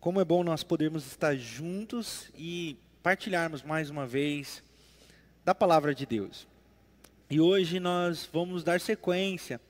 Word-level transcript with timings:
Como 0.00 0.18
é 0.18 0.24
bom 0.24 0.42
nós 0.42 0.64
podermos 0.64 1.06
estar 1.06 1.36
juntos 1.36 2.30
e 2.34 2.78
partilharmos 3.02 3.62
mais 3.62 3.90
uma 3.90 4.06
vez 4.06 4.62
da 5.44 5.54
palavra 5.54 5.94
de 5.94 6.06
Deus. 6.06 6.48
E 7.28 7.38
hoje 7.38 7.78
nós 7.78 8.26
vamos 8.32 8.64
dar 8.64 8.80
sequência 8.80 9.60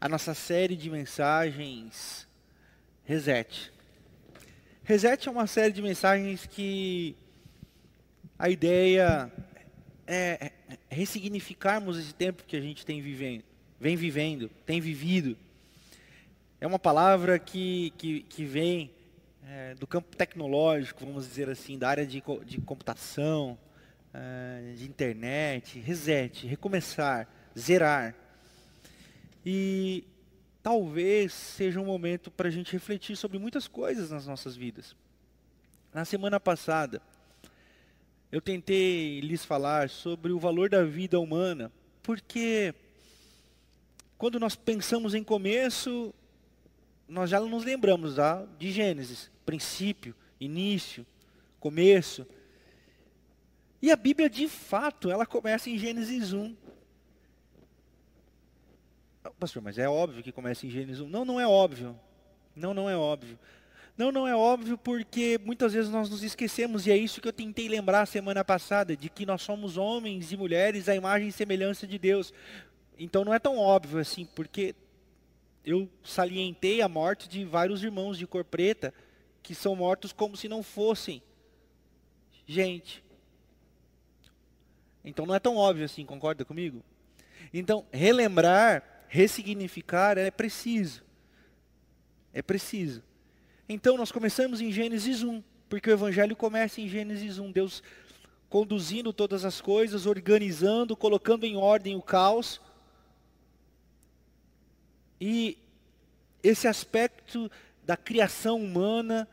à 0.00 0.08
nossa 0.08 0.32
série 0.32 0.74
de 0.74 0.88
mensagens 0.88 2.26
Reset. 3.04 3.70
Reset 4.84 5.28
é 5.28 5.30
uma 5.30 5.46
série 5.46 5.74
de 5.74 5.82
mensagens 5.82 6.46
que 6.46 7.14
a 8.38 8.48
ideia 8.48 9.30
é 10.06 10.50
ressignificarmos 10.88 11.98
esse 11.98 12.14
tempo 12.14 12.44
que 12.44 12.56
a 12.56 12.60
gente 12.62 12.86
tem 12.86 13.02
vivendo, 13.02 13.44
vem 13.78 13.96
vivendo, 13.96 14.48
tem 14.64 14.80
vivido. 14.80 15.36
É 16.58 16.66
uma 16.66 16.78
palavra 16.78 17.38
que, 17.38 17.92
que, 17.98 18.20
que 18.22 18.46
vem 18.46 18.90
é, 19.52 19.74
do 19.74 19.86
campo 19.86 20.16
tecnológico, 20.16 21.04
vamos 21.04 21.26
dizer 21.26 21.48
assim, 21.50 21.76
da 21.76 21.88
área 21.88 22.06
de, 22.06 22.22
de 22.44 22.60
computação, 22.60 23.58
é, 24.14 24.74
de 24.76 24.84
internet, 24.84 25.80
reset, 25.80 26.46
recomeçar, 26.46 27.28
zerar. 27.58 28.14
E 29.44 30.04
talvez 30.62 31.32
seja 31.32 31.80
um 31.80 31.84
momento 31.84 32.30
para 32.30 32.46
a 32.46 32.50
gente 32.50 32.72
refletir 32.72 33.16
sobre 33.16 33.40
muitas 33.40 33.66
coisas 33.66 34.10
nas 34.10 34.24
nossas 34.24 34.54
vidas. 34.54 34.94
Na 35.92 36.04
semana 36.04 36.38
passada, 36.38 37.02
eu 38.30 38.40
tentei 38.40 39.18
lhes 39.20 39.44
falar 39.44 39.90
sobre 39.90 40.30
o 40.30 40.38
valor 40.38 40.68
da 40.70 40.84
vida 40.84 41.18
humana, 41.18 41.72
porque 42.04 42.72
quando 44.16 44.38
nós 44.38 44.54
pensamos 44.54 45.12
em 45.12 45.24
começo, 45.24 46.14
nós 47.08 47.28
já 47.28 47.40
nos 47.40 47.64
lembramos 47.64 48.14
tá? 48.14 48.46
de 48.56 48.70
Gênesis, 48.70 49.28
princípio, 49.50 50.14
início, 50.40 51.04
começo. 51.58 52.24
E 53.82 53.90
a 53.90 53.96
Bíblia, 53.96 54.30
de 54.30 54.46
fato, 54.46 55.10
ela 55.10 55.26
começa 55.26 55.68
em 55.68 55.76
Gênesis 55.76 56.32
1. 56.32 56.54
Pastor, 59.40 59.60
mas 59.60 59.76
é 59.76 59.88
óbvio 59.88 60.22
que 60.22 60.30
começa 60.30 60.64
em 60.64 60.70
Gênesis 60.70 61.00
1. 61.00 61.08
Não, 61.08 61.24
não 61.24 61.40
é 61.40 61.48
óbvio. 61.48 61.98
Não, 62.54 62.72
não 62.72 62.88
é 62.88 62.96
óbvio. 62.96 63.36
Não, 63.98 64.12
não 64.12 64.28
é 64.28 64.36
óbvio 64.36 64.78
porque 64.78 65.36
muitas 65.44 65.72
vezes 65.72 65.90
nós 65.90 66.08
nos 66.08 66.22
esquecemos, 66.22 66.86
e 66.86 66.92
é 66.92 66.96
isso 66.96 67.20
que 67.20 67.26
eu 67.26 67.32
tentei 67.32 67.68
lembrar 67.68 68.06
semana 68.06 68.44
passada, 68.44 68.96
de 68.96 69.10
que 69.10 69.26
nós 69.26 69.42
somos 69.42 69.76
homens 69.76 70.30
e 70.30 70.36
mulheres 70.36 70.88
à 70.88 70.94
imagem 70.94 71.26
e 71.26 71.32
semelhança 71.32 71.88
de 71.88 71.98
Deus. 71.98 72.32
Então 72.96 73.24
não 73.24 73.34
é 73.34 73.40
tão 73.40 73.58
óbvio 73.58 73.98
assim, 73.98 74.26
porque 74.26 74.76
eu 75.64 75.88
salientei 76.04 76.80
a 76.82 76.88
morte 76.88 77.28
de 77.28 77.44
vários 77.44 77.82
irmãos 77.82 78.16
de 78.16 78.28
cor 78.28 78.44
preta 78.44 78.94
que 79.42 79.54
são 79.54 79.74
mortos 79.74 80.12
como 80.12 80.36
se 80.36 80.48
não 80.48 80.62
fossem 80.62 81.22
gente. 82.46 83.02
Então 85.04 85.24
não 85.24 85.34
é 85.34 85.38
tão 85.38 85.56
óbvio 85.56 85.84
assim, 85.84 86.04
concorda 86.04 86.44
comigo? 86.44 86.82
Então, 87.52 87.86
relembrar, 87.90 88.82
ressignificar 89.08 90.18
é 90.18 90.30
preciso. 90.30 91.02
É 92.32 92.42
preciso. 92.42 93.02
Então 93.68 93.96
nós 93.96 94.12
começamos 94.12 94.60
em 94.60 94.70
Gênesis 94.70 95.22
1, 95.22 95.42
porque 95.68 95.90
o 95.90 95.92
evangelho 95.92 96.36
começa 96.36 96.80
em 96.80 96.88
Gênesis 96.88 97.38
1, 97.38 97.50
Deus 97.52 97.82
conduzindo 98.48 99.12
todas 99.12 99.44
as 99.44 99.60
coisas, 99.60 100.06
organizando, 100.06 100.96
colocando 100.96 101.44
em 101.44 101.56
ordem 101.56 101.94
o 101.94 102.02
caos 102.02 102.60
e 105.20 105.56
esse 106.42 106.66
aspecto 106.66 107.50
da 107.90 107.96
criação 107.96 108.62
humana, 108.62 109.26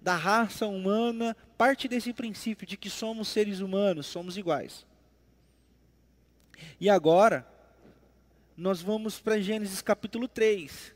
da 0.00 0.16
raça 0.16 0.66
humana, 0.66 1.36
parte 1.56 1.86
desse 1.86 2.12
princípio 2.12 2.66
de 2.66 2.76
que 2.76 2.90
somos 2.90 3.28
seres 3.28 3.60
humanos, 3.60 4.06
somos 4.06 4.36
iguais. 4.36 4.84
E 6.80 6.90
agora, 6.90 7.46
nós 8.56 8.82
vamos 8.82 9.20
para 9.20 9.40
Gênesis 9.40 9.80
capítulo 9.80 10.26
3, 10.26 10.92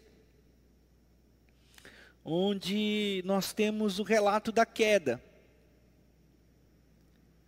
onde 2.25 3.22
nós 3.25 3.52
temos 3.52 4.00
o 4.00 4.02
relato 4.02 4.50
da 4.50 4.66
queda. 4.66 5.22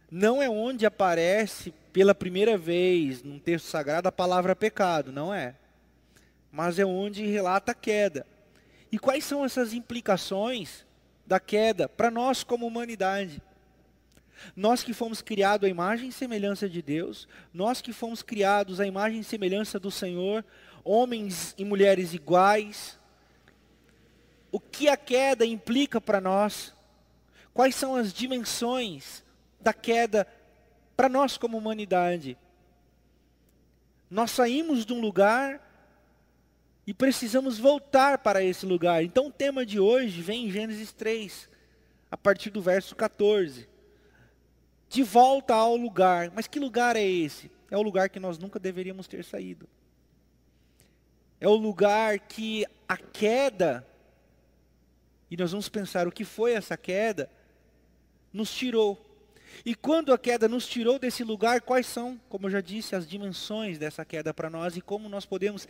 Não 0.09 0.41
é 0.41 0.49
onde 0.49 0.87
aparece 0.87 1.75
pela 1.93 2.15
primeira 2.15 2.56
vez 2.56 3.25
num 3.25 3.41
texto 3.41 3.65
sagrado 3.65 4.06
a 4.06 4.12
palavra 4.12 4.54
pecado, 4.54 5.10
não 5.10 5.34
é 5.34 5.56
mas 6.50 6.78
é 6.78 6.84
onde 6.84 7.27
relata 7.27 7.72
a 7.72 7.75
queda. 7.75 8.27
E 8.91 8.99
quais 8.99 9.25
são 9.25 9.44
essas 9.44 9.72
implicações 9.72 10.87
da 11.26 11.38
queda 11.38 11.88
para 11.88 12.10
nós 12.10 12.43
como 12.43 12.66
humanidade? 12.66 13.43
Nós 14.54 14.82
que 14.82 14.94
fomos 14.94 15.21
criados 15.21 15.66
à 15.66 15.71
imagem 15.71 16.09
e 16.09 16.12
semelhança 16.12 16.69
de 16.69 16.81
Deus, 16.81 17.28
nós 17.53 17.81
que 17.81 17.93
fomos 17.93 18.22
criados 18.22 18.81
à 18.81 18.87
imagem 18.87 19.21
e 19.21 19.25
semelhança 19.25 19.78
do 19.78 19.91
Senhor, 19.91 20.44
homens 20.84 21.54
e 21.59 21.65
mulheres 21.65 22.15
iguais, 22.15 22.98
o 24.50 24.59
que 24.59 24.88
a 24.88 24.97
queda 24.97 25.44
implica 25.44 26.00
para 26.00 26.21
nós? 26.21 26.72
Quais 27.53 27.75
são 27.75 27.94
as 27.94 28.12
dimensões 28.12 29.25
da 29.60 29.72
queda 29.72 30.27
para 30.97 31.09
nós 31.09 31.37
como 31.37 31.59
humanidade? 31.59 32.38
Nós 34.10 34.31
saímos 34.31 34.87
de 34.87 34.93
um 34.93 35.00
lugar 35.00 35.68
e 36.88 36.94
precisamos 36.94 37.59
voltar 37.59 38.16
para 38.16 38.43
esse 38.43 38.65
lugar. 38.65 39.04
Então 39.04 39.26
o 39.26 39.31
tema 39.31 39.66
de 39.66 39.78
hoje 39.78 40.22
vem 40.22 40.47
em 40.47 40.50
Gênesis 40.50 40.91
3, 40.91 41.47
a 42.10 42.16
partir 42.16 42.49
do 42.49 42.62
verso 42.62 42.97
14. 42.97 43.69
De 44.88 45.03
volta 45.03 45.54
ao 45.54 45.77
lugar. 45.77 46.32
Mas 46.34 46.47
que 46.47 46.59
lugar 46.59 46.97
é 46.97 47.04
esse? 47.04 47.50
É 47.71 47.77
o 47.77 47.82
lugar 47.82 48.09
que 48.09 48.19
nós 48.19 48.38
nunca 48.38 48.59
deveríamos 48.59 49.06
ter 49.06 49.22
saído. 49.22 49.69
É 51.38 51.47
o 51.47 51.56
lugar 51.56 52.21
que 52.21 52.65
a 52.88 52.97
queda, 52.97 53.87
e 55.31 55.37
nós 55.37 55.50
vamos 55.50 55.69
pensar 55.69 56.09
o 56.09 56.12
que 56.12 56.25
foi 56.25 56.54
essa 56.54 56.75
queda, 56.75 57.31
nos 58.32 58.50
tirou. 58.50 58.98
E 59.62 59.75
quando 59.75 60.10
a 60.10 60.16
queda 60.16 60.48
nos 60.48 60.66
tirou 60.66 60.98
desse 60.98 61.22
lugar, 61.22 61.60
quais 61.60 61.87
são, 61.87 62.19
como 62.31 62.47
eu 62.47 62.50
já 62.50 62.62
disse, 62.62 62.97
as 62.97 63.06
dimensões 63.06 63.77
dessa 63.77 64.06
queda 64.06 64.32
para 64.32 64.48
nós 64.48 64.75
e 64.75 64.81
como 64.81 65.06
nós 65.06 65.27
podemos 65.27 65.69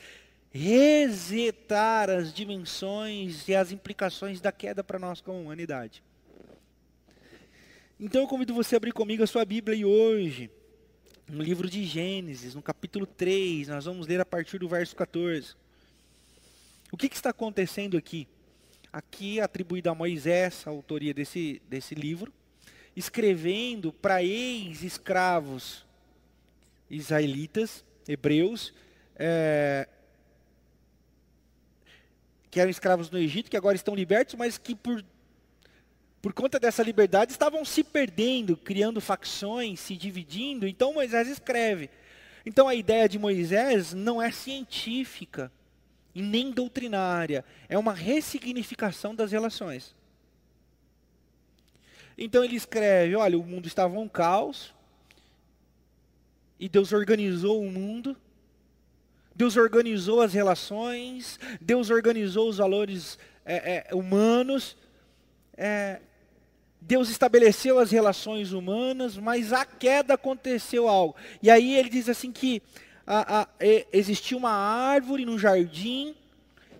resetar 0.52 2.08
as 2.08 2.32
dimensões 2.32 3.46
e 3.48 3.54
as 3.54 3.70
implicações 3.70 4.40
da 4.40 4.50
queda 4.50 4.82
para 4.82 4.98
nós 4.98 5.20
como 5.20 5.40
humanidade. 5.40 6.02
Então 8.00 8.22
eu 8.22 8.28
convido 8.28 8.54
você 8.54 8.76
a 8.76 8.78
abrir 8.78 8.92
comigo 8.92 9.22
a 9.22 9.26
sua 9.26 9.44
Bíblia 9.44 9.76
e 9.76 9.84
hoje, 9.84 10.50
no 11.28 11.42
livro 11.42 11.68
de 11.68 11.84
Gênesis, 11.84 12.54
no 12.54 12.62
capítulo 12.62 13.06
3, 13.06 13.68
nós 13.68 13.84
vamos 13.84 14.06
ler 14.06 14.20
a 14.20 14.24
partir 14.24 14.58
do 14.58 14.68
verso 14.68 14.94
14. 14.94 15.54
O 16.90 16.96
que, 16.96 17.08
que 17.08 17.16
está 17.16 17.30
acontecendo 17.30 17.96
aqui? 17.96 18.26
Aqui 18.92 19.40
atribuído 19.40 19.90
a 19.90 19.94
Moisés 19.94 20.62
a 20.66 20.70
autoria 20.70 21.12
desse, 21.12 21.60
desse 21.68 21.94
livro, 21.94 22.32
escrevendo 22.96 23.92
para 23.92 24.22
ex-escravos 24.22 25.84
israelitas, 26.88 27.84
hebreus, 28.06 28.72
é, 29.16 29.86
que 32.58 32.60
eram 32.60 32.70
escravos 32.72 33.08
no 33.08 33.18
Egito, 33.18 33.48
que 33.48 33.56
agora 33.56 33.76
estão 33.76 33.94
libertos, 33.94 34.34
mas 34.34 34.58
que 34.58 34.74
por, 34.74 35.04
por 36.20 36.32
conta 36.32 36.58
dessa 36.58 36.82
liberdade 36.82 37.30
estavam 37.30 37.64
se 37.64 37.84
perdendo, 37.84 38.56
criando 38.56 39.00
facções, 39.00 39.78
se 39.78 39.96
dividindo. 39.96 40.66
Então 40.66 40.92
Moisés 40.92 41.28
escreve. 41.28 41.88
Então 42.44 42.66
a 42.66 42.74
ideia 42.74 43.08
de 43.08 43.16
Moisés 43.16 43.94
não 43.94 44.20
é 44.20 44.32
científica 44.32 45.52
e 46.12 46.20
nem 46.20 46.50
doutrinária, 46.50 47.44
é 47.68 47.78
uma 47.78 47.92
ressignificação 47.92 49.14
das 49.14 49.30
relações. 49.30 49.94
Então 52.16 52.42
ele 52.42 52.56
escreve: 52.56 53.14
olha, 53.14 53.38
o 53.38 53.44
mundo 53.44 53.68
estava 53.68 53.96
um 53.96 54.08
caos, 54.08 54.74
e 56.58 56.68
Deus 56.68 56.92
organizou 56.92 57.62
o 57.62 57.70
mundo, 57.70 58.16
Deus 59.38 59.56
organizou 59.56 60.20
as 60.20 60.32
relações, 60.32 61.38
Deus 61.60 61.90
organizou 61.90 62.48
os 62.48 62.56
valores 62.56 63.16
é, 63.46 63.86
é, 63.88 63.94
humanos, 63.94 64.76
é, 65.56 66.00
Deus 66.80 67.08
estabeleceu 67.08 67.78
as 67.78 67.92
relações 67.92 68.50
humanas, 68.50 69.16
mas 69.16 69.52
a 69.52 69.64
queda 69.64 70.14
aconteceu 70.14 70.88
algo. 70.88 71.14
E 71.40 71.52
aí 71.52 71.76
ele 71.76 71.88
diz 71.88 72.08
assim 72.08 72.32
que 72.32 72.60
a, 73.06 73.42
a, 73.42 73.48
existiu 73.92 74.38
uma 74.38 74.50
árvore 74.50 75.24
no 75.24 75.38
jardim 75.38 76.16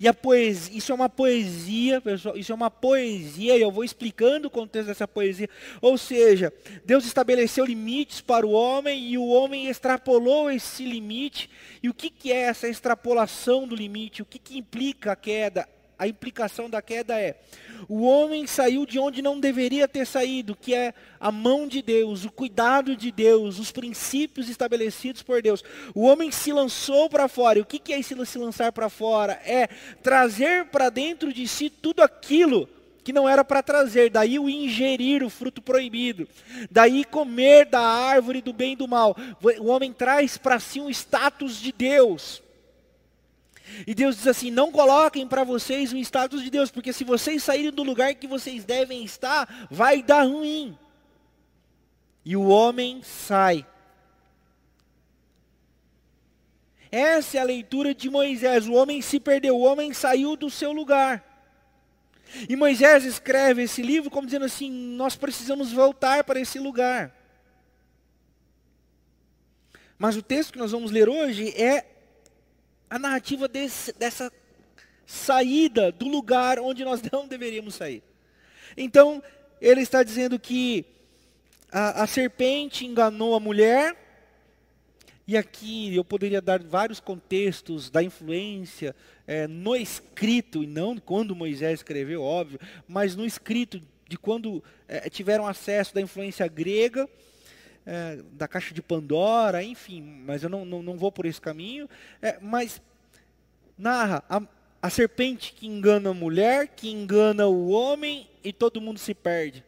e 0.00 0.06
a 0.06 0.14
poesia, 0.14 0.76
isso 0.76 0.92
é 0.92 0.94
uma 0.94 1.08
poesia, 1.08 2.00
pessoal, 2.00 2.36
isso 2.36 2.52
é 2.52 2.54
uma 2.54 2.70
poesia, 2.70 3.56
e 3.56 3.62
eu 3.62 3.70
vou 3.70 3.82
explicando 3.82 4.48
o 4.48 4.50
contexto 4.50 4.88
dessa 4.88 5.08
poesia. 5.08 5.48
Ou 5.80 5.98
seja, 5.98 6.52
Deus 6.84 7.04
estabeleceu 7.04 7.64
limites 7.64 8.20
para 8.20 8.46
o 8.46 8.50
homem 8.50 9.10
e 9.10 9.18
o 9.18 9.26
homem 9.26 9.68
extrapolou 9.68 10.50
esse 10.50 10.84
limite. 10.84 11.50
E 11.82 11.88
o 11.88 11.94
que, 11.94 12.10
que 12.10 12.32
é 12.32 12.42
essa 12.42 12.68
extrapolação 12.68 13.66
do 13.66 13.74
limite? 13.74 14.22
O 14.22 14.26
que, 14.26 14.38
que 14.38 14.58
implica 14.58 15.12
a 15.12 15.16
queda? 15.16 15.68
A 15.98 16.06
implicação 16.06 16.70
da 16.70 16.80
queda 16.80 17.18
é: 17.18 17.36
o 17.88 18.02
homem 18.02 18.46
saiu 18.46 18.86
de 18.86 18.98
onde 18.98 19.20
não 19.20 19.40
deveria 19.40 19.88
ter 19.88 20.06
saído, 20.06 20.54
que 20.54 20.74
é 20.74 20.94
a 21.18 21.32
mão 21.32 21.66
de 21.66 21.82
Deus, 21.82 22.24
o 22.24 22.30
cuidado 22.30 22.94
de 22.94 23.10
Deus, 23.10 23.58
os 23.58 23.72
princípios 23.72 24.48
estabelecidos 24.48 25.22
por 25.22 25.42
Deus. 25.42 25.64
O 25.94 26.02
homem 26.02 26.30
se 26.30 26.52
lançou 26.52 27.10
para 27.10 27.26
fora. 27.28 27.58
E 27.58 27.62
o 27.62 27.66
que 27.66 27.92
é 27.92 27.98
esse 27.98 28.14
se 28.26 28.38
lançar 28.38 28.72
para 28.72 28.88
fora? 28.88 29.40
É 29.44 29.68
trazer 30.02 30.66
para 30.66 30.88
dentro 30.90 31.32
de 31.32 31.46
si 31.48 31.68
tudo 31.68 32.02
aquilo 32.02 32.68
que 33.02 33.12
não 33.12 33.26
era 33.26 33.42
para 33.42 33.62
trazer, 33.62 34.10
daí 34.10 34.38
o 34.38 34.50
ingerir 34.50 35.22
o 35.22 35.30
fruto 35.30 35.62
proibido, 35.62 36.28
daí 36.70 37.06
comer 37.06 37.64
da 37.64 37.80
árvore 37.80 38.42
do 38.42 38.52
bem 38.52 38.74
e 38.74 38.76
do 38.76 38.86
mal. 38.86 39.16
O 39.60 39.68
homem 39.68 39.94
traz 39.94 40.36
para 40.36 40.60
si 40.60 40.78
um 40.78 40.90
status 40.90 41.58
de 41.58 41.72
Deus. 41.72 42.42
E 43.86 43.94
Deus 43.94 44.16
diz 44.16 44.26
assim: 44.26 44.50
não 44.50 44.72
coloquem 44.72 45.26
para 45.26 45.44
vocês 45.44 45.92
o 45.92 45.96
status 45.98 46.42
de 46.42 46.50
Deus, 46.50 46.70
porque 46.70 46.92
se 46.92 47.04
vocês 47.04 47.42
saírem 47.42 47.72
do 47.72 47.82
lugar 47.82 48.14
que 48.14 48.26
vocês 48.26 48.64
devem 48.64 49.04
estar, 49.04 49.68
vai 49.70 50.02
dar 50.02 50.22
ruim. 50.22 50.78
E 52.24 52.36
o 52.36 52.48
homem 52.48 53.02
sai. 53.02 53.66
Essa 56.90 57.38
é 57.38 57.40
a 57.40 57.44
leitura 57.44 57.94
de 57.94 58.08
Moisés. 58.08 58.66
O 58.66 58.72
homem 58.72 59.02
se 59.02 59.20
perdeu, 59.20 59.56
o 59.56 59.62
homem 59.62 59.92
saiu 59.92 60.36
do 60.36 60.50
seu 60.50 60.72
lugar. 60.72 61.24
E 62.48 62.56
Moisés 62.56 63.04
escreve 63.04 63.62
esse 63.62 63.82
livro 63.82 64.10
como 64.10 64.26
dizendo 64.26 64.44
assim: 64.44 64.70
nós 64.70 65.16
precisamos 65.16 65.72
voltar 65.72 66.24
para 66.24 66.40
esse 66.40 66.58
lugar. 66.58 67.14
Mas 69.98 70.16
o 70.16 70.22
texto 70.22 70.52
que 70.52 70.58
nós 70.58 70.70
vamos 70.70 70.90
ler 70.90 71.08
hoje 71.08 71.50
é 71.60 71.84
a 72.90 72.98
narrativa 72.98 73.46
desse, 73.48 73.92
dessa 73.92 74.32
saída 75.06 75.90
do 75.90 76.06
lugar 76.06 76.58
onde 76.58 76.84
nós 76.84 77.00
não 77.10 77.26
deveríamos 77.26 77.74
sair. 77.74 78.02
Então, 78.76 79.22
ele 79.60 79.80
está 79.80 80.02
dizendo 80.02 80.38
que 80.38 80.84
a, 81.70 82.02
a 82.02 82.06
serpente 82.06 82.86
enganou 82.86 83.34
a 83.34 83.40
mulher, 83.40 83.96
e 85.26 85.36
aqui 85.36 85.94
eu 85.94 86.04
poderia 86.04 86.40
dar 86.40 86.62
vários 86.62 87.00
contextos 87.00 87.90
da 87.90 88.02
influência 88.02 88.96
é, 89.26 89.46
no 89.46 89.76
escrito, 89.76 90.62
e 90.62 90.66
não 90.66 90.96
quando 90.96 91.36
Moisés 91.36 91.80
escreveu, 91.80 92.22
óbvio, 92.22 92.58
mas 92.86 93.14
no 93.14 93.26
escrito 93.26 93.80
de 94.08 94.16
quando 94.16 94.64
é, 94.86 95.10
tiveram 95.10 95.46
acesso 95.46 95.94
da 95.94 96.00
influência 96.00 96.46
grega, 96.48 97.08
é, 97.90 98.22
da 98.32 98.46
caixa 98.46 98.74
de 98.74 98.82
Pandora, 98.82 99.62
enfim, 99.62 100.02
mas 100.02 100.42
eu 100.42 100.50
não, 100.50 100.62
não, 100.62 100.82
não 100.82 100.98
vou 100.98 101.10
por 101.10 101.24
esse 101.24 101.40
caminho. 101.40 101.88
É, 102.20 102.38
mas 102.38 102.82
narra 103.78 104.22
a, 104.28 104.42
a 104.82 104.90
serpente 104.90 105.54
que 105.54 105.66
engana 105.66 106.10
a 106.10 106.14
mulher, 106.14 106.68
que 106.68 106.90
engana 106.90 107.46
o 107.46 107.70
homem 107.70 108.28
e 108.44 108.52
todo 108.52 108.78
mundo 108.78 108.98
se 108.98 109.14
perde. 109.14 109.64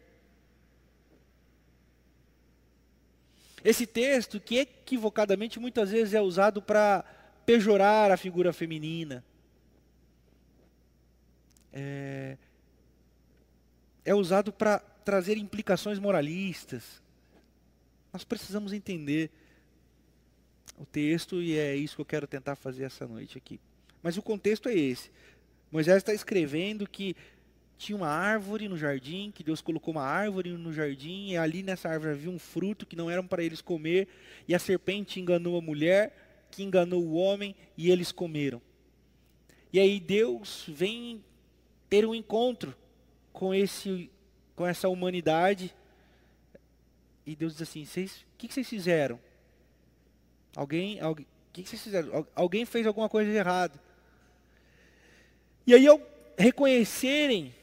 Esse 3.65 3.87
texto 3.87 4.39
que 4.39 4.59
equivocadamente 4.59 5.59
muitas 5.59 5.91
vezes 5.91 6.13
é 6.13 6.21
usado 6.21 6.61
para 6.61 7.03
pejorar 7.47 8.11
a 8.11 8.19
figura 8.19 8.53
feminina. 8.53 9.25
É, 11.73 12.37
é 14.05 14.15
usado 14.15 14.53
para 14.53 14.79
trazer 14.79 15.39
implicações 15.39 15.99
moralistas. 15.99 17.01
Nós 18.13 18.25
precisamos 18.25 18.73
entender 18.73 19.31
o 20.79 20.85
texto 20.85 21.43
e 21.43 21.57
é 21.57 21.77
isso 21.77 21.97
que 21.97 22.01
eu 22.01 22.07
quero 22.07 22.27
tentar 22.27 22.57
fazer 22.57 22.85
essa 22.85 23.07
noite 23.07 23.37
aqui. 23.39 23.61
Mas 24.03 24.17
o 24.17 24.23
contexto 24.23 24.69
é 24.69 24.75
esse. 24.75 25.11
Moisés 25.71 25.99
está 25.99 26.13
escrevendo 26.13 26.89
que 26.89 27.15
tinha 27.79 27.97
uma 27.97 28.09
árvore 28.09 28.69
no 28.69 28.77
jardim, 28.77 29.31
que 29.35 29.43
Deus 29.43 29.63
colocou 29.63 29.93
uma 29.95 30.03
árvore 30.03 30.51
no 30.51 30.73
jardim, 30.73 31.31
e 31.31 31.37
ali 31.37 31.63
nessa 31.63 31.89
árvore 31.89 32.13
havia 32.13 32.31
um 32.31 32.39
fruto 32.39 32.85
que 32.85 32.95
não 32.95 33.09
era 33.09 33.23
para 33.23 33.43
eles 33.43 33.63
comer, 33.63 34.07
e 34.47 34.55
a 34.55 34.59
serpente 34.59 35.19
enganou 35.19 35.57
a 35.57 35.63
mulher, 35.63 36.47
que 36.51 36.63
enganou 36.63 37.03
o 37.03 37.15
homem, 37.15 37.55
e 37.79 37.91
eles 37.91 38.13
comeram. 38.13 38.61
E 39.73 39.79
aí 39.81 39.99
Deus 39.99 40.67
vem 40.69 41.25
ter 41.89 42.05
um 42.05 42.15
encontro 42.15 42.75
com, 43.33 43.55
esse, 43.55 44.11
com 44.55 44.67
essa 44.67 44.89
humanidade, 44.89 45.75
e 47.27 47.37
Deus 47.37 47.55
diz 47.55 47.63
assim: 47.63 47.83
o 47.83 48.37
que, 48.37 48.49
que 48.49 48.55
vocês 48.55 48.69
fizeram? 48.69 49.19
Alguém, 50.57 51.01
alguém, 51.01 51.27
que, 51.53 51.63
que 51.63 51.69
vocês 51.69 51.83
fizeram? 51.83 52.27
Alguém 52.35 52.65
fez 52.65 52.87
alguma 52.87 53.09
coisa 53.09 53.31
errada. 53.31 53.81
E 55.67 55.75
aí, 55.75 55.87
ao 55.87 56.01
reconhecerem 56.39 57.55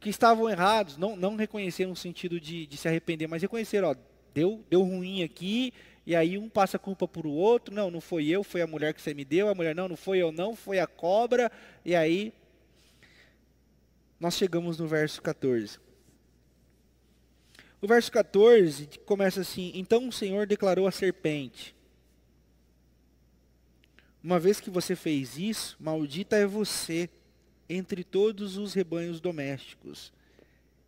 que 0.00 0.08
estavam 0.08 0.48
errados, 0.48 0.96
não, 0.96 1.14
não 1.14 1.36
reconhecer 1.36 1.86
no 1.86 1.94
sentido 1.94 2.40
de, 2.40 2.66
de 2.66 2.76
se 2.76 2.88
arrepender, 2.88 3.28
mas 3.28 3.42
reconhecer, 3.42 3.84
ó, 3.84 3.94
deu, 4.34 4.64
deu 4.68 4.82
ruim 4.82 5.22
aqui, 5.22 5.72
e 6.04 6.16
aí 6.16 6.36
um 6.36 6.48
passa 6.48 6.76
a 6.76 6.80
culpa 6.80 7.06
para 7.06 7.28
o 7.28 7.32
outro, 7.32 7.72
não, 7.72 7.90
não 7.90 8.00
foi 8.00 8.26
eu, 8.26 8.42
foi 8.42 8.62
a 8.62 8.66
mulher 8.66 8.94
que 8.94 9.00
você 9.00 9.14
me 9.14 9.24
deu, 9.24 9.48
a 9.48 9.54
mulher, 9.54 9.74
não, 9.74 9.88
não 9.88 9.96
foi 9.96 10.18
eu 10.18 10.32
não, 10.32 10.56
foi 10.56 10.80
a 10.80 10.86
cobra, 10.86 11.52
e 11.84 11.94
aí 11.94 12.32
nós 14.18 14.34
chegamos 14.34 14.78
no 14.78 14.88
verso 14.88 15.22
14. 15.22 15.78
O 17.82 17.86
verso 17.88 18.12
14 18.12 18.86
começa 19.04 19.40
assim: 19.40 19.72
Então 19.74 20.06
o 20.06 20.12
Senhor 20.12 20.46
declarou 20.46 20.86
à 20.86 20.92
serpente: 20.92 21.74
Uma 24.22 24.38
vez 24.38 24.60
que 24.60 24.70
você 24.70 24.94
fez 24.94 25.36
isso, 25.36 25.76
maldita 25.80 26.36
é 26.36 26.46
você 26.46 27.10
entre 27.68 28.04
todos 28.04 28.56
os 28.56 28.72
rebanhos 28.72 29.20
domésticos 29.20 30.12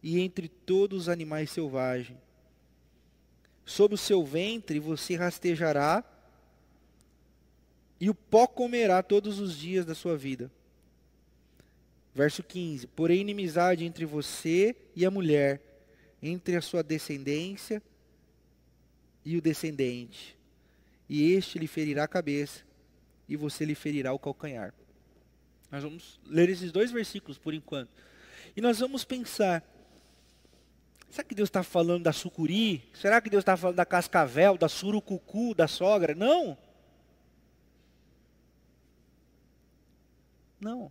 e 0.01 0.21
entre 0.21 0.49
todos 0.49 1.03
os 1.03 1.09
animais 1.09 1.51
selvagens. 1.51 2.19
Sob 3.67 3.97
o 3.97 3.99
seu 3.99 4.25
ventre 4.25 4.79
você 4.79 5.17
rastejará 5.17 6.05
e 7.99 8.09
o 8.09 8.15
pó 8.15 8.47
comerá 8.47 9.03
todos 9.03 9.41
os 9.41 9.57
dias 9.57 9.85
da 9.85 9.97
sua 9.97 10.17
vida. 10.17 10.49
Verso 12.15 12.41
15: 12.41 12.87
Porém, 12.87 13.23
inimizade 13.23 13.85
entre 13.85 14.05
você 14.05 14.77
e 14.95 15.05
a 15.05 15.11
mulher, 15.11 15.74
entre 16.27 16.57
a 16.57 16.63
sua 16.63 16.83
descendência 16.83 17.83
e 19.23 19.37
o 19.37 19.43
descendente, 19.43 20.39
e 21.07 21.33
este 21.33 21.59
lhe 21.59 21.67
ferirá 21.67 22.05
a 22.05 22.09
cabeça, 22.09 22.65
e 23.29 23.37
você 23.37 23.65
lhe 23.67 23.75
ferirá 23.75 24.11
o 24.11 24.19
calcanhar. 24.19 24.73
Nós 25.71 25.83
vamos 25.83 26.19
ler 26.27 26.49
esses 26.49 26.73
dois 26.73 26.91
versículos 26.91 27.37
por 27.37 27.53
enquanto. 27.53 27.91
E 28.57 28.61
nós 28.63 28.79
vamos 28.79 29.05
pensar: 29.05 29.63
será 31.11 31.25
que 31.25 31.35
Deus 31.35 31.49
está 31.49 31.63
falando 31.63 32.05
da 32.05 32.13
sucuri? 32.13 32.83
Será 32.95 33.21
que 33.21 33.29
Deus 33.29 33.43
está 33.43 33.57
falando 33.57 33.77
da 33.77 33.85
cascavel, 33.85 34.57
da 34.57 34.69
surucucu, 34.69 35.55
da 35.55 35.69
sogra? 35.69 36.15
Não. 36.15 36.57
Não. 40.59 40.91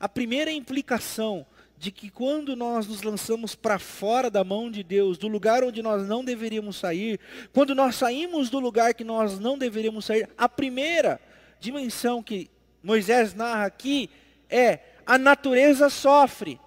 A 0.00 0.08
primeira 0.08 0.50
implicação 0.50 1.46
de 1.78 1.90
que 1.90 2.10
quando 2.10 2.56
nós 2.56 2.86
nos 2.86 3.02
lançamos 3.02 3.54
para 3.54 3.78
fora 3.78 4.30
da 4.30 4.42
mão 4.42 4.70
de 4.70 4.82
Deus, 4.82 5.18
do 5.18 5.28
lugar 5.28 5.62
onde 5.62 5.82
nós 5.82 6.08
não 6.08 6.24
deveríamos 6.24 6.76
sair, 6.76 7.20
quando 7.52 7.74
nós 7.74 7.96
saímos 7.96 8.48
do 8.48 8.58
lugar 8.58 8.94
que 8.94 9.04
nós 9.04 9.38
não 9.38 9.58
deveríamos 9.58 10.04
sair, 10.06 10.28
a 10.38 10.48
primeira 10.48 11.20
dimensão 11.60 12.22
que 12.22 12.50
Moisés 12.82 13.34
narra 13.34 13.66
aqui 13.66 14.08
é: 14.48 14.80
a 15.04 15.18
natureza 15.18 15.90
sofre. 15.90 16.58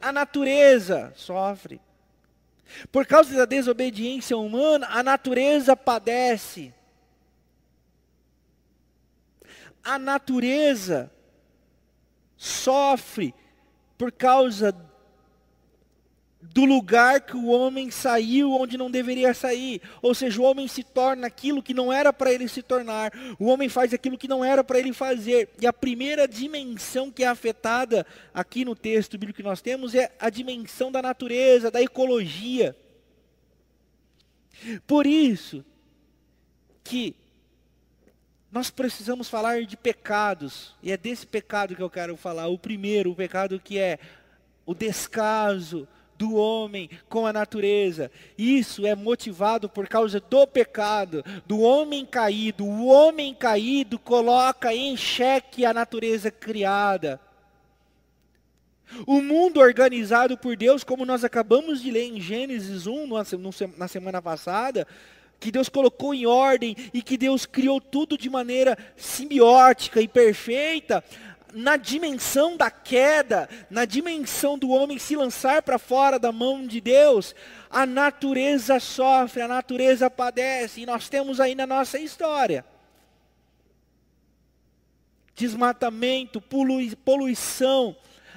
A 0.00 0.12
natureza 0.12 1.12
sofre. 1.16 1.80
Por 2.90 3.06
causa 3.06 3.36
da 3.36 3.44
desobediência 3.44 4.36
humana, 4.36 4.86
a 4.90 5.02
natureza 5.02 5.76
padece. 5.76 6.72
A 9.82 9.98
natureza 9.98 11.10
sofre 12.44 13.34
por 13.96 14.12
causa 14.12 14.76
do 16.42 16.66
lugar 16.66 17.22
que 17.22 17.34
o 17.34 17.46
homem 17.46 17.90
saiu 17.90 18.52
onde 18.52 18.76
não 18.76 18.90
deveria 18.90 19.32
sair. 19.32 19.80
Ou 20.02 20.14
seja, 20.14 20.42
o 20.42 20.44
homem 20.44 20.68
se 20.68 20.82
torna 20.82 21.26
aquilo 21.26 21.62
que 21.62 21.72
não 21.72 21.90
era 21.90 22.12
para 22.12 22.30
ele 22.30 22.46
se 22.46 22.62
tornar. 22.62 23.12
O 23.38 23.46
homem 23.46 23.70
faz 23.70 23.94
aquilo 23.94 24.18
que 24.18 24.28
não 24.28 24.44
era 24.44 24.62
para 24.62 24.78
ele 24.78 24.92
fazer. 24.92 25.48
E 25.58 25.66
a 25.66 25.72
primeira 25.72 26.28
dimensão 26.28 27.10
que 27.10 27.24
é 27.24 27.26
afetada 27.26 28.06
aqui 28.34 28.62
no 28.62 28.76
texto 28.76 29.16
bíblico 29.16 29.38
que 29.38 29.42
nós 29.42 29.62
temos 29.62 29.94
é 29.94 30.12
a 30.18 30.28
dimensão 30.28 30.92
da 30.92 31.00
natureza, 31.00 31.70
da 31.70 31.80
ecologia. 31.80 32.76
Por 34.86 35.06
isso 35.06 35.64
que 36.82 37.16
nós 38.54 38.70
precisamos 38.70 39.28
falar 39.28 39.64
de 39.64 39.76
pecados, 39.76 40.76
e 40.80 40.92
é 40.92 40.96
desse 40.96 41.26
pecado 41.26 41.74
que 41.74 41.82
eu 41.82 41.90
quero 41.90 42.16
falar. 42.16 42.46
O 42.46 42.56
primeiro, 42.56 43.10
o 43.10 43.14
pecado 43.16 43.58
que 43.58 43.76
é 43.80 43.98
o 44.64 44.72
descaso, 44.72 45.88
do 46.16 46.36
homem 46.36 46.88
com 47.08 47.26
a 47.26 47.32
natureza. 47.32 48.12
Isso 48.38 48.86
é 48.86 48.94
motivado 48.94 49.68
por 49.68 49.88
causa 49.88 50.20
do 50.20 50.46
pecado, 50.46 51.24
do 51.44 51.58
homem 51.60 52.06
caído. 52.06 52.64
O 52.64 52.86
homem 52.86 53.34
caído 53.34 53.98
coloca 53.98 54.72
em 54.72 54.96
xeque 54.96 55.66
a 55.66 55.74
natureza 55.74 56.30
criada. 56.30 57.20
O 59.04 59.20
mundo 59.20 59.58
organizado 59.58 60.38
por 60.38 60.56
Deus, 60.56 60.84
como 60.84 61.04
nós 61.04 61.24
acabamos 61.24 61.82
de 61.82 61.90
ler 61.90 62.04
em 62.04 62.20
Gênesis 62.20 62.86
1, 62.86 63.08
na 63.76 63.88
semana 63.88 64.22
passada, 64.22 64.86
que 65.44 65.52
Deus 65.52 65.68
colocou 65.68 66.14
em 66.14 66.24
ordem 66.24 66.74
e 66.94 67.02
que 67.02 67.18
Deus 67.18 67.44
criou 67.44 67.78
tudo 67.78 68.16
de 68.16 68.30
maneira 68.30 68.78
simbiótica 68.96 70.00
e 70.00 70.08
perfeita, 70.08 71.04
na 71.52 71.76
dimensão 71.76 72.56
da 72.56 72.70
queda, 72.70 73.46
na 73.68 73.84
dimensão 73.84 74.56
do 74.56 74.70
homem 74.70 74.98
se 74.98 75.14
lançar 75.14 75.60
para 75.60 75.78
fora 75.78 76.18
da 76.18 76.32
mão 76.32 76.66
de 76.66 76.80
Deus, 76.80 77.34
a 77.68 77.84
natureza 77.84 78.80
sofre, 78.80 79.42
a 79.42 79.46
natureza 79.46 80.08
padece, 80.08 80.80
e 80.80 80.86
nós 80.86 81.10
temos 81.10 81.38
aí 81.38 81.54
na 81.54 81.66
nossa 81.66 81.98
história 81.98 82.64
desmatamento, 85.34 86.40
poluição, 86.40 87.94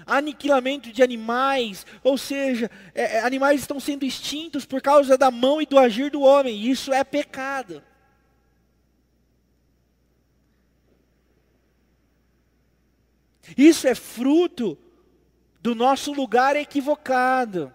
aniquilamento 0.07 0.91
de 0.91 1.03
animais, 1.03 1.85
ou 2.03 2.17
seja, 2.17 2.71
é, 2.95 3.17
é, 3.17 3.19
animais 3.19 3.59
estão 3.59 3.79
sendo 3.79 4.05
extintos 4.05 4.65
por 4.65 4.81
causa 4.81 5.17
da 5.17 5.29
mão 5.29 5.61
e 5.61 5.65
do 5.65 5.77
agir 5.77 6.09
do 6.09 6.21
homem, 6.21 6.65
isso 6.65 6.93
é 6.93 7.03
pecado. 7.03 7.83
Isso 13.57 13.87
é 13.87 13.93
fruto 13.93 14.77
do 15.61 15.75
nosso 15.75 16.11
lugar 16.13 16.55
equivocado. 16.55 17.71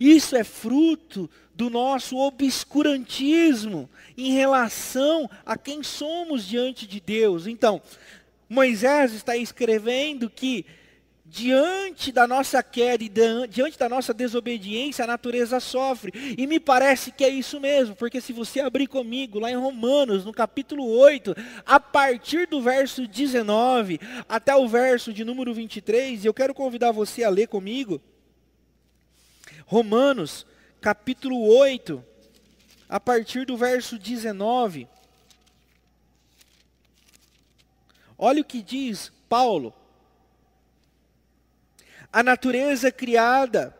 Isso 0.00 0.34
é 0.36 0.42
fruto 0.42 1.30
do 1.54 1.70
nosso 1.70 2.18
obscurantismo 2.18 3.88
em 4.16 4.32
relação 4.32 5.28
a 5.44 5.56
quem 5.56 5.82
somos 5.82 6.46
diante 6.46 6.86
de 6.86 7.00
Deus. 7.00 7.46
Então, 7.46 7.80
Moisés 8.48 9.12
está 9.12 9.36
escrevendo 9.36 10.30
que 10.30 10.64
diante 11.28 12.12
da 12.12 12.26
nossa 12.26 12.62
queda 12.62 13.02
e 13.02 13.10
diante 13.48 13.76
da 13.76 13.88
nossa 13.88 14.14
desobediência, 14.14 15.04
a 15.04 15.08
natureza 15.08 15.58
sofre. 15.58 16.12
E 16.38 16.46
me 16.46 16.60
parece 16.60 17.10
que 17.10 17.24
é 17.24 17.28
isso 17.28 17.58
mesmo, 17.60 17.96
porque 17.96 18.20
se 18.20 18.32
você 18.32 18.60
abrir 18.60 18.86
comigo 18.86 19.40
lá 19.40 19.50
em 19.50 19.56
Romanos, 19.56 20.24
no 20.24 20.32
capítulo 20.32 20.86
8, 20.88 21.34
a 21.66 21.80
partir 21.80 22.46
do 22.46 22.62
verso 22.62 23.06
19 23.06 24.00
até 24.28 24.54
o 24.54 24.68
verso 24.68 25.12
de 25.12 25.24
número 25.24 25.52
23, 25.52 26.24
eu 26.24 26.32
quero 26.32 26.54
convidar 26.54 26.92
você 26.92 27.24
a 27.24 27.28
ler 27.28 27.48
comigo. 27.48 28.00
Romanos, 29.66 30.46
capítulo 30.80 31.44
8, 31.48 32.02
a 32.88 33.00
partir 33.00 33.44
do 33.44 33.56
verso 33.56 33.98
19. 33.98 34.86
Olha 38.18 38.40
o 38.40 38.44
que 38.44 38.62
diz 38.62 39.12
Paulo 39.28 39.74
a 42.16 42.22
natureza 42.22 42.90
criada 42.90 43.76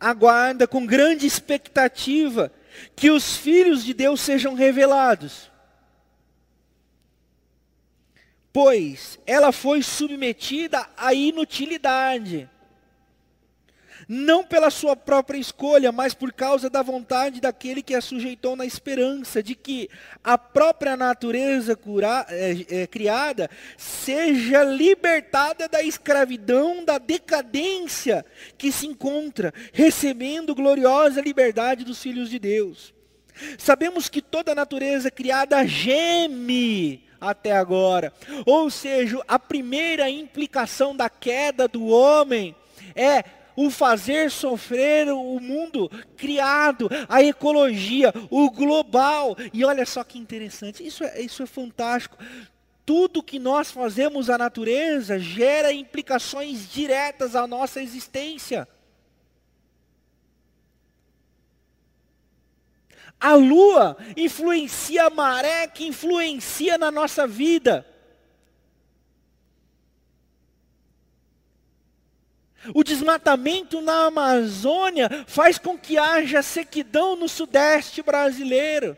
aguarda 0.00 0.66
com 0.66 0.84
grande 0.84 1.24
expectativa 1.24 2.52
que 2.96 3.12
os 3.12 3.36
filhos 3.36 3.84
de 3.84 3.94
Deus 3.94 4.20
sejam 4.20 4.54
revelados. 4.54 5.50
Pois 8.52 9.20
ela 9.24 9.52
foi 9.52 9.84
submetida 9.84 10.84
à 10.96 11.14
inutilidade 11.14 12.50
não 14.12 14.42
pela 14.42 14.70
sua 14.70 14.96
própria 14.96 15.38
escolha, 15.38 15.92
mas 15.92 16.14
por 16.14 16.32
causa 16.32 16.68
da 16.68 16.82
vontade 16.82 17.40
daquele 17.40 17.80
que 17.80 17.94
a 17.94 18.00
sujeitou 18.00 18.56
na 18.56 18.66
esperança 18.66 19.40
de 19.40 19.54
que 19.54 19.88
a 20.24 20.36
própria 20.36 20.96
natureza 20.96 21.76
cura, 21.76 22.26
é, 22.28 22.66
é, 22.68 22.86
criada 22.88 23.48
seja 23.78 24.64
libertada 24.64 25.68
da 25.68 25.80
escravidão, 25.80 26.84
da 26.84 26.98
decadência 26.98 28.26
que 28.58 28.72
se 28.72 28.84
encontra, 28.84 29.54
recebendo 29.72 30.56
gloriosa 30.56 31.20
liberdade 31.20 31.84
dos 31.84 32.02
filhos 32.02 32.28
de 32.28 32.40
Deus. 32.40 32.92
Sabemos 33.58 34.08
que 34.08 34.20
toda 34.20 34.50
a 34.50 34.56
natureza 34.56 35.08
criada 35.08 35.64
geme 35.64 37.04
até 37.20 37.52
agora. 37.52 38.12
Ou 38.44 38.70
seja, 38.70 39.22
a 39.28 39.38
primeira 39.38 40.10
implicação 40.10 40.96
da 40.96 41.08
queda 41.08 41.68
do 41.68 41.86
homem 41.86 42.56
é 42.96 43.22
o 43.60 43.70
fazer 43.70 44.30
sofrer 44.30 45.08
o 45.12 45.38
mundo 45.38 45.90
criado, 46.16 46.88
a 47.06 47.22
ecologia, 47.22 48.10
o 48.30 48.50
global. 48.50 49.36
E 49.52 49.62
olha 49.66 49.84
só 49.84 50.02
que 50.02 50.18
interessante, 50.18 50.86
isso 50.86 51.04
é, 51.04 51.20
isso 51.20 51.42
é 51.42 51.46
fantástico. 51.46 52.16
Tudo 52.86 53.22
que 53.22 53.38
nós 53.38 53.70
fazemos 53.70 54.30
à 54.30 54.38
natureza 54.38 55.18
gera 55.18 55.74
implicações 55.74 56.70
diretas 56.72 57.36
à 57.36 57.46
nossa 57.46 57.82
existência. 57.82 58.66
A 63.20 63.34
lua 63.34 63.98
influencia 64.16 65.04
a 65.04 65.10
maré 65.10 65.66
que 65.66 65.86
influencia 65.86 66.78
na 66.78 66.90
nossa 66.90 67.26
vida. 67.26 67.86
O 72.74 72.84
desmatamento 72.84 73.80
na 73.80 74.06
Amazônia 74.06 75.08
faz 75.26 75.58
com 75.58 75.78
que 75.78 75.96
haja 75.96 76.42
sequidão 76.42 77.16
no 77.16 77.28
sudeste 77.28 78.02
brasileiro. 78.02 78.96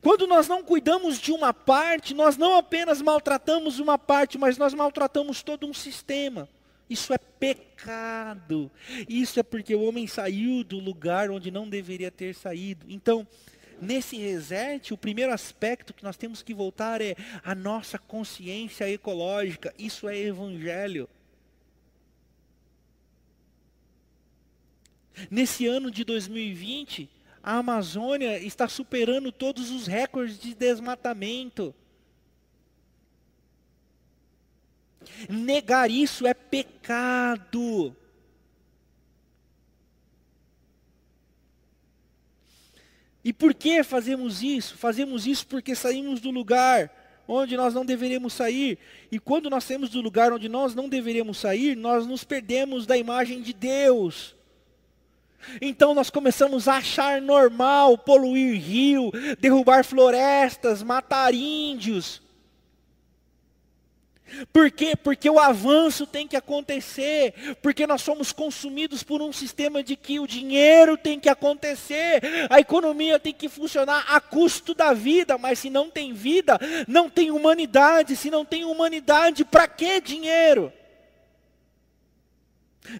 Quando 0.00 0.26
nós 0.26 0.46
não 0.46 0.62
cuidamos 0.62 1.18
de 1.18 1.32
uma 1.32 1.52
parte, 1.52 2.14
nós 2.14 2.36
não 2.36 2.56
apenas 2.56 3.00
maltratamos 3.02 3.78
uma 3.78 3.98
parte, 3.98 4.38
mas 4.38 4.56
nós 4.56 4.74
maltratamos 4.74 5.42
todo 5.42 5.66
um 5.66 5.74
sistema. 5.74 6.48
Isso 6.88 7.12
é 7.12 7.18
pecado. 7.18 8.70
Isso 9.08 9.38
é 9.38 9.42
porque 9.42 9.74
o 9.74 9.82
homem 9.82 10.06
saiu 10.06 10.64
do 10.64 10.78
lugar 10.78 11.30
onde 11.30 11.50
não 11.50 11.68
deveria 11.68 12.10
ter 12.10 12.34
saído. 12.34 12.86
Então, 12.88 13.26
Nesse 13.80 14.16
reset, 14.16 14.92
o 14.92 14.98
primeiro 14.98 15.32
aspecto 15.32 15.94
que 15.94 16.04
nós 16.04 16.16
temos 16.16 16.42
que 16.42 16.52
voltar 16.52 17.00
é 17.00 17.16
a 17.42 17.54
nossa 17.54 17.98
consciência 17.98 18.88
ecológica. 18.90 19.74
Isso 19.78 20.08
é 20.08 20.18
evangelho. 20.18 21.08
Nesse 25.30 25.66
ano 25.66 25.90
de 25.90 26.04
2020, 26.04 27.08
a 27.42 27.56
Amazônia 27.56 28.38
está 28.38 28.68
superando 28.68 29.32
todos 29.32 29.70
os 29.70 29.86
recordes 29.86 30.38
de 30.38 30.54
desmatamento. 30.54 31.74
Negar 35.28 35.90
isso 35.90 36.26
é 36.26 36.34
pecado. 36.34 37.96
E 43.24 43.32
por 43.32 43.52
que 43.52 43.82
fazemos 43.82 44.42
isso? 44.42 44.76
Fazemos 44.76 45.26
isso 45.26 45.46
porque 45.46 45.74
saímos 45.74 46.20
do 46.20 46.30
lugar 46.30 46.90
onde 47.28 47.56
nós 47.56 47.74
não 47.74 47.84
deveríamos 47.84 48.32
sair. 48.32 48.78
E 49.10 49.18
quando 49.18 49.48
nós 49.48 49.64
saímos 49.64 49.90
do 49.90 50.00
lugar 50.00 50.32
onde 50.32 50.48
nós 50.48 50.74
não 50.74 50.88
deveríamos 50.88 51.38
sair, 51.38 51.76
nós 51.76 52.06
nos 52.06 52.24
perdemos 52.24 52.86
da 52.86 52.96
imagem 52.96 53.40
de 53.40 53.52
Deus. 53.52 54.34
Então 55.60 55.94
nós 55.94 56.10
começamos 56.10 56.66
a 56.68 56.76
achar 56.76 57.20
normal 57.20 57.96
poluir 57.96 58.60
rio, 58.60 59.10
derrubar 59.38 59.84
florestas, 59.84 60.82
matar 60.82 61.32
índios. 61.32 62.20
Por 64.52 64.70
quê? 64.70 64.94
Porque 64.96 65.28
o 65.28 65.38
avanço 65.38 66.06
tem 66.06 66.26
que 66.26 66.36
acontecer, 66.36 67.56
porque 67.62 67.86
nós 67.86 68.02
somos 68.02 68.32
consumidos 68.32 69.02
por 69.02 69.20
um 69.20 69.32
sistema 69.32 69.82
de 69.82 69.96
que 69.96 70.20
o 70.20 70.26
dinheiro 70.26 70.96
tem 70.96 71.18
que 71.18 71.28
acontecer, 71.28 72.20
a 72.48 72.60
economia 72.60 73.18
tem 73.18 73.32
que 73.32 73.48
funcionar 73.48 74.04
a 74.08 74.20
custo 74.20 74.74
da 74.74 74.92
vida, 74.92 75.36
mas 75.36 75.58
se 75.58 75.70
não 75.70 75.90
tem 75.90 76.12
vida, 76.12 76.58
não 76.86 77.10
tem 77.10 77.30
humanidade, 77.30 78.16
se 78.16 78.30
não 78.30 78.44
tem 78.44 78.64
humanidade, 78.64 79.44
para 79.44 79.66
que 79.66 80.00
dinheiro? 80.00 80.72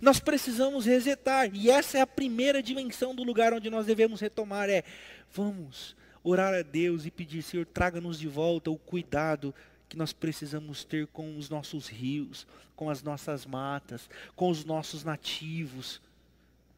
Nós 0.00 0.20
precisamos 0.20 0.84
resetar, 0.84 1.50
e 1.52 1.70
essa 1.70 1.98
é 1.98 2.00
a 2.00 2.06
primeira 2.06 2.62
dimensão 2.62 3.14
do 3.14 3.24
lugar 3.24 3.52
onde 3.52 3.70
nós 3.70 3.86
devemos 3.86 4.20
retomar, 4.20 4.68
é, 4.68 4.84
vamos 5.32 5.96
orar 6.22 6.52
a 6.52 6.62
Deus 6.62 7.06
e 7.06 7.10
pedir, 7.10 7.42
Senhor, 7.42 7.64
traga-nos 7.66 8.18
de 8.18 8.28
volta 8.28 8.70
o 8.70 8.76
cuidado 8.76 9.54
que 9.90 9.96
nós 9.96 10.12
precisamos 10.12 10.84
ter 10.84 11.08
com 11.08 11.36
os 11.36 11.50
nossos 11.50 11.88
rios, 11.88 12.46
com 12.76 12.88
as 12.88 13.02
nossas 13.02 13.44
matas, 13.44 14.08
com 14.36 14.48
os 14.48 14.64
nossos 14.64 15.02
nativos, 15.02 16.00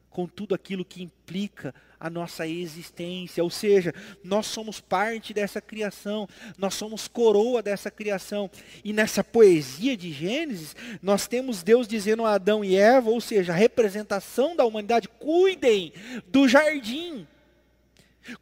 com 0.09 0.26
tudo 0.26 0.54
aquilo 0.54 0.83
que 0.83 1.02
implica 1.02 1.75
a 2.00 2.09
nossa 2.09 2.49
existência, 2.49 3.45
ou 3.45 3.50
seja, 3.50 3.95
nós 4.25 4.47
somos 4.47 4.81
parte 4.81 5.35
dessa 5.35 5.61
criação, 5.61 6.26
nós 6.57 6.73
somos 6.73 7.07
coroa 7.07 7.62
dessa 7.62 7.90
criação. 7.90 8.50
E 8.83 8.95
nessa 8.95 9.23
poesia 9.23 9.95
de 9.95 10.11
Gênesis, 10.11 10.75
nós 11.02 11.28
temos 11.28 11.62
Deus 11.62 11.87
dizendo 11.87 12.25
a 12.25 12.33
Adão 12.33 12.64
e 12.64 12.76
Eva, 12.76 13.11
ou 13.11 13.21
seja, 13.21 13.52
a 13.52 13.57
representação 13.57 14.57
da 14.57 14.64
humanidade, 14.64 15.07
cuidem 15.07 15.92
do 16.28 16.49
jardim. 16.49 17.26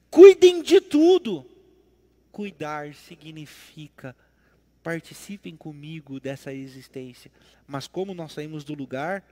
Cuidem 0.08 0.62
de 0.62 0.80
tudo. 0.80 1.44
Cuidar 2.30 2.94
significa 2.94 4.14
participem 4.90 5.56
comigo 5.56 6.18
dessa 6.18 6.52
existência. 6.52 7.30
Mas 7.64 7.86
como 7.86 8.12
nós 8.12 8.32
saímos 8.32 8.64
do 8.64 8.74
lugar, 8.74 9.24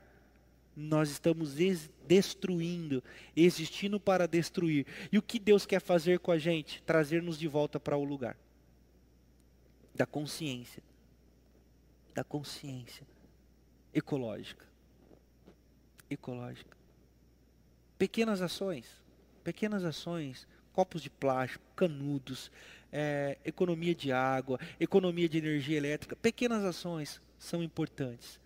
nós 0.77 1.11
estamos 1.11 1.57
destruindo, 2.07 3.03
existindo 3.35 3.99
para 3.99 4.29
destruir. 4.29 4.87
E 5.11 5.19
o 5.19 5.23
que 5.23 5.41
Deus 5.41 5.67
quer 5.67 5.81
fazer 5.81 6.21
com 6.21 6.31
a 6.31 6.39
gente? 6.39 6.81
Trazer-nos 6.85 7.37
de 7.37 7.49
volta 7.49 7.81
para 7.81 7.97
o 7.97 8.05
lugar 8.05 8.37
da 9.93 10.07
consciência, 10.07 10.81
da 12.15 12.23
consciência 12.23 13.05
ecológica. 13.93 14.65
Ecológica. 16.09 16.77
Pequenas 17.99 18.41
ações, 18.41 18.87
pequenas 19.43 19.85
ações, 19.85 20.47
copos 20.79 21.03
de 21.03 21.11
plástico, 21.11 21.65
canudos, 21.75 22.51
é, 22.93 23.37
economia 23.45 23.95
de 23.95 24.13
água, 24.13 24.61
economia 24.79 25.29
de 25.29 25.39
energia 25.39 25.77
elétrica, 25.77 26.15
pequenas 26.15 26.65
ações 26.65 27.21
são 27.39 27.63
importantes 27.63 28.39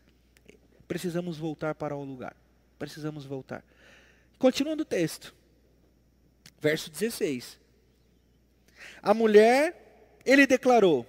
precisamos 0.92 1.38
voltar 1.38 1.74
para 1.74 1.96
o 1.96 2.04
lugar. 2.04 2.36
Precisamos 2.78 3.24
voltar. 3.24 3.64
Continuando 4.38 4.82
o 4.82 4.84
texto. 4.84 5.34
Verso 6.60 6.90
16. 6.90 7.58
A 9.02 9.14
mulher, 9.14 10.20
ele 10.22 10.46
declarou: 10.46 11.06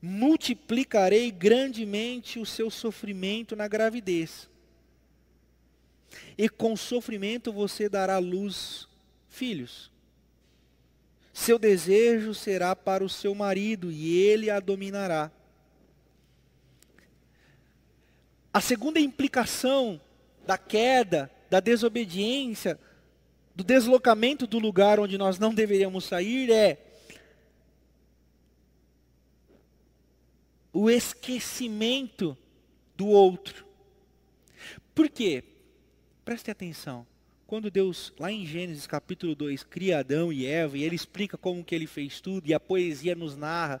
Multiplicarei 0.00 1.32
grandemente 1.32 2.38
o 2.38 2.46
seu 2.46 2.70
sofrimento 2.70 3.56
na 3.56 3.66
gravidez. 3.66 4.48
E 6.38 6.48
com 6.48 6.76
sofrimento 6.76 7.52
você 7.52 7.88
dará 7.88 8.18
luz 8.18 8.86
filhos. 9.32 9.90
Seu 11.32 11.58
desejo 11.58 12.34
será 12.34 12.76
para 12.76 13.02
o 13.02 13.08
seu 13.08 13.34
marido 13.34 13.90
e 13.90 14.16
ele 14.18 14.50
a 14.50 14.60
dominará. 14.60 15.32
A 18.52 18.60
segunda 18.60 19.00
implicação 19.00 19.98
da 20.46 20.58
queda, 20.58 21.30
da 21.48 21.58
desobediência, 21.58 22.78
do 23.54 23.64
deslocamento 23.64 24.46
do 24.46 24.58
lugar 24.58 25.00
onde 25.00 25.16
nós 25.16 25.38
não 25.38 25.54
deveríamos 25.54 26.04
sair 26.04 26.50
é 26.50 26.78
o 30.70 30.90
esquecimento 30.90 32.36
do 32.94 33.06
outro. 33.06 33.66
Por 34.94 35.08
quê? 35.08 35.42
Preste 36.24 36.50
atenção. 36.50 37.06
Quando 37.52 37.70
Deus, 37.70 38.14
lá 38.18 38.32
em 38.32 38.46
Gênesis 38.46 38.86
capítulo 38.86 39.34
2, 39.34 39.62
cria 39.64 39.98
Adão 39.98 40.32
e 40.32 40.46
Eva, 40.46 40.78
e 40.78 40.84
ele 40.84 40.96
explica 40.96 41.36
como 41.36 41.62
que 41.62 41.74
ele 41.74 41.86
fez 41.86 42.18
tudo, 42.18 42.48
e 42.48 42.54
a 42.54 42.58
poesia 42.58 43.14
nos 43.14 43.36
narra 43.36 43.78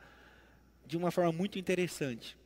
de 0.86 0.94
uma 0.94 1.10
forma 1.10 1.32
muito 1.32 1.58
interessante. 1.58 2.36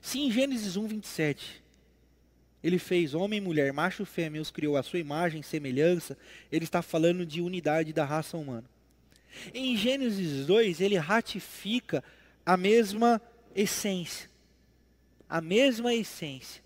Se 0.00 0.20
em 0.20 0.30
Gênesis 0.30 0.76
1, 0.76 0.86
27, 0.86 1.60
ele 2.62 2.78
fez 2.78 3.14
homem 3.14 3.38
e 3.38 3.40
mulher, 3.40 3.72
macho 3.72 4.04
e 4.04 4.06
fêmea, 4.06 4.40
os 4.40 4.48
criou 4.48 4.76
à 4.76 4.82
sua 4.84 5.00
imagem 5.00 5.40
e 5.40 5.42
semelhança, 5.42 6.16
ele 6.52 6.66
está 6.66 6.80
falando 6.80 7.26
de 7.26 7.40
unidade 7.40 7.92
da 7.92 8.04
raça 8.04 8.36
humana. 8.36 8.70
Em 9.52 9.76
Gênesis 9.76 10.46
2, 10.46 10.80
ele 10.80 10.96
ratifica 10.98 12.04
a 12.46 12.56
mesma 12.56 13.20
essência. 13.56 14.30
A 15.28 15.40
mesma 15.40 15.92
essência. 15.92 16.62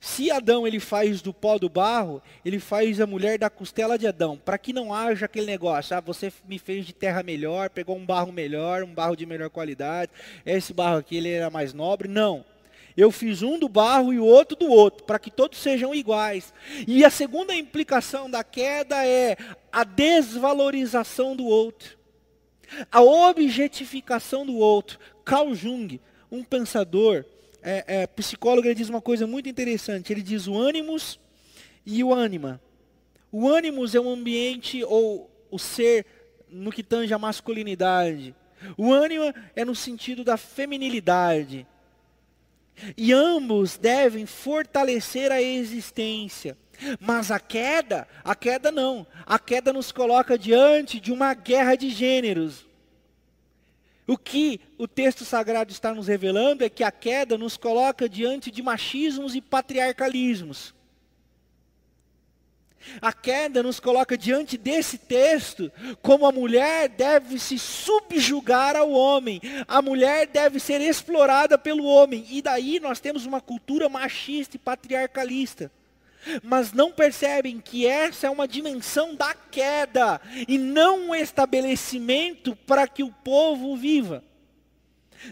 Se 0.00 0.30
Adão 0.30 0.66
ele 0.66 0.80
faz 0.80 1.20
do 1.20 1.34
pó 1.34 1.58
do 1.58 1.68
barro, 1.68 2.22
ele 2.42 2.58
faz 2.58 3.02
a 3.02 3.06
mulher 3.06 3.38
da 3.38 3.50
costela 3.50 3.98
de 3.98 4.06
Adão, 4.06 4.38
para 4.42 4.56
que 4.56 4.72
não 4.72 4.94
haja 4.94 5.26
aquele 5.26 5.44
negócio, 5.44 5.94
ah, 5.94 6.00
você 6.00 6.32
me 6.48 6.58
fez 6.58 6.86
de 6.86 6.94
terra 6.94 7.22
melhor, 7.22 7.68
pegou 7.68 7.98
um 7.98 8.06
barro 8.06 8.32
melhor, 8.32 8.82
um 8.82 8.94
barro 8.94 9.14
de 9.14 9.26
melhor 9.26 9.50
qualidade, 9.50 10.10
esse 10.46 10.72
barro 10.72 10.96
aqui 10.96 11.18
ele 11.18 11.30
era 11.30 11.50
mais 11.50 11.74
nobre, 11.74 12.08
não. 12.08 12.42
Eu 12.96 13.10
fiz 13.10 13.42
um 13.42 13.58
do 13.58 13.68
barro 13.68 14.10
e 14.10 14.18
o 14.18 14.24
outro 14.24 14.56
do 14.56 14.70
outro, 14.70 15.04
para 15.04 15.18
que 15.18 15.30
todos 15.30 15.58
sejam 15.58 15.94
iguais. 15.94 16.52
E 16.88 17.04
a 17.04 17.10
segunda 17.10 17.54
implicação 17.54 18.28
da 18.28 18.42
queda 18.42 19.06
é 19.06 19.36
a 19.70 19.84
desvalorização 19.84 21.36
do 21.36 21.44
outro, 21.44 21.98
a 22.90 23.02
objetificação 23.02 24.46
do 24.46 24.56
outro. 24.56 24.98
Carl 25.24 25.54
Jung, 25.54 26.00
um 26.32 26.42
pensador, 26.42 27.24
é, 27.62 27.84
é, 27.86 28.06
psicólogo 28.06 28.66
ele 28.66 28.74
diz 28.74 28.88
uma 28.88 29.00
coisa 29.00 29.26
muito 29.26 29.48
interessante. 29.48 30.12
Ele 30.12 30.22
diz 30.22 30.46
o 30.46 30.56
ânimos 30.56 31.18
e 31.84 32.02
o 32.02 32.12
ânima. 32.12 32.60
O 33.32 33.48
ânimos 33.48 33.94
é 33.94 34.00
um 34.00 34.10
ambiente 34.10 34.82
ou 34.84 35.30
o 35.50 35.58
ser 35.58 36.04
no 36.48 36.72
que 36.72 36.82
tange 36.82 37.14
a 37.14 37.18
masculinidade. 37.18 38.34
O 38.76 38.92
ânima 38.92 39.34
é 39.54 39.64
no 39.64 39.74
sentido 39.74 40.24
da 40.24 40.36
feminilidade. 40.36 41.66
E 42.96 43.12
ambos 43.12 43.76
devem 43.76 44.26
fortalecer 44.26 45.30
a 45.30 45.40
existência. 45.40 46.56
Mas 46.98 47.30
a 47.30 47.38
queda, 47.38 48.08
a 48.24 48.34
queda 48.34 48.72
não. 48.72 49.06
A 49.26 49.38
queda 49.38 49.72
nos 49.72 49.92
coloca 49.92 50.38
diante 50.38 50.98
de 50.98 51.12
uma 51.12 51.34
guerra 51.34 51.74
de 51.74 51.90
gêneros. 51.90 52.66
O 54.06 54.16
que 54.16 54.60
o 54.76 54.88
texto 54.88 55.24
sagrado 55.24 55.70
está 55.70 55.94
nos 55.94 56.08
revelando 56.08 56.64
é 56.64 56.68
que 56.68 56.82
a 56.82 56.90
queda 56.90 57.38
nos 57.38 57.56
coloca 57.56 58.08
diante 58.08 58.50
de 58.50 58.62
machismos 58.62 59.34
e 59.34 59.40
patriarcalismos. 59.40 60.74
A 63.00 63.12
queda 63.12 63.62
nos 63.62 63.78
coloca 63.78 64.16
diante 64.16 64.56
desse 64.56 64.96
texto 64.96 65.70
como 66.00 66.26
a 66.26 66.32
mulher 66.32 66.88
deve 66.88 67.38
se 67.38 67.58
subjugar 67.58 68.74
ao 68.74 68.90
homem, 68.90 69.40
a 69.68 69.82
mulher 69.82 70.26
deve 70.26 70.58
ser 70.58 70.80
explorada 70.80 71.58
pelo 71.58 71.84
homem, 71.84 72.24
e 72.30 72.40
daí 72.40 72.80
nós 72.80 72.98
temos 72.98 73.26
uma 73.26 73.40
cultura 73.40 73.88
machista 73.88 74.56
e 74.56 74.58
patriarcalista 74.58 75.70
mas 76.42 76.72
não 76.72 76.92
percebem 76.92 77.60
que 77.60 77.86
essa 77.86 78.26
é 78.26 78.30
uma 78.30 78.48
dimensão 78.48 79.14
da 79.14 79.34
queda 79.34 80.20
e 80.46 80.58
não 80.58 81.10
um 81.10 81.14
estabelecimento 81.14 82.54
para 82.54 82.86
que 82.86 83.02
o 83.02 83.12
povo 83.12 83.76
viva. 83.76 84.24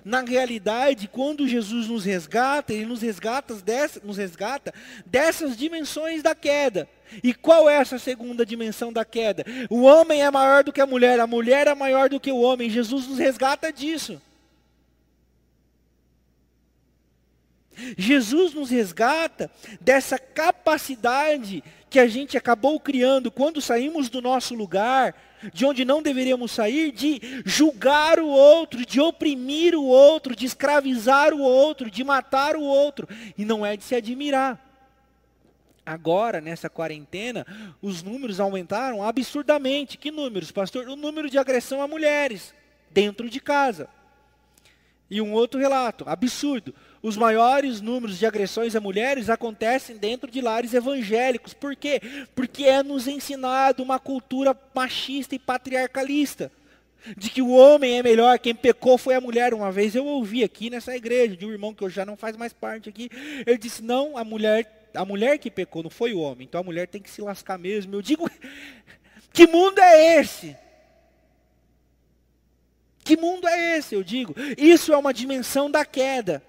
Na 0.05 0.20
realidade, 0.20 1.09
quando 1.09 1.48
Jesus 1.48 1.88
nos 1.88 2.05
resgata, 2.05 2.72
ele 2.72 2.85
nos 2.85 3.01
resgata, 3.01 3.55
dessas, 3.55 4.03
nos 4.03 4.16
resgata 4.18 4.72
dessas 5.07 5.57
dimensões 5.57 6.22
da 6.22 6.35
queda. 6.35 6.88
E 7.22 7.33
qual 7.33 7.68
é 7.70 7.77
essa 7.77 7.98
segunda 7.98 8.44
dimensão 8.44 8.92
da 8.92 9.05
queda? 9.05 9.44
O 9.70 9.83
homem 9.83 10.22
é 10.22 10.31
maior 10.31 10.62
do 10.62 10.72
que 10.72 10.81
a 10.81 10.87
mulher, 10.87 11.18
a 11.20 11.27
mulher 11.27 11.66
é 11.66 11.74
maior 11.74 12.11
do 12.11 12.20
que 12.20 12.31
o 12.31 12.40
homem. 12.40 12.68
Jesus 12.68 13.07
nos 13.07 13.18
resgata 13.18 13.72
disso. 13.72 14.20
Jesus 17.96 18.54
nos 18.54 18.70
resgata 18.70 19.50
dessa 19.80 20.18
capacidade 20.18 21.62
que 21.88 21.98
a 21.98 22.06
gente 22.06 22.36
acabou 22.36 22.78
criando 22.78 23.30
quando 23.30 23.60
saímos 23.60 24.08
do 24.08 24.20
nosso 24.20 24.54
lugar, 24.54 25.14
de 25.52 25.64
onde 25.64 25.84
não 25.84 26.02
deveríamos 26.02 26.52
sair, 26.52 26.90
de 26.92 27.20
julgar 27.44 28.18
o 28.18 28.26
outro, 28.26 28.84
de 28.84 29.00
oprimir 29.00 29.74
o 29.74 29.84
outro, 29.84 30.34
de 30.34 30.44
escravizar 30.44 31.32
o 31.32 31.40
outro, 31.40 31.90
de 31.90 32.04
matar 32.04 32.56
o 32.56 32.62
outro, 32.62 33.08
e 33.36 33.44
não 33.44 33.64
é 33.64 33.76
de 33.76 33.84
se 33.84 33.94
admirar. 33.94 34.64
Agora, 35.86 36.38
nessa 36.38 36.68
quarentena, 36.68 37.46
os 37.80 38.02
números 38.02 38.40
aumentaram 38.40 39.02
absurdamente. 39.02 39.96
Que 39.96 40.10
números, 40.10 40.52
pastor? 40.52 40.86
O 40.86 40.96
número 40.96 41.30
de 41.30 41.38
agressão 41.38 41.80
a 41.80 41.88
mulheres 41.88 42.52
dentro 42.90 43.30
de 43.30 43.40
casa. 43.40 43.88
E 45.10 45.22
um 45.22 45.32
outro 45.32 45.58
relato, 45.58 46.04
absurdo 46.06 46.74
os 47.09 47.16
maiores 47.16 47.81
números 47.81 48.18
de 48.18 48.27
agressões 48.27 48.77
a 48.77 48.81
mulheres 48.81 49.31
acontecem 49.31 49.97
dentro 49.97 50.31
de 50.31 50.40
lares 50.40 50.75
evangélicos. 50.75 51.55
Por 51.55 51.75
quê? 51.75 52.01
Porque 52.35 52.64
é 52.64 52.83
nos 52.83 53.09
ensinado 53.09 53.83
uma 53.83 53.99
cultura 53.99 54.57
machista 54.75 55.35
e 55.35 55.38
patriarcalista. 55.38 56.53
De 57.16 57.31
que 57.31 57.40
o 57.40 57.51
homem 57.51 57.99
é 57.99 58.03
melhor, 58.03 58.38
quem 58.38 58.55
pecou 58.55 58.99
foi 58.99 59.14
a 59.14 59.21
mulher. 59.21 59.55
Uma 59.55 59.73
vez 59.73 59.94
eu 59.94 60.05
ouvi 60.05 60.44
aqui 60.44 60.68
nessa 60.68 60.94
igreja, 60.94 61.37
de 61.37 61.47
um 61.47 61.53
irmão 61.53 61.73
que 61.73 61.83
eu 61.83 61.88
já 61.88 62.05
não 62.05 62.16
faz 62.16 62.37
mais 62.37 62.53
parte 62.53 62.88
aqui, 62.88 63.09
ele 63.47 63.57
disse, 63.57 63.83
não, 63.83 64.16
a 64.16 64.25
mulher, 64.25 64.90
a 64.94 65.05
mulher 65.05 65.38
que 65.38 65.51
pecou, 65.51 65.83
não 65.83 65.90
foi 65.90 66.12
o 66.12 66.21
homem, 66.21 66.47
então 66.47 66.61
a 66.61 66.64
mulher 66.64 66.87
tem 66.88 67.01
que 67.01 67.11
se 67.11 67.23
lascar 67.23 67.57
mesmo. 67.57 67.94
Eu 67.94 68.03
digo, 68.03 68.29
que 69.33 69.47
mundo 69.47 69.79
é 69.79 70.21
esse? 70.21 70.57
Que 73.05 73.16
mundo 73.16 73.49
é 73.49 73.79
esse? 73.79 73.94
Eu 73.94 74.03
digo, 74.03 74.35
isso 74.59 74.92
é 74.92 74.97
uma 74.99 75.14
dimensão 75.14 75.71
da 75.71 75.85
queda. 75.85 76.42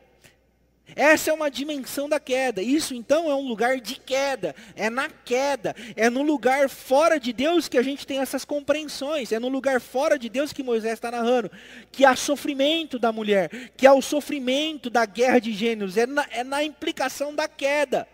Essa 0.95 1.30
é 1.32 1.34
uma 1.34 1.49
dimensão 1.49 2.10
da 2.10 2.19
queda. 2.19 2.62
Isso 2.62 2.93
então 2.93 3.30
é 3.30 3.36
um 3.36 3.47
lugar 3.47 3.80
de 3.80 3.95
queda. 3.95 4.56
É 4.75 4.89
na 4.89 5.10
queda. 5.10 5.75
É 5.95 6.10
no 6.10 6.21
lugar 6.21 6.69
fora 6.69 7.19
de 7.19 7.32
Deus 7.32 7.67
que 7.67 7.78
a 7.78 7.82
gente 7.84 8.06
tem 8.06 8.19
essas 8.19 8.45
compreensões. 8.45 9.32
É 9.32 9.39
no 9.39 9.49
lugar 9.49 9.80
fora 9.80 10.17
de 10.17 10.30
Deus 10.30 10.54
que 10.54 10.63
Moisés 10.63 10.93
está 10.93 11.12
narrando. 11.12 11.52
Que 11.91 12.06
há 12.06 12.15
sofrimento 12.15 12.97
da 12.97 13.12
mulher. 13.12 13.71
Que 13.75 13.86
há 13.86 13.93
o 13.93 14.02
sofrimento 14.02 14.89
da 14.89 15.06
guerra 15.06 15.39
de 15.39 15.54
gêneros. 15.54 15.97
É 15.97 16.06
na, 16.06 16.25
é 16.32 16.43
na 16.43 16.63
implicação 16.63 17.34
da 17.34 17.47
queda. 17.47 18.08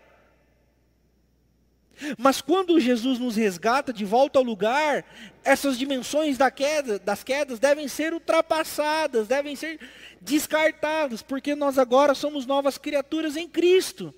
Mas 2.18 2.40
quando 2.40 2.78
Jesus 2.78 3.18
nos 3.18 3.36
resgata 3.36 3.92
de 3.92 4.04
volta 4.04 4.38
ao 4.38 4.44
lugar, 4.44 5.04
essas 5.42 5.78
dimensões 5.78 6.36
da 6.36 6.50
queda, 6.50 6.98
das 6.98 7.24
quedas 7.24 7.58
devem 7.58 7.88
ser 7.88 8.12
ultrapassadas, 8.12 9.26
devem 9.26 9.56
ser 9.56 9.80
descartadas, 10.20 11.22
porque 11.22 11.54
nós 11.54 11.78
agora 11.78 12.14
somos 12.14 12.46
novas 12.46 12.78
criaturas 12.78 13.36
em 13.36 13.48
Cristo. 13.48 14.14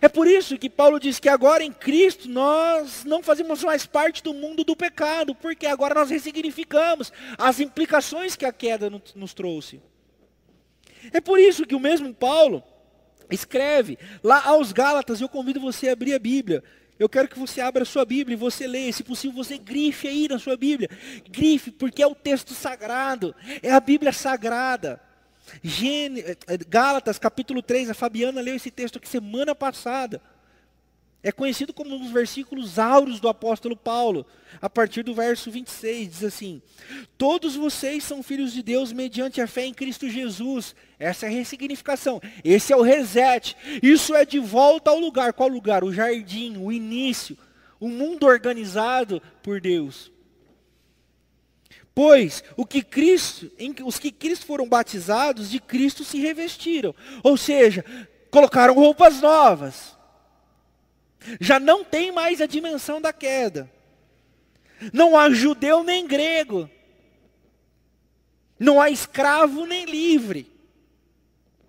É 0.00 0.08
por 0.08 0.26
isso 0.26 0.58
que 0.58 0.68
Paulo 0.68 1.00
diz 1.00 1.18
que 1.18 1.28
agora 1.28 1.64
em 1.64 1.72
Cristo 1.72 2.28
nós 2.28 3.04
não 3.04 3.22
fazemos 3.22 3.64
mais 3.64 3.86
parte 3.86 4.22
do 4.22 4.34
mundo 4.34 4.62
do 4.62 4.76
pecado, 4.76 5.34
porque 5.34 5.66
agora 5.66 5.94
nós 5.94 6.10
ressignificamos 6.10 7.12
as 7.38 7.58
implicações 7.58 8.36
que 8.36 8.44
a 8.44 8.52
queda 8.52 8.90
nos 8.90 9.32
trouxe. 9.32 9.80
É 11.12 11.20
por 11.20 11.38
isso 11.38 11.64
que 11.64 11.74
o 11.74 11.80
mesmo 11.80 12.12
Paulo, 12.12 12.62
Escreve 13.30 13.98
lá 14.22 14.42
aos 14.46 14.72
Gálatas, 14.72 15.20
eu 15.20 15.28
convido 15.28 15.60
você 15.60 15.88
a 15.88 15.92
abrir 15.92 16.14
a 16.14 16.18
Bíblia. 16.18 16.62
Eu 16.98 17.08
quero 17.08 17.28
que 17.28 17.38
você 17.38 17.60
abra 17.60 17.82
a 17.82 17.86
sua 17.86 18.04
Bíblia 18.04 18.34
e 18.34 18.38
você 18.38 18.66
leia, 18.66 18.92
se 18.92 19.04
possível 19.04 19.36
você 19.36 19.56
grife 19.56 20.08
aí 20.08 20.26
na 20.28 20.38
sua 20.38 20.56
Bíblia. 20.56 20.90
Grife, 21.28 21.70
porque 21.70 22.02
é 22.02 22.06
o 22.06 22.14
texto 22.14 22.54
sagrado, 22.54 23.34
é 23.62 23.70
a 23.70 23.80
Bíblia 23.80 24.12
sagrada. 24.12 25.00
Gêne, 25.62 26.20
eh, 26.20 26.36
Gálatas 26.68 27.18
capítulo 27.18 27.62
3, 27.62 27.90
a 27.90 27.94
Fabiana 27.94 28.40
leu 28.40 28.56
esse 28.56 28.70
texto 28.70 28.98
aqui 28.98 29.08
semana 29.08 29.54
passada. 29.54 30.20
É 31.20 31.32
conhecido 31.32 31.72
como 31.72 31.96
um 31.96 31.98
dos 31.98 32.12
versículos 32.12 32.78
áureos 32.78 33.18
do 33.18 33.28
apóstolo 33.28 33.76
Paulo, 33.76 34.24
a 34.62 34.70
partir 34.70 35.02
do 35.02 35.12
verso 35.12 35.50
26, 35.50 36.08
diz 36.08 36.24
assim: 36.24 36.62
Todos 37.16 37.56
vocês 37.56 38.04
são 38.04 38.22
filhos 38.22 38.52
de 38.52 38.62
Deus 38.62 38.92
mediante 38.92 39.40
a 39.40 39.48
fé 39.48 39.66
em 39.66 39.74
Cristo 39.74 40.08
Jesus. 40.08 40.76
Essa 40.96 41.26
é 41.26 41.28
a 41.28 41.32
ressignificação, 41.32 42.20
esse 42.44 42.72
é 42.72 42.76
o 42.76 42.82
reset. 42.82 43.56
Isso 43.82 44.14
é 44.14 44.24
de 44.24 44.38
volta 44.38 44.90
ao 44.90 44.98
lugar. 45.00 45.32
Qual 45.32 45.48
lugar? 45.48 45.82
O 45.82 45.92
jardim, 45.92 46.56
o 46.56 46.70
início, 46.70 47.36
o 47.80 47.88
mundo 47.88 48.24
organizado 48.24 49.20
por 49.42 49.60
Deus. 49.60 50.12
Pois 51.96 52.44
o 52.56 52.64
que 52.64 52.80
Cristo, 52.80 53.50
os 53.84 53.98
que 53.98 54.12
Cristo 54.12 54.46
foram 54.46 54.68
batizados, 54.68 55.50
de 55.50 55.58
Cristo 55.58 56.04
se 56.04 56.20
revestiram. 56.20 56.94
Ou 57.24 57.36
seja, 57.36 57.84
colocaram 58.30 58.74
roupas 58.74 59.20
novas 59.20 59.97
já 61.40 61.58
não 61.58 61.84
tem 61.84 62.12
mais 62.12 62.40
a 62.40 62.46
dimensão 62.46 63.00
da 63.00 63.12
queda. 63.12 63.70
Não 64.92 65.16
há 65.16 65.30
judeu 65.30 65.82
nem 65.82 66.06
grego. 66.06 66.70
Não 68.58 68.80
há 68.80 68.90
escravo 68.90 69.66
nem 69.66 69.84
livre. 69.84 70.50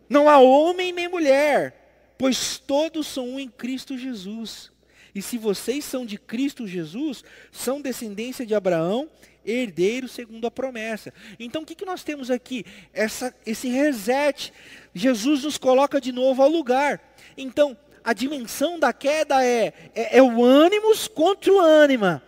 Não 0.09 0.27
há 0.27 0.39
homem 0.39 0.91
nem 0.91 1.07
mulher, 1.07 2.15
pois 2.17 2.57
todos 2.57 3.05
são 3.05 3.29
um 3.29 3.39
em 3.39 3.47
Cristo 3.47 3.97
Jesus. 3.97 4.71
E 5.13 5.21
se 5.21 5.38
vocês 5.38 5.85
são 5.85 6.05
de 6.05 6.17
Cristo 6.17 6.67
Jesus, 6.67 7.23
são 7.51 7.81
descendência 7.81 8.45
de 8.45 8.55
Abraão, 8.55 9.09
herdeiro 9.45 10.07
segundo 10.07 10.45
a 10.47 10.51
promessa. 10.51 11.13
Então 11.39 11.62
o 11.62 11.65
que, 11.65 11.75
que 11.75 11.85
nós 11.85 12.03
temos 12.03 12.31
aqui? 12.31 12.65
Essa, 12.91 13.35
esse 13.45 13.67
reset. 13.69 14.51
Jesus 14.93 15.43
nos 15.43 15.57
coloca 15.57 16.01
de 16.01 16.12
novo 16.12 16.41
ao 16.41 16.49
lugar. 16.49 17.01
Então, 17.38 17.77
a 18.10 18.13
dimensão 18.13 18.80
da 18.80 18.91
queda 18.91 19.45
é, 19.45 19.72
é, 19.93 20.17
é 20.17 20.24
o 20.24 20.43
ânimos 20.43 21.08
contra 21.08 21.54
o 21.54 21.60
ânima. 21.60 22.24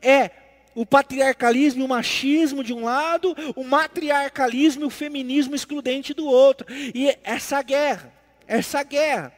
É 0.00 0.30
o 0.74 0.86
patriarcalismo 0.86 1.82
e 1.82 1.84
o 1.84 1.88
machismo 1.88 2.64
de 2.64 2.72
um 2.72 2.84
lado, 2.84 3.36
o 3.54 3.62
matriarcalismo 3.62 4.84
e 4.84 4.86
o 4.86 4.90
feminismo 4.90 5.54
excludente 5.54 6.14
do 6.14 6.24
outro. 6.24 6.66
E 6.94 7.14
essa 7.22 7.60
guerra, 7.60 8.10
essa 8.46 8.82
guerra. 8.82 9.30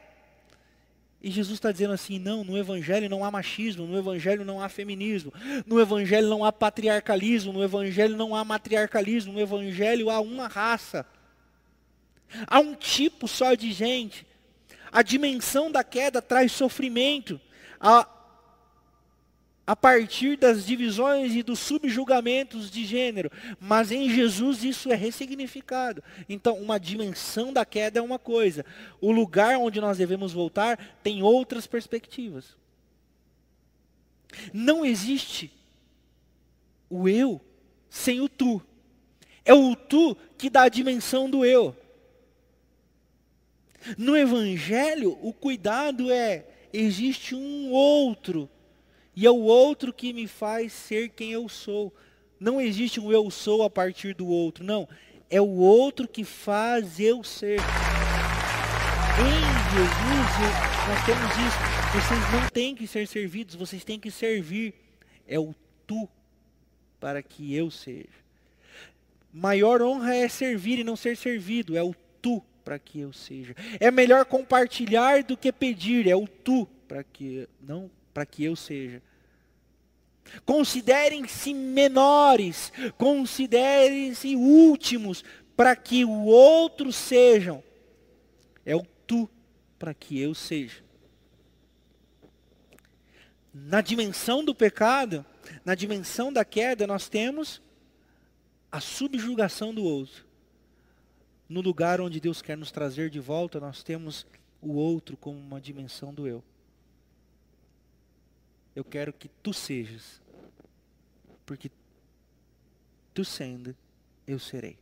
E 1.21 1.29
Jesus 1.29 1.55
está 1.55 1.69
dizendo 1.69 1.91
assim: 1.91 2.17
não, 2.17 2.45
no 2.45 2.57
Evangelho 2.57 3.09
não 3.09 3.25
há 3.25 3.29
machismo, 3.29 3.85
no 3.85 3.97
Evangelho 3.97 4.45
não 4.45 4.61
há 4.61 4.69
feminismo, 4.69 5.33
no 5.65 5.81
Evangelho 5.81 6.29
não 6.29 6.45
há 6.45 6.51
patriarcalismo, 6.53 7.51
no 7.51 7.61
Evangelho 7.61 8.15
não 8.15 8.33
há 8.33 8.45
matriarcalismo, 8.45 9.33
no 9.33 9.41
Evangelho 9.41 10.09
há 10.09 10.21
uma 10.21 10.47
raça. 10.47 11.05
Há 12.47 12.61
um 12.61 12.73
tipo 12.73 13.27
só 13.27 13.53
de 13.53 13.73
gente. 13.73 14.28
A 14.91 15.01
dimensão 15.01 15.71
da 15.71 15.83
queda 15.83 16.21
traz 16.21 16.51
sofrimento. 16.51 17.39
A, 17.79 18.07
a 19.69 19.75
partir 19.75 20.35
das 20.35 20.65
divisões 20.65 21.35
e 21.35 21.43
dos 21.43 21.59
subjugamentos 21.59 22.71
de 22.71 22.83
gênero. 22.85 23.31
Mas 23.59 23.91
em 23.91 24.09
Jesus 24.09 24.63
isso 24.63 24.91
é 24.91 24.95
ressignificado. 24.95 26.03
Então, 26.27 26.57
uma 26.57 26.79
dimensão 26.79 27.53
da 27.53 27.63
queda 27.63 27.99
é 27.99 28.01
uma 28.01 28.17
coisa. 28.17 28.65
O 28.99 29.11
lugar 29.11 29.57
onde 29.57 29.79
nós 29.79 29.99
devemos 29.99 30.33
voltar 30.33 30.97
tem 31.03 31.21
outras 31.21 31.67
perspectivas. 31.67 32.57
Não 34.51 34.83
existe 34.83 35.51
o 36.89 37.07
eu 37.07 37.39
sem 37.89 38.21
o 38.21 38.27
tu. 38.27 38.61
É 39.45 39.53
o 39.53 39.75
tu 39.75 40.17
que 40.37 40.49
dá 40.49 40.63
a 40.63 40.69
dimensão 40.69 41.29
do 41.29 41.45
eu. 41.45 41.75
No 43.97 44.15
Evangelho, 44.15 45.17
o 45.21 45.33
cuidado 45.33 46.11
é: 46.11 46.45
existe 46.71 47.35
um 47.35 47.71
outro, 47.71 48.49
e 49.15 49.25
é 49.25 49.31
o 49.31 49.41
outro 49.41 49.93
que 49.93 50.13
me 50.13 50.27
faz 50.27 50.73
ser 50.73 51.09
quem 51.09 51.31
eu 51.31 51.47
sou. 51.49 51.93
Não 52.39 52.59
existe 52.61 52.99
um 52.99 53.11
eu 53.11 53.29
sou 53.29 53.63
a 53.63 53.69
partir 53.69 54.13
do 54.13 54.27
outro, 54.27 54.63
não. 54.63 54.87
É 55.29 55.41
o 55.41 55.57
outro 55.57 56.07
que 56.07 56.23
faz 56.23 56.99
eu 56.99 57.23
ser. 57.23 57.59
Em 59.19 59.59
Jesus, 59.75 60.29
nós 60.87 61.05
temos 61.05 61.31
isso. 61.31 61.57
Vocês 61.91 62.31
não 62.31 62.49
têm 62.49 62.73
que 62.73 62.87
ser 62.87 63.07
servidos, 63.07 63.55
vocês 63.55 63.83
têm 63.83 63.99
que 63.99 64.09
servir. 64.09 64.73
É 65.27 65.37
o 65.37 65.53
tu 65.85 66.07
para 66.99 67.21
que 67.21 67.53
eu 67.53 67.69
seja. 67.69 68.07
Maior 69.31 69.81
honra 69.81 70.15
é 70.15 70.27
servir 70.27 70.79
e 70.79 70.83
não 70.83 70.95
ser 70.95 71.15
servido, 71.15 71.77
é 71.77 71.83
o 71.83 71.93
tu 72.21 72.43
para 72.63 72.77
que 72.77 72.99
eu 72.99 73.11
seja. 73.11 73.55
É 73.79 73.89
melhor 73.89 74.25
compartilhar 74.25 75.23
do 75.23 75.37
que 75.37 75.51
pedir, 75.51 76.07
é 76.07 76.15
o 76.15 76.27
tu 76.27 76.67
para 76.87 77.03
que 77.03 77.47
não 77.61 77.89
para 78.13 78.25
que 78.25 78.43
eu 78.43 78.55
seja. 78.55 79.01
Considerem-se 80.45 81.53
menores, 81.53 82.71
considerem-se 82.97 84.35
últimos, 84.35 85.23
para 85.55 85.75
que 85.75 86.05
o 86.05 86.25
outro 86.25 86.91
sejam. 86.91 87.63
É 88.65 88.75
o 88.75 88.85
tu 89.07 89.29
para 89.77 89.93
que 89.93 90.19
eu 90.19 90.35
seja. 90.35 90.83
Na 93.53 93.81
dimensão 93.81 94.43
do 94.43 94.53
pecado, 94.53 95.25
na 95.65 95.73
dimensão 95.73 96.31
da 96.31 96.45
queda, 96.45 96.85
nós 96.85 97.09
temos 97.09 97.61
a 98.71 98.79
subjugação 98.79 99.73
do 99.73 99.83
outro 99.83 100.28
no 101.49 101.61
lugar 101.61 101.99
onde 101.99 102.19
Deus 102.19 102.43
quer 102.43 102.55
nos 102.55 102.71
trazer 102.71 103.09
de 103.09 103.19
volta, 103.19 103.59
nós 103.59 103.81
temos 103.81 104.25
o 104.61 104.73
outro 104.73 105.17
como 105.17 105.39
uma 105.39 105.59
dimensão 105.59 106.13
do 106.13 106.27
eu. 106.27 106.43
Eu 108.75 108.83
quero 108.83 109.11
que 109.11 109.27
tu 109.41 109.51
sejas, 109.51 110.21
porque 111.47 111.71
tu 113.15 113.25
sendo, 113.25 113.75
eu 114.27 114.37
serei. 114.37 114.77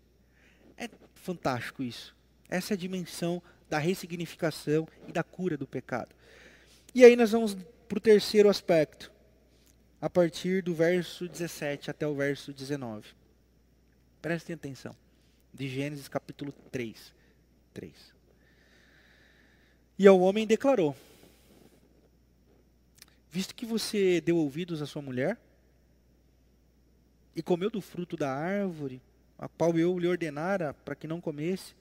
É 0.76 0.90
fantástico 1.16 1.82
isso. 1.82 2.14
Essa 2.50 2.74
é 2.74 2.76
a 2.76 2.78
dimensão 2.78 3.42
da 3.70 3.78
ressignificação 3.80 4.88
e 5.08 5.12
da 5.14 5.24
cura 5.24 5.58
do 5.58 5.66
pecado. 5.66 6.14
E 6.94 7.06
aí 7.06 7.16
nós 7.16 7.32
vamos 7.32 7.56
para 7.88 7.98
o 7.98 8.02
terceiro 8.02 8.50
aspecto, 8.50 9.10
a 10.02 10.10
partir 10.10 10.62
do 10.62 10.76
verso 10.76 11.30
17 11.30 11.90
até 11.90 12.06
o 12.06 12.14
verso 12.14 12.54
19. 12.54 13.08
Prestem 14.22 14.54
atenção 14.54 15.07
de 15.54 15.68
Gênesis 15.68 16.08
capítulo 16.08 16.52
3. 16.72 17.14
3. 17.74 17.94
E 20.00 20.08
ao 20.08 20.20
homem 20.20 20.46
declarou: 20.46 20.96
Visto 23.30 23.56
que 23.56 23.66
você 23.66 24.22
deu 24.22 24.38
ouvidos 24.38 24.82
à 24.82 24.86
sua 24.86 25.02
mulher 25.02 25.38
e 27.36 27.42
comeu 27.42 27.70
do 27.70 27.82
fruto 27.82 28.18
da 28.18 28.34
árvore, 28.34 29.02
a 29.38 29.48
qual 29.48 29.78
eu 29.78 30.00
lhe 30.00 30.08
ordenara 30.08 30.74
para 30.74 30.96
que 30.96 31.08
não 31.08 31.22
comesse, 31.22 31.76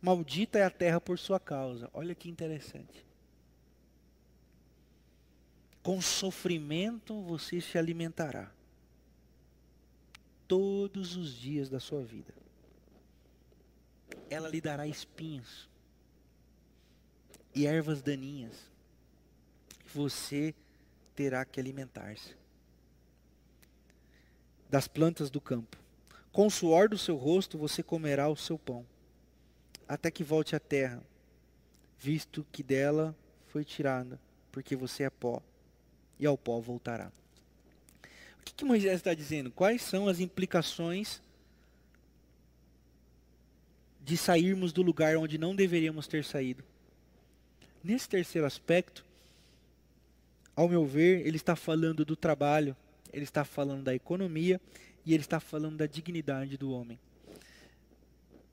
maldita 0.00 0.58
é 0.58 0.64
a 0.64 0.70
terra 0.70 1.00
por 1.00 1.18
sua 1.18 1.40
causa. 1.40 1.90
Olha 1.92 2.14
que 2.14 2.28
interessante. 2.28 3.04
Com 5.82 6.00
sofrimento 6.00 7.20
você 7.22 7.60
se 7.60 7.76
alimentará 7.78 8.52
todos 10.46 11.16
os 11.16 11.34
dias 11.34 11.68
da 11.68 11.80
sua 11.80 12.02
vida. 12.02 12.34
Ela 14.30 14.48
lhe 14.48 14.60
dará 14.60 14.86
espinhos 14.86 15.68
e 17.54 17.66
ervas 17.66 18.00
daninhas. 18.00 18.70
Você 19.92 20.54
terá 21.16 21.44
que 21.44 21.58
alimentar-se 21.58 22.36
das 24.70 24.86
plantas 24.86 25.30
do 25.30 25.40
campo. 25.40 25.76
Com 26.30 26.46
o 26.46 26.50
suor 26.50 26.88
do 26.88 26.96
seu 26.96 27.16
rosto 27.16 27.58
você 27.58 27.82
comerá 27.82 28.28
o 28.28 28.36
seu 28.36 28.56
pão, 28.56 28.86
até 29.88 30.12
que 30.12 30.22
volte 30.22 30.54
à 30.54 30.60
terra, 30.60 31.02
visto 31.98 32.46
que 32.52 32.62
dela 32.62 33.16
foi 33.48 33.64
tirada, 33.64 34.20
porque 34.52 34.76
você 34.76 35.02
é 35.02 35.10
pó, 35.10 35.42
e 36.20 36.24
ao 36.24 36.38
pó 36.38 36.60
voltará. 36.60 37.10
O 38.38 38.44
que, 38.44 38.54
que 38.54 38.64
Moisés 38.64 38.94
está 38.94 39.12
dizendo? 39.12 39.50
Quais 39.50 39.82
são 39.82 40.06
as 40.06 40.20
implicações 40.20 41.20
de 44.02 44.16
sairmos 44.16 44.72
do 44.72 44.82
lugar 44.82 45.16
onde 45.16 45.38
não 45.38 45.54
deveríamos 45.54 46.06
ter 46.06 46.24
saído? 46.24 46.64
Nesse 47.82 48.08
terceiro 48.08 48.46
aspecto, 48.46 49.04
ao 50.54 50.68
meu 50.68 50.84
ver, 50.84 51.26
ele 51.26 51.36
está 51.36 51.56
falando 51.56 52.04
do 52.04 52.14
trabalho, 52.14 52.76
ele 53.12 53.24
está 53.24 53.44
falando 53.44 53.84
da 53.84 53.94
economia 53.94 54.60
e 55.06 55.14
ele 55.14 55.22
está 55.22 55.40
falando 55.40 55.78
da 55.78 55.86
dignidade 55.86 56.56
do 56.56 56.70
homem. 56.70 56.98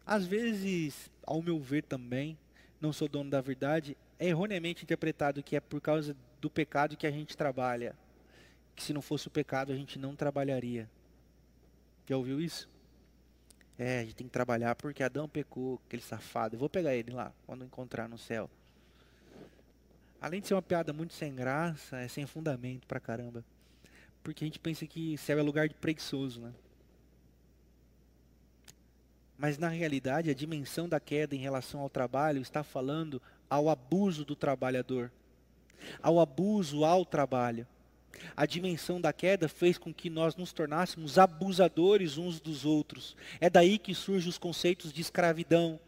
Às 0.06 0.26
vezes, 0.26 1.12
ao 1.26 1.42
meu 1.42 1.60
ver 1.60 1.84
também, 1.84 2.38
não 2.80 2.94
sou 2.94 3.10
dono 3.10 3.30
da 3.30 3.42
verdade, 3.42 3.98
é 4.18 4.28
erroneamente 4.28 4.84
interpretado 4.84 5.44
que 5.44 5.56
é 5.56 5.60
por 5.60 5.82
causa 5.82 6.16
do 6.40 6.50
pecado 6.50 6.96
que 6.96 7.06
a 7.06 7.12
gente 7.12 7.36
trabalha. 7.36 7.96
Que 8.76 8.84
se 8.84 8.94
não 8.94 9.02
fosse 9.02 9.28
o 9.28 9.32
pecado 9.32 9.74
a 9.74 9.76
gente 9.76 10.00
não 10.00 10.16
trabalharia. 10.16 10.90
Já 12.08 12.16
ouviu 12.16 12.40
isso? 12.40 12.70
É, 13.80 14.00
a 14.00 14.04
gente 14.04 14.16
tem 14.16 14.28
que 14.28 14.34
trabalhar 14.34 14.76
porque 14.76 15.04
Adão 15.04 15.30
pecou, 15.30 15.80
aquele 15.86 16.02
safado. 16.02 16.56
Eu 16.56 16.60
vou 16.60 16.70
pegar 16.70 16.96
ele 16.96 17.12
lá, 17.12 17.32
quando 17.46 17.64
encontrar 17.64 18.10
no 18.10 18.18
céu. 18.18 18.50
Além 20.20 20.42
de 20.42 20.48
ser 20.48 20.56
uma 20.56 20.62
piada 20.64 20.92
muito 20.92 21.14
sem 21.14 21.36
graça, 21.36 21.98
é 21.98 22.08
sem 22.08 22.26
fundamento 22.26 22.88
pra 22.88 23.00
caramba. 23.00 23.44
Porque 24.24 24.44
a 24.44 24.48
gente 24.48 24.60
pensa 24.60 24.88
que 24.88 25.18
céu 25.18 25.38
é 25.38 25.42
lugar 25.44 25.68
de 25.68 25.76
preguiçoso, 25.76 26.42
né? 26.42 26.54
Mas 29.38 29.60
na 29.60 29.68
realidade, 29.68 30.32
a 30.32 30.34
dimensão 30.34 30.90
da 30.90 31.00
queda 31.00 31.36
em 31.36 31.40
relação 31.40 31.82
ao 31.82 31.90
trabalho 31.90 32.42
está 32.42 32.64
falando 32.64 33.22
ao 33.48 33.70
abuso 33.70 34.26
do 34.26 34.36
trabalhador, 34.36 35.12
ao 36.02 36.20
abuso 36.20 36.84
ao 36.84 37.06
trabalho. 37.06 37.68
A 38.36 38.46
dimensão 38.46 39.00
da 39.00 39.12
queda 39.12 39.48
fez 39.48 39.78
com 39.78 39.94
que 39.94 40.10
nós 40.10 40.36
nos 40.36 40.54
tornássemos 40.54 41.18
abusadores 41.18 42.18
uns 42.18 42.40
dos 42.40 42.66
outros. 42.66 43.16
É 43.40 43.50
daí 43.50 43.78
que 43.78 43.94
surgem 43.94 44.30
os 44.30 44.38
conceitos 44.38 44.92
de 44.94 45.02
escravidão, 45.02 45.80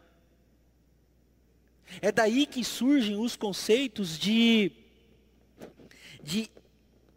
é 2.00 2.12
daí 2.12 2.46
que 2.46 2.62
surgem 2.62 3.16
os 3.16 3.34
conceitos 3.34 4.18
de, 4.18 4.70
de 6.22 6.48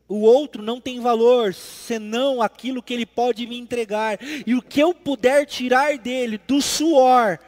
o 0.08 0.22
outro 0.22 0.62
não 0.62 0.82
tem 0.82 1.00
valor 1.00 1.54
senão 1.54 2.42
aquilo 2.42 2.82
que 2.82 2.94
ele 2.94 3.06
pode 3.06 3.46
me 3.46 3.58
entregar. 3.58 4.18
E 4.46 4.56
o 4.56 4.62
que 4.62 4.80
eu 4.80 4.94
puder 4.94 5.46
tirar 5.46 5.98
dele, 5.98 6.38
do 6.38 6.62
suor, 6.62 7.40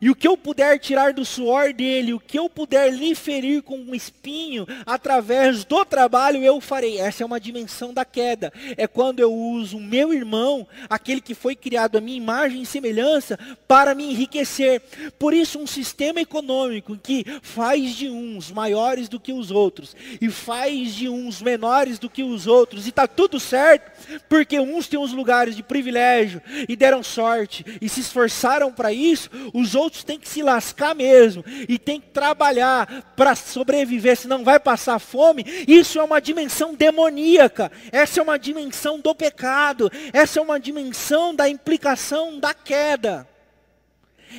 e 0.00 0.10
o 0.10 0.14
que 0.14 0.26
eu 0.26 0.36
puder 0.36 0.78
tirar 0.78 1.12
do 1.12 1.24
suor 1.24 1.72
dele, 1.72 2.14
o 2.14 2.20
que 2.20 2.38
eu 2.38 2.48
puder 2.48 2.92
lhe 2.92 3.14
ferir 3.14 3.62
com 3.62 3.76
um 3.76 3.94
espinho, 3.94 4.66
através 4.86 5.64
do 5.64 5.84
trabalho, 5.84 6.42
eu 6.42 6.60
farei. 6.60 6.98
Essa 6.98 7.22
é 7.22 7.26
uma 7.26 7.40
dimensão 7.40 7.92
da 7.92 8.04
queda. 8.04 8.52
É 8.76 8.86
quando 8.86 9.20
eu 9.20 9.32
uso 9.32 9.76
o 9.76 9.80
meu 9.80 10.12
irmão, 10.12 10.66
aquele 10.88 11.20
que 11.20 11.34
foi 11.34 11.54
criado 11.54 11.96
a 11.96 12.00
minha 12.00 12.16
imagem 12.16 12.62
e 12.62 12.66
semelhança, 12.66 13.38
para 13.66 13.94
me 13.94 14.10
enriquecer. 14.10 14.82
Por 15.18 15.34
isso, 15.34 15.58
um 15.58 15.66
sistema 15.66 16.20
econômico 16.20 16.96
que 16.96 17.24
faz 17.42 17.94
de 17.94 18.08
uns 18.08 18.50
maiores 18.50 19.08
do 19.08 19.20
que 19.20 19.32
os 19.32 19.50
outros, 19.50 19.96
e 20.20 20.28
faz 20.30 20.94
de 20.94 21.08
uns 21.08 21.42
menores 21.42 21.98
do 21.98 22.08
que 22.08 22.22
os 22.22 22.46
outros, 22.46 22.86
e 22.86 22.90
está 22.90 23.06
tudo 23.06 23.40
certo, 23.40 23.90
porque 24.28 24.58
uns 24.60 24.88
têm 24.88 24.98
os 24.98 25.12
lugares 25.12 25.56
de 25.56 25.62
privilégio, 25.62 26.40
e 26.68 26.76
deram 26.76 27.02
sorte, 27.02 27.64
e 27.80 27.88
se 27.88 28.00
esforçaram 28.00 28.72
para 28.72 28.92
isso, 28.92 29.30
os 29.52 29.71
os 29.72 29.74
outros 29.74 30.04
têm 30.04 30.18
que 30.18 30.28
se 30.28 30.42
lascar 30.42 30.94
mesmo 30.94 31.42
e 31.66 31.78
tem 31.78 31.98
que 31.98 32.08
trabalhar 32.08 33.12
para 33.16 33.34
sobreviver, 33.34 34.16
senão 34.16 34.44
vai 34.44 34.60
passar 34.60 34.98
fome. 34.98 35.44
Isso 35.66 35.98
é 35.98 36.02
uma 36.02 36.20
dimensão 36.20 36.74
demoníaca. 36.74 37.72
Essa 37.90 38.20
é 38.20 38.22
uma 38.22 38.38
dimensão 38.38 39.00
do 39.00 39.14
pecado. 39.14 39.90
Essa 40.12 40.38
é 40.38 40.42
uma 40.42 40.60
dimensão 40.60 41.34
da 41.34 41.48
implicação 41.48 42.38
da 42.38 42.52
queda. 42.52 43.26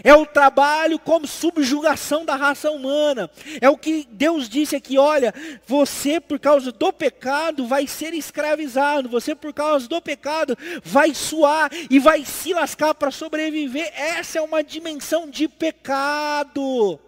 É 0.04 0.14
o 0.14 0.26
trabalho 0.26 0.98
como 0.98 1.28
subjugação 1.28 2.24
da 2.24 2.36
raça 2.36 2.72
humana. 2.72 3.30
É 3.60 3.70
o 3.70 3.78
que 3.78 4.08
Deus 4.10 4.48
disse 4.48 4.76
aqui: 4.76 4.98
olha, 4.98 5.34
você 5.66 6.20
por 6.20 6.40
causa 6.40 6.72
do 6.72 6.94
pecado 6.94 7.68
vai 7.68 7.88
ser 7.88 8.14
escravizado, 8.14 9.10
você 9.10 9.36
por 9.36 9.54
causa 9.54 9.88
do 9.88 10.02
pecado 10.02 10.58
vai 10.84 11.14
suar 11.14 11.70
e 11.90 12.00
vai 12.00 12.24
se 12.26 12.54
lascar 12.54 12.94
para 12.94 13.12
sobreviver. 13.12 13.92
Essa 13.96 14.40
é 14.40 14.42
uma 14.42 14.64
dimensão 14.64 15.30
de 15.30 15.48
pecado. 15.48 17.00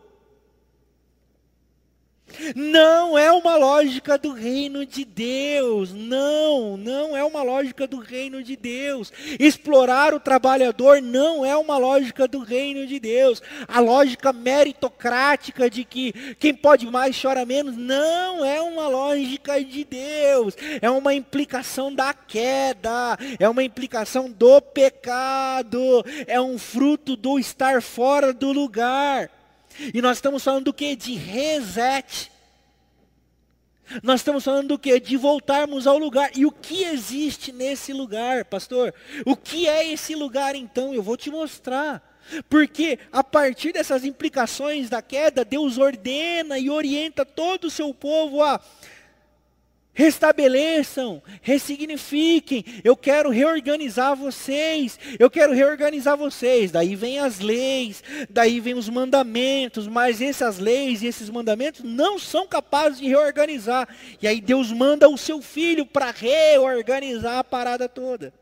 Não 2.56 3.18
é 3.18 3.32
uma 3.32 3.56
lógica 3.56 4.18
do 4.18 4.32
reino 4.32 4.86
de 4.86 5.04
Deus. 5.06 5.94
Não, 5.94 6.78
não 6.78 7.16
é 7.16 7.24
uma 7.24 7.44
lógica 7.44 7.88
do 7.88 7.98
reino 8.00 8.44
de 8.44 8.56
Deus. 8.56 9.12
Explorar 9.40 10.14
o 10.14 10.20
trabalhador 10.20 11.02
não 11.02 11.46
é 11.46 11.56
uma 11.56 11.78
lógica 11.78 12.28
do 12.28 12.40
reino 12.40 12.86
de 12.86 13.00
Deus. 13.00 13.42
A 13.68 13.80
lógica 13.80 14.32
meritocrática 14.32 15.70
de 15.70 15.84
que 15.84 16.36
quem 16.36 16.54
pode 16.54 16.86
mais 16.88 17.20
chora 17.20 17.46
menos 17.46 17.76
não 17.76 18.44
é 18.44 18.62
uma 18.62 18.88
lógica 18.88 19.64
de 19.64 19.84
Deus. 19.84 20.56
É 20.82 20.90
uma 20.90 21.14
implicação 21.14 21.94
da 21.94 22.14
queda, 22.14 23.18
é 23.40 23.48
uma 23.48 23.64
implicação 23.64 24.30
do 24.30 24.62
pecado, 24.62 26.04
é 26.28 26.40
um 26.40 26.58
fruto 26.58 27.16
do 27.16 27.40
estar 27.40 27.82
fora 27.82 28.34
do 28.34 28.52
lugar. 28.52 29.30
E 29.94 30.02
nós 30.02 30.18
estamos 30.18 30.44
falando 30.44 30.66
do 30.66 30.74
que? 30.74 30.96
De 30.96 31.16
reset. 31.16 32.32
Nós 34.02 34.22
estamos 34.22 34.44
falando 34.44 34.70
do 34.70 34.80
que? 34.80 35.00
De 35.00 35.16
voltarmos 35.16 35.86
ao 35.86 35.98
lugar. 35.98 36.32
E 36.36 36.46
o 36.46 36.52
que 36.52 36.84
existe 36.84 37.52
nesse 37.52 37.94
lugar, 37.94 38.46
pastor? 38.46 38.94
O 39.26 39.36
que 39.36 39.68
é 39.68 39.92
esse 39.92 40.16
lugar 40.16 40.56
então? 40.56 40.94
Eu 40.94 41.04
vou 41.04 41.16
te 41.16 41.30
mostrar. 41.30 42.16
Porque 42.50 42.98
a 43.12 43.24
partir 43.24 43.72
dessas 43.72 44.04
implicações 44.04 44.90
da 44.90 45.02
queda, 45.02 45.46
Deus 45.46 45.78
ordena 45.78 46.58
e 46.58 46.70
orienta 46.70 47.24
todo 47.24 47.66
o 47.66 47.72
seu 47.72 47.94
povo 47.94 48.42
a 48.42 48.60
restabeleçam, 49.96 51.24
ressignifiquem. 51.42 52.64
Eu 52.84 52.96
quero 52.96 53.30
reorganizar 53.30 54.16
vocês. 54.16 55.00
Eu 55.18 55.32
quero 55.32 55.54
reorganizar 55.54 56.18
vocês. 56.18 56.70
Daí 56.70 56.96
vem 56.96 57.18
as 57.20 57.40
leis, 57.40 58.04
daí 58.30 58.60
vem 58.60 58.76
os 58.76 58.90
mandamentos, 58.90 59.88
mas 59.88 60.22
essas 60.22 60.60
leis 60.60 61.02
e 61.02 61.08
esses 61.08 61.30
mandamentos 61.30 61.82
não 61.84 62.20
são 62.20 62.46
capazes 62.46 63.00
de 63.00 63.08
reorganizar. 63.08 63.88
E 64.22 64.28
aí 64.28 64.42
Deus 64.42 64.72
manda 64.72 65.10
o 65.10 65.18
seu 65.18 65.42
filho 65.42 65.86
para 65.86 66.12
reorganizar 66.12 67.38
a 67.38 67.44
parada 67.44 67.88
toda. 67.88 68.34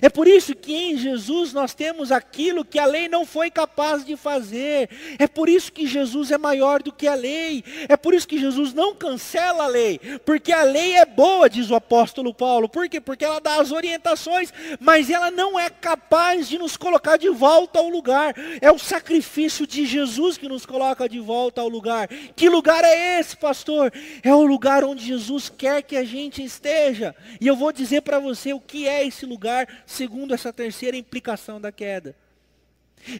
É 0.00 0.08
por 0.08 0.28
isso 0.28 0.54
que 0.54 0.74
em 0.74 0.96
Jesus 0.96 1.52
nós 1.52 1.74
temos 1.74 2.12
aquilo 2.12 2.64
que 2.64 2.78
a 2.78 2.86
lei 2.86 3.08
não 3.08 3.26
foi 3.26 3.50
capaz 3.50 4.04
de 4.04 4.16
fazer. 4.16 4.88
É 5.18 5.26
por 5.26 5.48
isso 5.48 5.72
que 5.72 5.86
Jesus 5.86 6.30
é 6.30 6.38
maior 6.38 6.82
do 6.82 6.92
que 6.92 7.06
a 7.06 7.14
lei. 7.14 7.64
É 7.88 7.96
por 7.96 8.14
isso 8.14 8.28
que 8.28 8.38
Jesus 8.38 8.72
não 8.72 8.94
cancela 8.94 9.64
a 9.64 9.66
lei. 9.66 10.00
Porque 10.24 10.52
a 10.52 10.62
lei 10.62 10.92
é 10.92 11.04
boa, 11.04 11.50
diz 11.50 11.70
o 11.70 11.74
apóstolo 11.74 12.32
Paulo. 12.32 12.68
Por 12.68 12.88
quê? 12.88 13.00
Porque 13.00 13.24
ela 13.24 13.40
dá 13.40 13.60
as 13.60 13.72
orientações, 13.72 14.52
mas 14.78 15.10
ela 15.10 15.30
não 15.30 15.58
é 15.58 15.68
capaz 15.68 16.48
de 16.48 16.58
nos 16.58 16.76
colocar 16.76 17.16
de 17.16 17.28
volta 17.28 17.78
ao 17.78 17.88
lugar. 17.88 18.34
É 18.60 18.70
o 18.70 18.78
sacrifício 18.78 19.66
de 19.66 19.84
Jesus 19.84 20.38
que 20.38 20.48
nos 20.48 20.64
coloca 20.64 21.08
de 21.08 21.18
volta 21.18 21.60
ao 21.60 21.68
lugar. 21.68 22.08
Que 22.36 22.48
lugar 22.48 22.84
é 22.84 23.18
esse, 23.18 23.36
pastor? 23.36 23.92
É 24.22 24.34
o 24.34 24.44
lugar 24.44 24.84
onde 24.84 25.04
Jesus 25.04 25.48
quer 25.48 25.82
que 25.82 25.96
a 25.96 26.04
gente 26.04 26.42
esteja. 26.42 27.14
E 27.40 27.46
eu 27.46 27.56
vou 27.56 27.72
dizer 27.72 28.02
para 28.02 28.18
você 28.18 28.52
o 28.52 28.60
que 28.60 28.86
é 28.86 29.06
esse 29.06 29.26
lugar 29.26 29.66
segundo 29.86 30.34
essa 30.34 30.52
terceira 30.52 30.96
implicação 30.96 31.60
da 31.60 31.72
queda. 31.72 32.16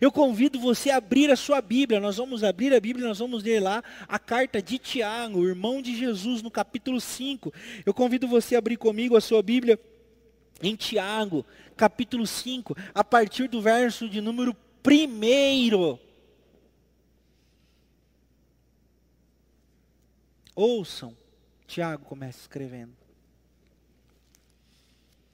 Eu 0.01 0.13
convido 0.13 0.61
você 0.61 0.91
a 0.91 0.99
abrir 0.99 1.31
a 1.31 1.37
sua 1.37 1.61
Bíblia. 1.63 2.01
Nós 2.01 2.19
vamos 2.19 2.45
abrir 2.45 2.75
a 2.75 2.81
Bíblia, 2.81 3.09
nós 3.09 3.19
vamos 3.19 3.43
ler 3.43 3.61
lá 3.61 3.83
a 4.07 4.19
carta 4.19 4.61
de 4.61 4.79
Tiago, 4.79 5.47
irmão 5.47 5.81
de 5.81 5.97
Jesus, 5.97 6.43
no 6.43 6.51
capítulo 6.51 7.01
5. 7.01 7.53
Eu 7.87 7.95
convido 7.95 8.29
você 8.29 8.55
a 8.55 8.59
abrir 8.59 8.77
comigo 8.77 9.17
a 9.17 9.21
sua 9.21 9.43
Bíblia 9.43 9.81
em 10.63 10.77
Tiago, 10.77 11.47
capítulo 11.77 12.27
5, 12.27 12.77
a 12.95 13.03
partir 13.03 13.49
do 13.49 13.63
verso 13.63 14.09
de 14.09 14.21
número 14.21 14.55
1. 14.87 15.99
Ouçam, 20.55 21.17
Tiago 21.67 22.05
começa 22.05 22.41
escrevendo. 22.41 22.93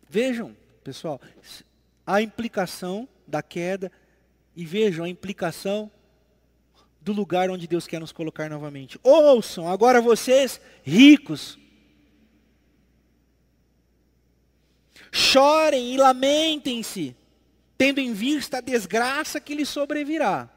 Vejam, 0.08 0.56
pessoal, 0.86 1.20
a 2.06 2.22
implicação 2.22 3.08
da 3.26 3.42
queda 3.42 3.90
e 4.54 4.64
vejam 4.64 5.04
a 5.04 5.08
implicação 5.08 5.90
do 7.00 7.12
lugar 7.12 7.50
onde 7.50 7.66
Deus 7.66 7.88
quer 7.88 7.98
nos 7.98 8.12
colocar 8.12 8.48
novamente. 8.48 8.96
Ouçam, 9.02 9.68
agora 9.68 10.00
vocês 10.00 10.60
ricos, 10.84 11.58
chorem 15.10 15.92
e 15.92 15.96
lamentem-se, 15.96 17.16
tendo 17.76 17.98
em 17.98 18.12
vista 18.12 18.58
a 18.58 18.60
desgraça 18.60 19.40
que 19.40 19.56
lhes 19.56 19.68
sobrevirá. 19.68 20.48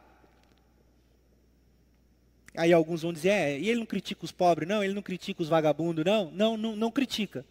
Aí 2.55 2.71
alguns 2.71 3.01
vão 3.01 3.13
dizer, 3.13 3.29
é, 3.29 3.59
e 3.59 3.67
ele 3.67 3.79
não 3.79 3.85
critica 3.87 4.25
os 4.25 4.31
pobres, 4.31 4.69
não, 4.69 4.83
ele 4.83 4.93
não 4.93 5.01
critica 5.01 5.41
os 5.41 5.49
vagabundos, 5.49 6.05
não, 6.05 6.29
não, 6.29 6.55
não, 6.55 6.75
não 6.75 6.91
critica. 6.91 7.43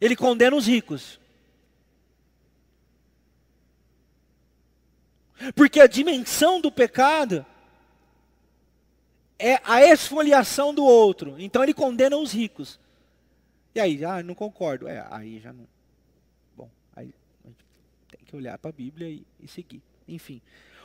Ele 0.00 0.14
condena 0.14 0.54
os 0.54 0.68
ricos. 0.68 1.18
Porque 5.54 5.80
a 5.80 5.86
dimensão 5.86 6.60
do 6.60 6.70
pecado 6.70 7.44
é 9.38 9.60
a 9.64 9.82
esfoliação 9.82 10.74
do 10.74 10.84
outro. 10.84 11.36
Então 11.38 11.62
ele 11.62 11.74
condena 11.74 12.16
os 12.16 12.32
ricos. 12.32 12.78
E 13.74 13.80
aí, 13.80 14.04
ah, 14.04 14.22
não 14.22 14.34
concordo. 14.34 14.88
É, 14.88 15.06
aí 15.10 15.38
já 15.40 15.52
não. 15.52 15.66
Bom, 16.56 16.70
aí 16.94 17.12
tem 18.10 18.20
que 18.24 18.36
olhar 18.36 18.56
para 18.58 18.70
a 18.70 18.72
Bíblia 18.72 19.08
e, 19.08 19.26
e, 19.40 19.48
seguir. 19.48 19.82
Enfim. 20.08 20.40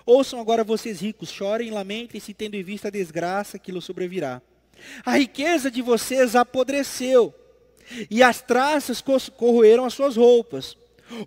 Ouçam 0.06 0.40
agora 0.40 0.64
vocês 0.64 1.00
ricos, 1.00 1.30
chorem 1.30 1.72
lamentem-se, 1.72 2.34
tendo 2.34 2.56
em 2.56 2.64
vista 2.64 2.88
a 2.88 2.92
desgraça 2.92 3.60
que 3.60 3.72
lhe 3.72 3.82
sobrevirá. 3.82 4.42
A 5.06 5.18
riqueza 5.18 5.70
de 5.70 5.82
vocês 5.82 6.36
apodreceu, 6.36 7.34
e 8.10 8.24
as 8.24 8.42
traças 8.42 9.02
corroeram 9.38 9.86
as 9.86 9.94
suas 9.94 10.16
roupas. 10.16 10.78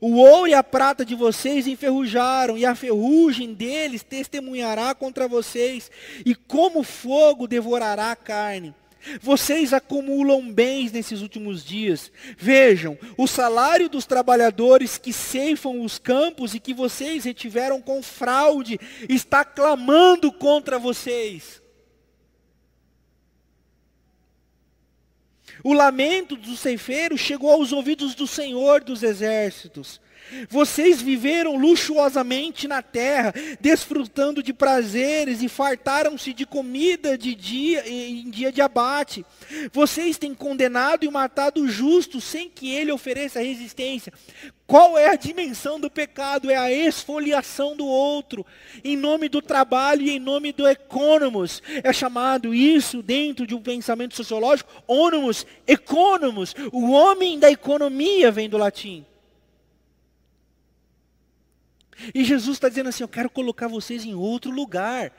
O 0.00 0.16
ouro 0.16 0.48
e 0.48 0.54
a 0.54 0.62
prata 0.62 1.04
de 1.04 1.14
vocês 1.14 1.66
enferrujaram, 1.66 2.56
e 2.56 2.64
a 2.64 2.74
ferrugem 2.74 3.54
deles 3.54 4.02
testemunhará 4.02 4.94
contra 4.94 5.28
vocês, 5.28 5.90
e 6.24 6.34
como 6.34 6.82
fogo 6.82 7.46
devorará 7.46 8.10
a 8.10 8.16
carne. 8.16 8.74
Vocês 9.20 9.72
acumulam 9.72 10.50
bens 10.50 10.90
nesses 10.92 11.20
últimos 11.20 11.64
dias. 11.64 12.10
Vejam, 12.38 12.98
o 13.16 13.26
salário 13.26 13.88
dos 13.88 14.06
trabalhadores 14.06 14.96
que 14.96 15.12
ceifam 15.12 15.82
os 15.82 15.98
campos 15.98 16.54
e 16.54 16.60
que 16.60 16.72
vocês 16.72 17.24
retiveram 17.24 17.80
com 17.80 18.02
fraude 18.02 18.78
está 19.08 19.44
clamando 19.44 20.32
contra 20.32 20.78
vocês. 20.78 21.63
O 25.64 25.72
lamento 25.72 26.36
dos 26.36 26.60
ceifeiros 26.60 27.22
chegou 27.22 27.50
aos 27.50 27.72
ouvidos 27.72 28.14
do 28.14 28.26
Senhor 28.26 28.84
dos 28.84 29.02
exércitos. 29.02 29.98
Vocês 30.48 31.00
viveram 31.00 31.56
luxuosamente 31.56 32.66
na 32.66 32.82
terra, 32.82 33.32
desfrutando 33.60 34.42
de 34.42 34.52
prazeres 34.52 35.42
e 35.42 35.48
fartaram-se 35.48 36.32
de 36.32 36.46
comida 36.46 37.16
de 37.16 37.34
dia 37.34 37.88
em 37.88 38.30
dia 38.30 38.50
de 38.50 38.60
abate. 38.60 39.24
Vocês 39.72 40.18
têm 40.18 40.34
condenado 40.34 41.04
e 41.04 41.10
matado 41.10 41.62
o 41.62 41.68
justo 41.68 42.20
sem 42.20 42.48
que 42.48 42.70
ele 42.70 42.92
ofereça 42.92 43.40
resistência. 43.40 44.12
Qual 44.66 44.96
é 44.96 45.08
a 45.08 45.16
dimensão 45.16 45.78
do 45.78 45.90
pecado? 45.90 46.50
É 46.50 46.56
a 46.56 46.72
esfoliação 46.72 47.76
do 47.76 47.86
outro, 47.86 48.46
em 48.82 48.96
nome 48.96 49.28
do 49.28 49.42
trabalho 49.42 50.02
e 50.02 50.10
em 50.10 50.18
nome 50.18 50.52
do 50.52 50.66
economos. 50.66 51.62
É 51.82 51.92
chamado 51.92 52.54
isso 52.54 53.02
dentro 53.02 53.46
de 53.46 53.54
um 53.54 53.60
pensamento 53.60 54.16
sociológico, 54.16 54.72
ônimos, 54.86 55.46
economos. 55.66 56.54
O 56.72 56.90
homem 56.90 57.38
da 57.38 57.50
economia 57.50 58.30
vem 58.30 58.48
do 58.48 58.56
latim. 58.56 59.04
E 62.14 62.24
Jesus 62.24 62.56
está 62.56 62.68
dizendo 62.68 62.88
assim: 62.88 63.02
Eu 63.02 63.08
quero 63.08 63.30
colocar 63.30 63.68
vocês 63.68 64.04
em 64.04 64.14
outro 64.14 64.50
lugar. 64.50 65.12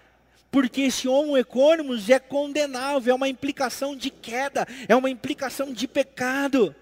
Porque 0.51 0.83
esse 0.83 1.05
homo 1.05 1.37
econômicos 1.37 2.09
é 2.09 2.17
condenável, 2.17 3.11
é 3.11 3.15
uma 3.15 3.27
implicação 3.27 3.93
de 3.93 4.09
queda, 4.09 4.65
é 4.87 4.95
uma 4.95 5.09
implicação 5.09 5.73
de 5.73 5.85
pecado. 5.85 6.73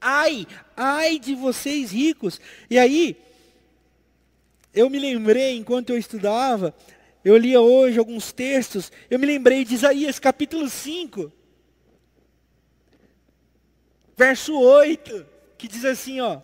Ai, 0.00 0.46
ai 0.76 1.18
de 1.18 1.34
vocês 1.34 1.90
ricos. 1.90 2.40
E 2.70 2.78
aí, 2.78 3.16
eu 4.72 4.88
me 4.88 4.98
lembrei, 4.98 5.56
enquanto 5.56 5.90
eu 5.90 5.98
estudava, 5.98 6.72
eu 7.24 7.36
lia 7.36 7.60
hoje 7.60 7.98
alguns 7.98 8.32
textos, 8.32 8.92
eu 9.10 9.18
me 9.18 9.26
lembrei 9.26 9.64
de 9.64 9.74
Isaías 9.74 10.18
capítulo 10.20 10.68
5, 10.68 11.32
verso 14.16 14.56
8 14.56 15.31
que 15.62 15.68
diz 15.68 15.84
assim, 15.84 16.20
ó: 16.20 16.40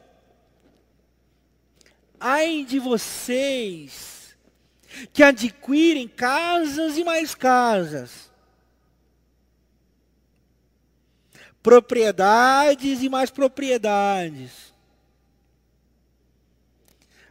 Ai 2.21 2.65
de 2.65 2.79
vocês 2.79 4.39
que 5.13 5.25
adquirem 5.25 6.07
casas 6.07 6.97
e 6.97 7.03
mais 7.03 7.35
casas, 7.35 8.31
propriedades 11.61 13.03
e 13.03 13.09
mais 13.09 13.29
propriedades, 13.29 14.73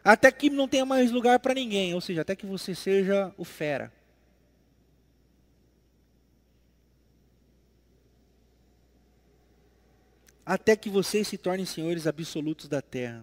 até 0.04 0.30
que 0.30 0.50
não 0.50 0.68
tenha 0.68 0.84
mais 0.84 1.10
lugar 1.10 1.38
para 1.38 1.54
ninguém, 1.54 1.94
ou 1.94 2.02
seja, 2.02 2.20
até 2.20 2.36
que 2.36 2.44
você 2.44 2.74
seja 2.74 3.32
o 3.38 3.46
fera. 3.46 3.90
Até 10.48 10.74
que 10.74 10.88
vocês 10.88 11.28
se 11.28 11.36
tornem 11.36 11.66
senhores 11.66 12.06
absolutos 12.06 12.68
da 12.68 12.80
terra. 12.80 13.22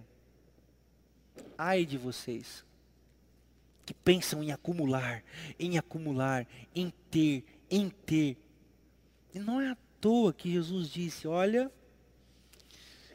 Ai 1.58 1.84
de 1.84 1.98
vocês, 1.98 2.64
que 3.84 3.96
pensam 3.96 4.44
em 4.44 4.52
acumular, 4.52 5.24
em 5.60 5.80
acumular, 5.80 6.46
em 6.76 6.94
ter, 7.10 7.44
em 7.68 7.90
ter. 7.90 8.38
E 9.34 9.40
não 9.40 9.60
é 9.60 9.72
à 9.72 9.78
toa 10.00 10.32
que 10.32 10.52
Jesus 10.52 10.88
disse: 10.88 11.28
olha, 11.28 11.72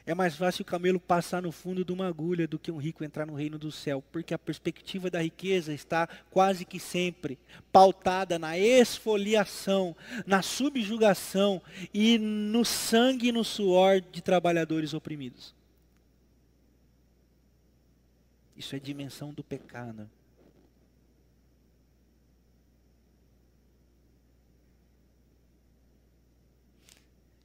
é 0.06 0.14
mais 0.14 0.34
fácil 0.34 0.62
o 0.62 0.66
camelo 0.66 0.98
passar 0.98 1.42
no 1.42 1.52
fundo 1.52 1.84
de 1.84 1.92
uma 1.92 2.06
agulha 2.06 2.48
do 2.48 2.58
que 2.58 2.70
um 2.70 2.78
rico 2.78 3.04
entrar 3.04 3.26
no 3.26 3.34
reino 3.34 3.58
do 3.58 3.70
céu, 3.70 4.02
porque 4.10 4.32
a 4.32 4.38
perspectiva 4.38 5.10
da 5.10 5.22
riqueza 5.22 5.72
está 5.72 6.08
quase 6.30 6.64
que 6.64 6.80
sempre 6.80 7.38
pautada 7.72 8.38
na 8.38 8.58
esfoliação, 8.58 9.94
na 10.26 10.42
subjugação 10.42 11.60
e 11.92 12.18
no 12.18 12.64
sangue 12.64 13.28
e 13.28 13.32
no 13.32 13.44
suor 13.44 14.00
de 14.00 14.22
trabalhadores 14.22 14.94
oprimidos. 14.94 15.54
Isso 18.56 18.76
é 18.76 18.78
dimensão 18.78 19.32
do 19.32 19.42
pecado. 19.42 20.08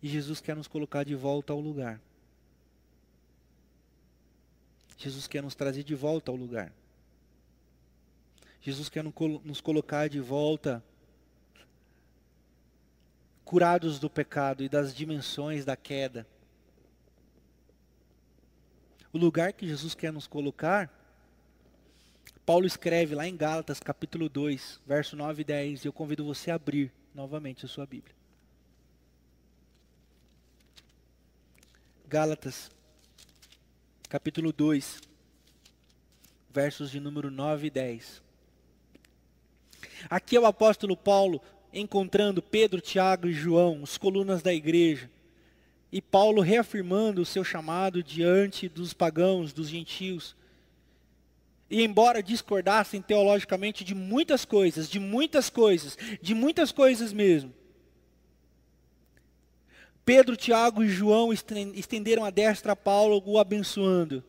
E 0.06 0.08
Jesus 0.08 0.40
quer 0.40 0.56
nos 0.56 0.68
colocar 0.68 1.04
de 1.04 1.16
volta 1.16 1.52
ao 1.52 1.60
lugar. 1.60 2.00
Jesus 4.98 5.28
quer 5.28 5.44
nos 5.44 5.56
trazer 5.56 5.84
de 5.84 5.96
volta 5.96 6.32
ao 6.32 6.38
lugar. 6.38 6.72
Jesus 8.62 8.90
quer 8.90 9.04
nos 9.04 9.62
colocar 9.62 10.10
de 10.10 10.20
volta 10.20 10.84
curados 13.44 14.00
do 14.00 14.10
pecado 14.10 14.64
e 14.64 14.70
das 14.70 14.96
dimensões 14.96 15.64
da 15.64 15.76
queda. 15.76 16.28
O 19.14 19.18
lugar 19.18 19.54
que 19.54 19.68
Jesus 19.68 19.94
quer 19.94 20.12
nos 20.12 20.26
colocar, 20.26 20.92
Paulo 22.46 22.66
escreve 22.66 23.14
lá 23.16 23.28
em 23.28 23.38
Gálatas, 23.38 23.80
capítulo 23.80 24.28
2, 24.28 24.82
verso 24.86 25.16
9 25.16 25.42
e 25.42 25.46
10, 25.46 25.86
e 25.86 25.88
eu 25.88 25.94
convido 25.94 26.26
você 26.26 26.50
a 26.50 26.56
abrir 26.56 26.92
novamente 27.14 27.66
a 27.66 27.68
sua 27.70 27.86
Bíblia. 27.86 28.16
Gálatas, 32.08 32.70
capítulo 34.16 34.54
2, 34.54 35.02
versos 36.50 36.90
de 36.90 37.02
número 37.02 37.30
9 37.30 37.68
e 37.68 37.70
10. 37.70 38.22
Aqui 40.10 40.38
é 40.38 40.40
o 40.40 40.46
apóstolo 40.46 40.96
Paulo 40.96 41.42
encontrando 41.74 42.42
Pedro, 42.42 42.80
Tiago 42.80 43.28
e 43.28 43.34
João, 43.34 43.84
os 43.84 43.98
colunas 43.98 44.42
da 44.42 44.54
igreja. 44.54 45.12
E 45.92 46.02
Paulo 46.02 46.42
reafirmando 46.42 47.22
o 47.22 47.26
seu 47.26 47.44
chamado 47.44 48.02
diante 48.02 48.70
dos 48.70 48.94
pagãos, 48.94 49.52
dos 49.52 49.68
gentios. 49.68 50.34
E 51.70 51.84
embora 51.84 52.24
discordassem 52.24 53.02
teologicamente 53.02 53.84
de 53.84 53.94
muitas 53.94 54.46
coisas, 54.46 54.90
de 54.90 54.98
muitas 54.98 55.50
coisas, 55.50 55.98
de 56.22 56.34
muitas 56.34 56.72
coisas 56.72 57.12
mesmo, 57.12 57.54
Pedro, 60.06 60.38
Tiago 60.38 60.84
e 60.84 60.88
João 60.88 61.34
estenderam 61.34 62.24
a 62.24 62.30
destra 62.30 62.74
a 62.74 62.76
Paulo, 62.76 63.22
o 63.26 63.40
abençoando. 63.40 64.24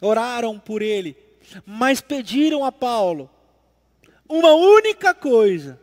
Oraram 0.00 0.58
por 0.58 0.80
ele, 0.80 1.16
mas 1.66 2.00
pediram 2.00 2.64
a 2.64 2.70
Paulo 2.70 3.28
uma 4.28 4.54
única 4.54 5.12
coisa. 5.12 5.80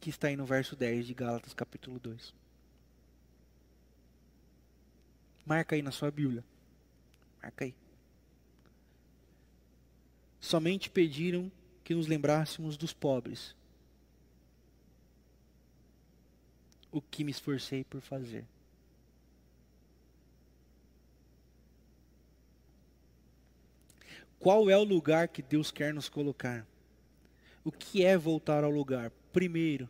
Que 0.00 0.10
está 0.10 0.26
aí 0.26 0.36
no 0.36 0.44
verso 0.44 0.74
10 0.74 1.06
de 1.06 1.14
Gálatas, 1.14 1.54
capítulo 1.54 2.00
2. 2.00 2.34
Marca 5.46 5.76
aí 5.76 5.82
na 5.82 5.92
sua 5.92 6.10
Bíblia. 6.10 6.44
Marca 7.40 7.64
aí. 7.64 7.74
Somente 10.40 10.90
pediram 10.90 11.50
que 11.88 11.94
nos 11.94 12.06
lembrássemos 12.06 12.76
dos 12.76 12.92
pobres. 12.92 13.56
O 16.92 17.00
que 17.00 17.24
me 17.24 17.30
esforcei 17.30 17.82
por 17.82 18.02
fazer. 18.02 18.44
Qual 24.38 24.68
é 24.68 24.76
o 24.76 24.84
lugar 24.84 25.28
que 25.28 25.40
Deus 25.40 25.70
quer 25.70 25.94
nos 25.94 26.10
colocar? 26.10 26.66
O 27.64 27.72
que 27.72 28.04
é 28.04 28.18
voltar 28.18 28.64
ao 28.64 28.70
lugar? 28.70 29.10
Primeiro, 29.32 29.88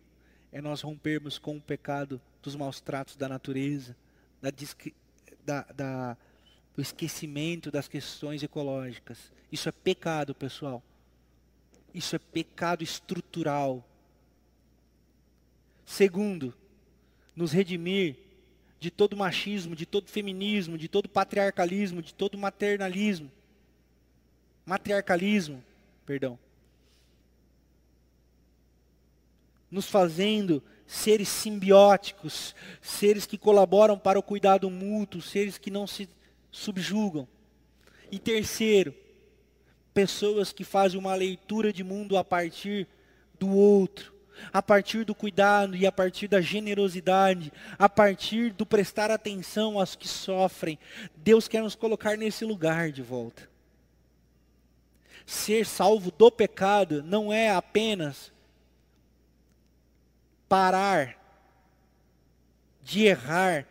é 0.52 0.60
nós 0.60 0.82
rompermos 0.82 1.36
com 1.36 1.56
o 1.56 1.60
pecado 1.60 2.20
dos 2.40 2.54
maus 2.54 2.80
tratos 2.80 3.16
da 3.16 3.28
natureza, 3.28 3.96
da, 4.40 4.52
da, 5.44 5.62
da, 5.72 6.16
do 6.76 6.80
esquecimento 6.80 7.72
das 7.72 7.88
questões 7.88 8.40
ecológicas. 8.44 9.32
Isso 9.50 9.68
é 9.68 9.72
pecado, 9.72 10.32
pessoal. 10.32 10.80
Isso 11.94 12.14
é 12.16 12.18
pecado 12.18 12.82
estrutural. 12.82 13.84
Segundo, 15.84 16.54
nos 17.34 17.52
redimir 17.52 18.16
de 18.78 18.90
todo 18.90 19.16
machismo, 19.16 19.74
de 19.74 19.86
todo 19.86 20.08
feminismo, 20.08 20.78
de 20.78 20.88
todo 20.88 21.08
patriarcalismo, 21.08 22.02
de 22.02 22.14
todo 22.14 22.38
maternalismo 22.38 23.30
matriarcalismo, 24.68 25.64
perdão. 26.04 26.38
Nos 29.70 29.86
fazendo 29.86 30.62
seres 30.86 31.26
simbióticos, 31.28 32.54
seres 32.82 33.24
que 33.24 33.38
colaboram 33.38 33.98
para 33.98 34.18
o 34.18 34.22
cuidado 34.22 34.68
mútuo, 34.68 35.22
seres 35.22 35.56
que 35.56 35.70
não 35.70 35.86
se 35.86 36.06
subjugam. 36.50 37.26
E 38.12 38.18
terceiro, 38.18 38.94
pessoas 39.92 40.52
que 40.52 40.64
fazem 40.64 40.98
uma 40.98 41.14
leitura 41.14 41.72
de 41.72 41.82
mundo 41.82 42.16
a 42.16 42.24
partir 42.24 42.86
do 43.38 43.48
outro, 43.48 44.12
a 44.52 44.62
partir 44.62 45.04
do 45.04 45.14
cuidado 45.14 45.76
e 45.76 45.86
a 45.86 45.92
partir 45.92 46.28
da 46.28 46.40
generosidade, 46.40 47.52
a 47.78 47.88
partir 47.88 48.52
do 48.52 48.64
prestar 48.64 49.10
atenção 49.10 49.78
aos 49.78 49.96
que 49.96 50.06
sofrem. 50.06 50.78
Deus 51.16 51.48
quer 51.48 51.62
nos 51.62 51.74
colocar 51.74 52.16
nesse 52.16 52.44
lugar 52.44 52.92
de 52.92 53.02
volta 53.02 53.48
ser 55.28 55.66
salvo 55.66 56.10
do 56.10 56.30
pecado 56.30 57.02
não 57.02 57.30
é 57.30 57.50
apenas 57.50 58.32
parar 60.48 61.22
de 62.82 63.04
errar 63.04 63.66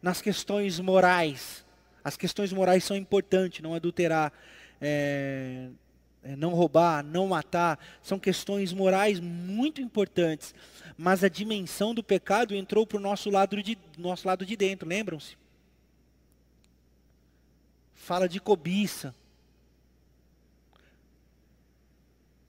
nas 0.00 0.22
questões 0.22 0.78
morais. 0.78 1.64
As 2.04 2.16
questões 2.16 2.52
morais 2.52 2.84
são 2.84 2.96
importantes, 2.96 3.60
não 3.60 3.74
adulterar, 3.74 4.32
é, 4.80 5.68
é, 6.22 6.36
não 6.36 6.54
roubar, 6.54 7.02
não 7.02 7.28
matar, 7.28 7.78
são 8.02 8.18
questões 8.18 8.72
morais 8.72 9.20
muito 9.20 9.80
importantes. 9.80 10.54
Mas 10.96 11.24
a 11.24 11.28
dimensão 11.28 11.94
do 11.94 12.02
pecado 12.02 12.54
entrou 12.54 12.86
para 12.86 12.98
o 12.98 13.00
nosso 13.00 13.30
lado 13.30 13.62
de, 13.62 13.78
nosso 13.96 14.26
lado 14.26 14.44
de 14.44 14.56
dentro, 14.56 14.88
lembram-se? 14.88 15.36
Fala 17.94 18.28
de 18.28 18.40
cobiça, 18.40 19.14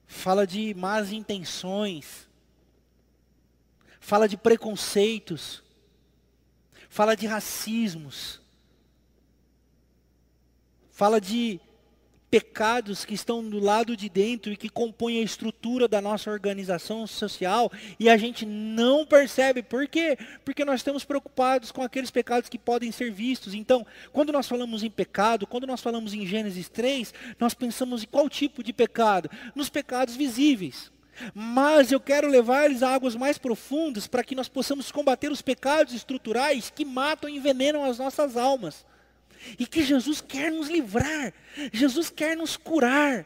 fala 0.07 0.45
de 0.45 0.73
más 0.73 1.11
intenções, 1.11 2.27
fala 3.99 4.27
de 4.27 4.37
preconceitos, 4.37 5.63
fala 6.89 7.15
de 7.15 7.27
racismos, 7.27 8.41
fala 10.89 11.19
de 11.19 11.59
pecados 12.31 13.03
que 13.03 13.13
estão 13.13 13.43
do 13.43 13.59
lado 13.59 13.97
de 13.97 14.07
dentro 14.07 14.53
e 14.53 14.57
que 14.57 14.69
compõem 14.69 15.19
a 15.19 15.23
estrutura 15.23 15.85
da 15.85 16.01
nossa 16.01 16.31
organização 16.31 17.05
social 17.05 17.69
e 17.99 18.09
a 18.09 18.15
gente 18.15 18.45
não 18.45 19.05
percebe. 19.05 19.61
Por 19.61 19.85
quê? 19.85 20.17
Porque 20.45 20.63
nós 20.63 20.79
estamos 20.79 21.03
preocupados 21.03 21.73
com 21.73 21.83
aqueles 21.83 22.09
pecados 22.09 22.47
que 22.47 22.57
podem 22.57 22.89
ser 22.89 23.11
vistos. 23.11 23.53
Então, 23.53 23.85
quando 24.13 24.31
nós 24.31 24.47
falamos 24.47 24.81
em 24.81 24.89
pecado, 24.89 25.45
quando 25.45 25.67
nós 25.67 25.81
falamos 25.81 26.13
em 26.13 26.25
Gênesis 26.25 26.69
3, 26.69 27.13
nós 27.37 27.53
pensamos 27.53 28.03
em 28.03 28.07
qual 28.07 28.29
tipo 28.29 28.63
de 28.63 28.71
pecado? 28.71 29.29
Nos 29.53 29.69
pecados 29.69 30.15
visíveis. 30.15 30.89
Mas 31.35 31.91
eu 31.91 31.99
quero 31.99 32.29
levar 32.29 32.63
eles 32.63 32.81
a 32.81 32.93
águas 32.93 33.13
mais 33.13 33.37
profundas 33.37 34.07
para 34.07 34.23
que 34.23 34.35
nós 34.35 34.47
possamos 34.47 34.89
combater 34.89 35.29
os 35.29 35.41
pecados 35.41 35.93
estruturais 35.93 36.71
que 36.73 36.85
matam 36.85 37.29
e 37.29 37.35
envenenam 37.35 37.83
as 37.83 37.99
nossas 37.99 38.37
almas 38.37 38.85
e 39.57 39.65
que 39.65 39.83
Jesus 39.83 40.21
quer 40.21 40.51
nos 40.51 40.69
livrar, 40.69 41.33
Jesus 41.71 42.09
quer 42.09 42.35
nos 42.35 42.57
curar. 42.57 43.25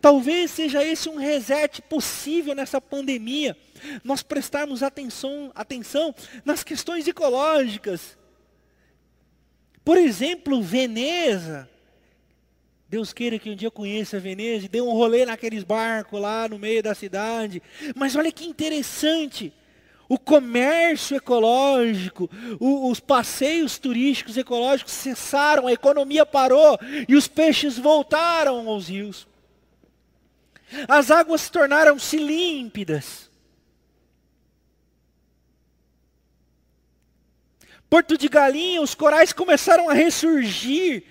Talvez 0.00 0.50
seja 0.50 0.84
esse 0.84 1.08
um 1.08 1.16
reset 1.16 1.80
possível 1.82 2.54
nessa 2.54 2.80
pandemia, 2.80 3.56
nós 4.04 4.22
prestarmos 4.22 4.82
atenção, 4.82 5.50
atenção 5.54 6.14
nas 6.44 6.62
questões 6.62 7.08
ecológicas. 7.08 8.18
Por 9.84 9.96
exemplo, 9.96 10.62
Veneza. 10.62 11.68
Deus 12.90 13.12
queira 13.12 13.38
que 13.38 13.50
um 13.50 13.56
dia 13.56 13.68
eu 13.68 13.72
conheça 13.72 14.18
Veneza 14.18 14.64
e 14.64 14.68
dê 14.68 14.80
um 14.80 14.92
rolê 14.92 15.26
naqueles 15.26 15.62
barcos 15.62 16.20
lá 16.20 16.48
no 16.48 16.58
meio 16.58 16.82
da 16.82 16.94
cidade. 16.94 17.62
Mas 17.94 18.16
olha 18.16 18.32
que 18.32 18.46
interessante 18.46 19.52
o 20.08 20.18
comércio 20.18 21.16
ecológico, 21.16 22.30
o, 22.58 22.90
os 22.90 22.98
passeios 22.98 23.78
turísticos 23.78 24.36
ecológicos 24.36 24.92
cessaram, 24.92 25.66
a 25.66 25.72
economia 25.72 26.24
parou 26.24 26.78
e 27.06 27.14
os 27.14 27.28
peixes 27.28 27.76
voltaram 27.76 28.68
aos 28.68 28.88
rios. 28.88 29.28
As 30.88 31.10
águas 31.10 31.50
tornaram-se 31.50 32.16
límpidas. 32.16 33.28
Porto 37.88 38.18
de 38.18 38.28
Galinha, 38.28 38.82
os 38.82 38.94
corais 38.94 39.32
começaram 39.32 39.88
a 39.88 39.94
ressurgir. 39.94 41.04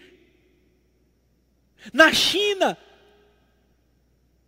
Na 1.91 2.13
China, 2.13 2.77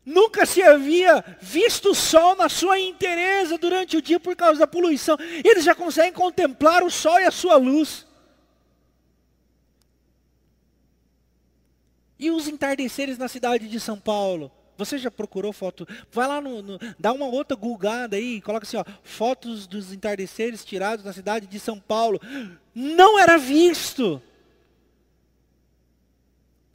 Nunca 0.10 0.43
se 0.43 0.60
havia 0.64 1.24
visto 1.39 1.91
o 1.91 1.95
sol 1.95 2.36
na 2.36 2.49
sua 2.49 2.80
inteireza 2.80 3.60
durante 3.60 3.95
o 3.95 4.01
dia 4.01 4.20
por 4.20 4.36
causa 4.36 4.62
da 4.62 4.66
poluição. 4.66 5.16
Eles 5.45 5.64
já 5.64 5.76
conseguem 5.76 6.12
contemplar 6.12 6.82
o 6.82 6.89
sol 6.89 7.20
e 7.20 7.26
a 7.26 7.32
sua 7.32 7.57
luz. 7.57 8.07
E 12.18 12.32
os 12.32 12.47
entardeceres 12.47 13.20
na 13.20 13.28
cidade 13.28 13.70
de 13.70 13.80
São 13.80 13.99
Paulo? 13.99 14.51
Você 14.80 14.97
já 14.97 15.12
procurou 15.12 15.53
foto? 15.53 15.88
Vai 16.12 16.28
lá 16.28 16.41
no, 16.41 16.64
no 16.64 16.80
dá 16.97 17.14
uma 17.14 17.28
outra 17.28 17.55
gulgada 17.55 18.16
aí, 18.16 18.41
coloca 18.41 18.66
assim, 18.66 18.78
ó, 18.78 18.86
fotos 19.03 19.68
dos 19.68 19.93
entardeceres 19.93 20.66
tirados 20.66 21.05
na 21.05 21.14
cidade 21.14 21.45
de 21.45 21.60
São 21.60 21.80
Paulo. 21.80 22.20
Não 22.74 23.20
era 23.20 23.38
visto. 23.38 24.20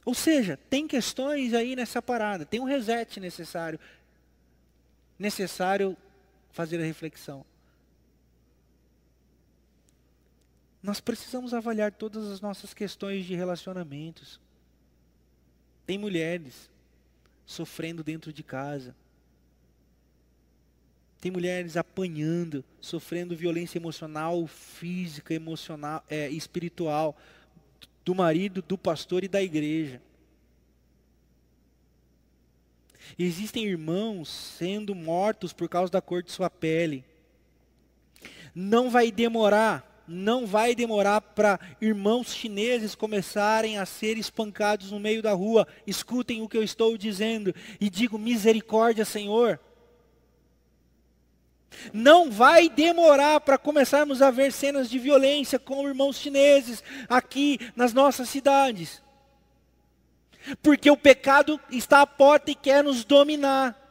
Ou 0.05 0.13
seja, 0.13 0.55
tem 0.69 0.87
questões 0.87 1.51
aí 1.55 1.75
nessa 1.75 1.99
parada, 1.99 2.45
tem 2.45 2.59
um 2.59 2.65
reset 2.65 3.19
necessário. 3.19 3.79
Necessário 5.17 5.97
fazer 6.51 6.79
a 6.79 6.85
reflexão. 6.85 7.43
Nós 10.83 10.99
precisamos 10.99 11.51
avaliar 11.51 11.91
todas 11.91 12.29
as 12.29 12.39
nossas 12.39 12.71
questões 12.71 13.25
de 13.25 13.33
relacionamentos. 13.33 14.39
Tem 15.87 15.97
mulheres 15.97 16.69
sofrendo 17.43 18.03
dentro 18.03 18.31
de 18.31 18.43
casa. 18.43 18.95
Tem 21.19 21.31
mulheres 21.31 21.75
apanhando, 21.75 22.63
sofrendo 22.79 23.35
violência 23.35 23.79
emocional, 23.79 24.45
física, 24.45 25.33
emocional, 25.33 26.05
é, 26.07 26.29
espiritual 26.29 27.17
do 28.05 28.13
marido, 28.13 28.61
do 28.61 28.77
pastor 28.77 29.23
e 29.23 29.27
da 29.27 29.41
igreja. 29.41 29.99
Existem 33.17 33.65
irmãos 33.65 34.29
sendo 34.29 34.93
mortos 34.93 35.51
por 35.51 35.67
causa 35.67 35.91
da 35.91 36.01
cor 36.01 36.21
de 36.21 36.31
sua 36.31 36.49
pele. 36.49 37.03
Não 38.53 38.89
vai 38.89 39.11
demorar, 39.11 40.03
não 40.07 40.45
vai 40.45 40.75
demorar 40.75 41.19
para 41.19 41.59
irmãos 41.81 42.33
chineses 42.33 42.95
começarem 42.95 43.77
a 43.77 43.85
ser 43.85 44.17
espancados 44.17 44.91
no 44.91 44.99
meio 44.99 45.21
da 45.21 45.33
rua. 45.33 45.67
Escutem 45.85 46.41
o 46.41 46.47
que 46.47 46.57
eu 46.57 46.63
estou 46.63 46.97
dizendo 46.97 47.53
e 47.79 47.89
digo 47.89 48.17
misericórdia, 48.17 49.03
Senhor. 49.03 49.59
Não 51.93 52.31
vai 52.31 52.69
demorar 52.69 53.41
para 53.41 53.57
começarmos 53.57 54.21
a 54.21 54.31
ver 54.31 54.51
cenas 54.51 54.89
de 54.89 54.97
violência 54.97 55.59
com 55.59 55.87
irmãos 55.87 56.17
chineses 56.17 56.83
aqui 57.09 57.59
nas 57.75 57.93
nossas 57.93 58.29
cidades. 58.29 59.01
Porque 60.61 60.89
o 60.89 60.97
pecado 60.97 61.59
está 61.69 62.01
à 62.01 62.07
porta 62.07 62.51
e 62.51 62.55
quer 62.55 62.83
nos 62.83 63.03
dominar. 63.03 63.81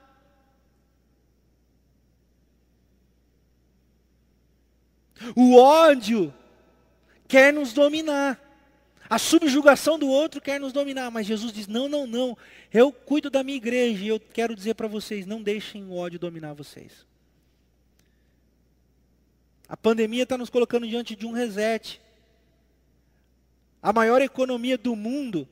O 5.35 5.57
ódio 5.57 6.33
quer 7.27 7.53
nos 7.53 7.72
dominar. 7.72 8.41
A 9.09 9.18
subjugação 9.18 9.99
do 9.99 10.09
outro 10.09 10.41
quer 10.41 10.59
nos 10.59 10.72
dominar, 10.72 11.11
mas 11.11 11.27
Jesus 11.27 11.53
diz: 11.53 11.66
não, 11.66 11.89
não, 11.89 12.07
não. 12.07 12.37
Eu 12.72 12.91
cuido 12.93 13.31
da 13.31 13.45
minha 13.45 13.57
igreja 13.57 14.05
e 14.05 14.09
eu 14.09 14.18
quero 14.18 14.55
dizer 14.55 14.75
para 14.75 14.89
vocês: 14.89 15.27
não 15.27 15.43
deixem 15.43 15.85
o 15.85 15.97
ódio 15.97 16.18
dominar 16.18 16.55
vocês. 16.55 17.07
A 19.68 19.76
pandemia 19.76 20.24
está 20.24 20.36
nos 20.36 20.50
colocando 20.50 20.86
diante 20.86 21.16
de 21.16 21.26
um 21.26 21.32
reset. 21.32 22.00
A 23.82 23.92
maior 23.92 24.20
economia 24.20 24.76
do 24.76 24.94
mundo, 24.94 25.48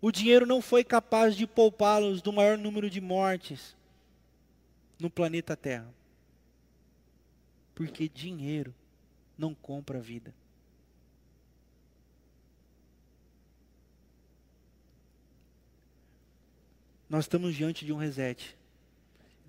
o 0.00 0.10
dinheiro 0.10 0.46
não 0.46 0.60
foi 0.60 0.84
capaz 0.84 1.36
de 1.36 1.46
poupá-los 1.46 2.20
do 2.20 2.32
maior 2.32 2.58
número 2.58 2.90
de 2.90 3.00
mortes 3.00 3.76
no 4.98 5.10
planeta 5.10 5.56
Terra. 5.56 5.92
Porque 7.74 8.08
dinheiro 8.08 8.74
não 9.36 9.54
compra 9.54 9.98
vida. 9.98 10.34
Nós 17.08 17.24
estamos 17.24 17.54
diante 17.54 17.84
de 17.84 17.92
um 17.92 17.96
reset. 17.96 18.56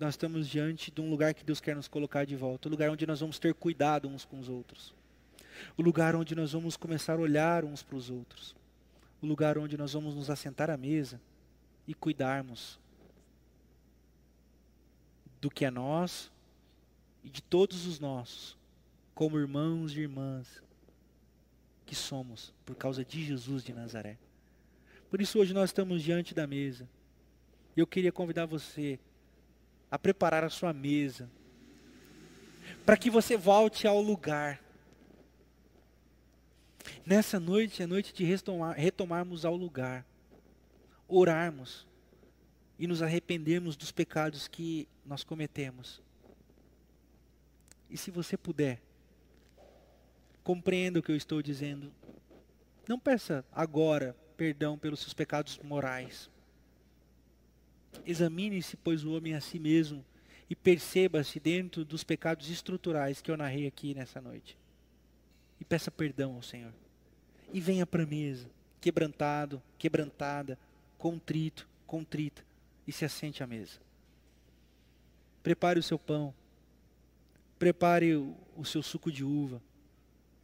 Nós 0.04 0.12
estamos 0.12 0.46
diante 0.46 0.90
de 0.90 1.00
um 1.00 1.08
lugar 1.08 1.32
que 1.32 1.42
Deus 1.42 1.62
quer 1.62 1.74
nos 1.74 1.88
colocar 1.88 2.26
de 2.26 2.36
volta. 2.36 2.68
Um 2.68 2.70
lugar 2.70 2.90
onde 2.90 3.06
nós 3.06 3.20
vamos 3.20 3.38
ter 3.38 3.54
cuidado 3.54 4.06
uns 4.06 4.22
com 4.22 4.38
os 4.38 4.50
outros. 4.50 4.94
O 5.78 5.82
lugar 5.82 6.14
onde 6.14 6.34
nós 6.34 6.52
vamos 6.52 6.76
começar 6.76 7.14
a 7.14 7.22
olhar 7.22 7.64
uns 7.64 7.82
para 7.82 7.96
os 7.96 8.10
outros. 8.10 8.54
O 9.22 9.26
lugar 9.26 9.56
onde 9.56 9.78
nós 9.78 9.94
vamos 9.94 10.14
nos 10.14 10.28
assentar 10.28 10.68
à 10.68 10.76
mesa 10.76 11.18
e 11.88 11.94
cuidarmos 11.94 12.78
do 15.40 15.50
que 15.50 15.64
é 15.64 15.70
nós 15.70 16.30
e 17.24 17.30
de 17.30 17.40
todos 17.40 17.86
os 17.86 17.98
nossos, 17.98 18.58
como 19.14 19.38
irmãos 19.38 19.96
e 19.96 20.00
irmãs 20.00 20.62
que 21.86 21.94
somos 21.94 22.52
por 22.66 22.76
causa 22.76 23.02
de 23.02 23.24
Jesus 23.24 23.64
de 23.64 23.72
Nazaré. 23.72 24.18
Por 25.08 25.22
isso 25.22 25.38
hoje 25.38 25.54
nós 25.54 25.70
estamos 25.70 26.02
diante 26.02 26.34
da 26.34 26.46
mesa. 26.46 26.86
Eu 27.74 27.86
queria 27.86 28.12
convidar 28.12 28.44
você 28.44 29.00
a 29.90 29.98
preparar 29.98 30.44
a 30.44 30.50
sua 30.50 30.72
mesa, 30.72 31.30
para 32.84 32.96
que 32.96 33.10
você 33.10 33.36
volte 33.36 33.86
ao 33.86 34.00
lugar. 34.00 34.60
Nessa 37.04 37.38
noite 37.38 37.82
é 37.82 37.86
noite 37.86 38.12
de 38.12 38.24
retomar, 38.24 38.76
retomarmos 38.76 39.44
ao 39.44 39.56
lugar, 39.56 40.04
orarmos 41.08 41.86
e 42.78 42.86
nos 42.86 43.02
arrependermos 43.02 43.76
dos 43.76 43.92
pecados 43.92 44.48
que 44.48 44.88
nós 45.04 45.22
cometemos. 45.22 46.02
E 47.88 47.96
se 47.96 48.10
você 48.10 48.36
puder, 48.36 48.82
compreenda 50.42 50.98
o 50.98 51.02
que 51.02 51.12
eu 51.12 51.16
estou 51.16 51.40
dizendo. 51.40 51.92
Não 52.88 52.98
peça 52.98 53.44
agora 53.52 54.16
perdão 54.36 54.76
pelos 54.76 55.00
seus 55.00 55.14
pecados 55.14 55.58
morais. 55.62 56.28
Examine-se, 58.06 58.76
pois, 58.76 59.04
o 59.04 59.12
homem 59.12 59.34
a 59.34 59.40
si 59.40 59.58
mesmo 59.58 60.04
e 60.48 60.54
perceba-se 60.54 61.40
dentro 61.40 61.84
dos 61.84 62.04
pecados 62.04 62.50
estruturais 62.50 63.20
que 63.20 63.30
eu 63.30 63.36
narrei 63.36 63.66
aqui 63.66 63.94
nessa 63.94 64.20
noite. 64.20 64.56
E 65.60 65.64
peça 65.64 65.90
perdão 65.90 66.34
ao 66.34 66.42
Senhor. 66.42 66.72
E 67.52 67.60
venha 67.60 67.86
para 67.86 68.02
a 68.02 68.06
mesa, 68.06 68.48
quebrantado, 68.80 69.62
quebrantada, 69.78 70.58
contrito, 70.98 71.68
contrita, 71.86 72.44
e 72.86 72.92
se 72.92 73.04
assente 73.04 73.42
à 73.42 73.46
mesa. 73.46 73.80
Prepare 75.42 75.78
o 75.78 75.82
seu 75.82 75.98
pão. 75.98 76.34
Prepare 77.58 78.14
o, 78.14 78.64
seu 78.64 78.82
suco 78.82 79.10
de 79.10 79.24
uva. 79.24 79.60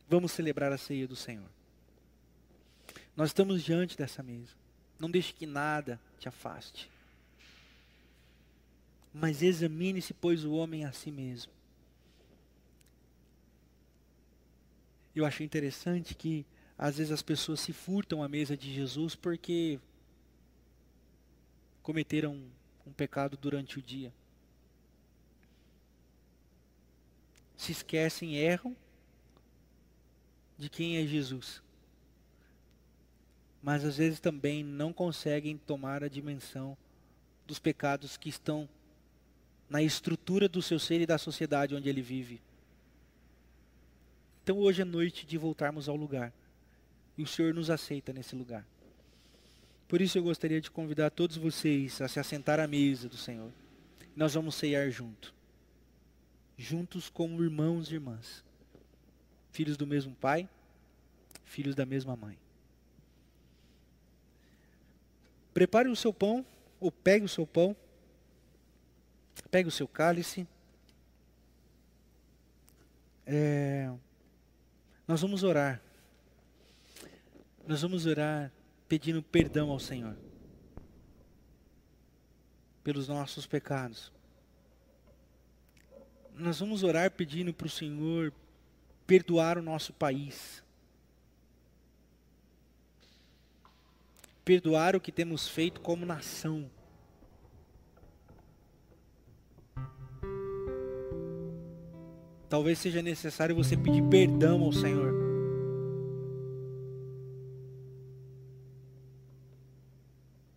Vamos 0.09 0.33
celebrar 0.33 0.73
a 0.73 0.79
ceia 0.79 1.07
do 1.07 1.17
Senhor. 1.17 1.49
Nós 3.17 3.31
estamos 3.31 3.63
diante 3.63 3.97
dessa 3.97 4.23
mesa. 4.23 4.55
Não 4.99 5.11
deixe 5.11 5.33
que 5.33 5.47
nada 5.47 6.01
te 6.19 6.29
afaste. 6.29 6.90
Mas 9.13 9.43
examine-se, 9.43 10.15
pois, 10.15 10.45
o 10.45 10.53
homem 10.53 10.85
a 10.85 10.93
si 10.93 11.11
mesmo. 11.11 11.53
Eu 15.15 15.27
achei 15.27 15.45
interessante 15.45 16.15
que 16.15 16.47
às 16.79 16.97
vezes 16.97 17.13
as 17.13 17.23
pessoas 17.23 17.61
se 17.61 17.73
furtam 17.73 18.23
à 18.23 18.29
mesa 18.29 18.57
de 18.57 18.73
Jesus 18.73 19.15
porque 19.15 19.81
cometeram 21.83 22.41
um 22.87 22.93
pecado 22.93 23.37
durante 23.37 23.79
o 23.79 23.83
dia. 23.83 24.13
Se 27.57 27.73
esquecem, 27.73 28.37
erram 28.37 28.75
de 30.57 30.71
quem 30.71 30.97
é 30.97 31.07
Jesus. 31.07 31.63
Mas 33.63 33.85
às 33.85 33.97
vezes 33.97 34.21
também 34.21 34.65
não 34.65 34.93
conseguem 34.93 35.59
tomar 35.59 36.03
a 36.03 36.09
dimensão 36.09 36.77
dos 37.47 37.59
pecados 37.59 38.17
que 38.17 38.29
estão 38.29 38.69
na 39.71 39.81
estrutura 39.81 40.49
do 40.49 40.61
seu 40.61 40.81
ser 40.81 41.01
e 41.01 41.07
da 41.07 41.17
sociedade 41.17 41.77
onde 41.77 41.89
ele 41.89 42.03
vive. 42.03 42.43
Então 44.43 44.59
hoje 44.59 44.83
é 44.83 44.85
noite 44.85 45.25
de 45.25 45.39
voltarmos 45.39 45.89
ao 45.89 45.95
lugar. 45.95 46.33
E 47.17 47.23
o 47.23 47.27
Senhor 47.27 47.55
nos 47.55 47.71
aceita 47.71 48.13
nesse 48.13 48.35
lugar. 48.35 48.67
Por 49.87 50.01
isso 50.01 50.19
eu 50.19 50.23
gostaria 50.23 50.61
de 50.61 50.71
convidar 50.71 51.11
todos 51.11 51.37
vocês 51.37 52.01
a 52.01 52.09
se 52.09 52.19
assentar 52.19 52.59
à 52.59 52.67
mesa 52.67 53.09
do 53.09 53.17
Senhor. 53.17 53.53
Nós 54.17 54.35
vamos 54.35 54.57
ceiar 54.57 54.91
junto. 54.91 55.33
Juntos 56.59 57.09
como 57.09 57.43
irmãos 57.43 57.91
e 57.91 57.95
irmãs. 57.95 58.45
Filhos 59.53 59.77
do 59.77 59.87
mesmo 59.87 60.15
pai, 60.15 60.49
filhos 61.45 61.75
da 61.75 61.87
mesma 61.87 62.17
mãe. 62.17 62.37
Prepare 65.53 65.89
o 65.89 65.97
seu 65.97 66.13
pão, 66.13 66.45
ou 66.81 66.91
pegue 66.91 67.25
o 67.25 67.29
seu 67.29 67.47
pão. 67.47 67.77
Pegue 69.49 69.69
o 69.69 69.73
seu 69.73 69.87
cálice. 69.87 70.47
É, 73.27 73.91
nós 75.07 75.21
vamos 75.21 75.43
orar. 75.43 75.81
Nós 77.67 77.83
vamos 77.83 78.07
orar 78.07 78.51
pedindo 78.89 79.23
perdão 79.23 79.71
ao 79.71 79.79
Senhor 79.79 80.17
pelos 82.83 83.07
nossos 83.07 83.47
pecados. 83.47 84.13
Nós 86.35 86.59
vamos 86.59 86.83
orar 86.83 87.11
pedindo 87.11 87.53
para 87.53 87.67
o 87.67 87.71
Senhor 87.71 88.33
perdoar 89.07 89.59
o 89.59 89.63
nosso 89.63 89.93
país. 89.93 90.63
Perdoar 94.45 94.97
o 94.97 95.01
que 95.01 95.13
temos 95.13 95.47
feito 95.47 95.81
como 95.81 96.07
nação. 96.07 96.71
Talvez 102.51 102.81
seja 102.81 103.01
necessário 103.01 103.55
você 103.55 103.77
pedir 103.77 104.03
perdão 104.09 104.61
ao 104.61 104.73
Senhor. 104.73 105.15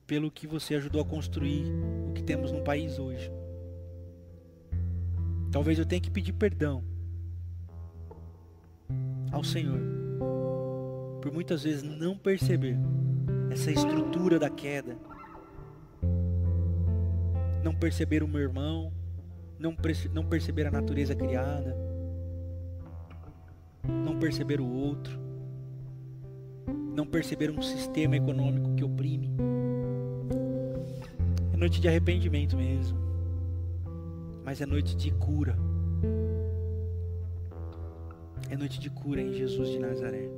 Pelo 0.08 0.32
que 0.32 0.48
você 0.48 0.74
ajudou 0.74 1.04
a 1.04 1.06
construir 1.06 1.66
o 2.10 2.14
que 2.14 2.24
temos 2.24 2.52
no 2.52 2.64
país 2.64 2.98
hoje. 2.98 3.32
Talvez 5.52 5.78
eu 5.78 5.86
tenha 5.86 6.02
que 6.02 6.10
pedir 6.10 6.34
perdão 6.34 6.84
ao 9.32 9.44
Senhor. 9.44 9.80
Por 11.22 11.32
muitas 11.32 11.62
vezes 11.62 11.84
não 11.84 12.18
perceber 12.18 12.76
essa 13.52 13.72
estrutura 13.72 14.40
da 14.40 14.50
queda. 14.50 14.98
Não 17.64 17.76
perceber 17.76 18.24
o 18.24 18.28
meu 18.28 18.42
irmão, 18.42 18.92
não, 19.60 19.76
não 20.14 20.26
perceber 20.26 20.68
a 20.68 20.72
natureza 20.72 21.16
criada, 21.16 21.76
não 23.88 24.18
perceber 24.20 24.60
o 24.60 24.68
outro, 24.68 25.20
não 26.96 27.06
perceber 27.06 27.50
um 27.50 27.62
sistema 27.62 28.16
econômico 28.16 28.76
que 28.76 28.84
oprime. 28.84 29.32
É 31.54 31.58
noite 31.58 31.82
de 31.82 31.88
arrependimento 31.88 32.56
mesmo, 32.56 32.98
mas 34.44 34.62
é 34.62 34.66
noite 34.66 34.96
de 34.96 35.12
cura. 35.12 35.58
É 38.50 38.56
noite 38.56 38.80
de 38.80 38.90
cura 38.90 39.22
em 39.22 39.34
Jesus 39.34 39.70
de 39.70 39.80
Nazaré. 39.80 40.30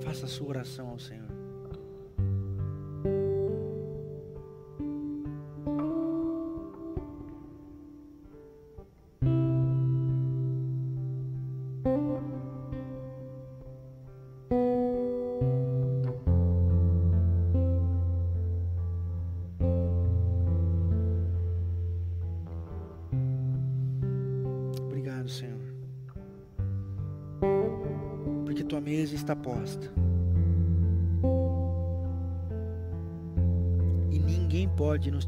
Faça 0.00 0.26
a 0.26 0.28
sua 0.28 0.48
oração 0.48 0.88
ao 0.88 0.98
Senhor. 0.98 1.29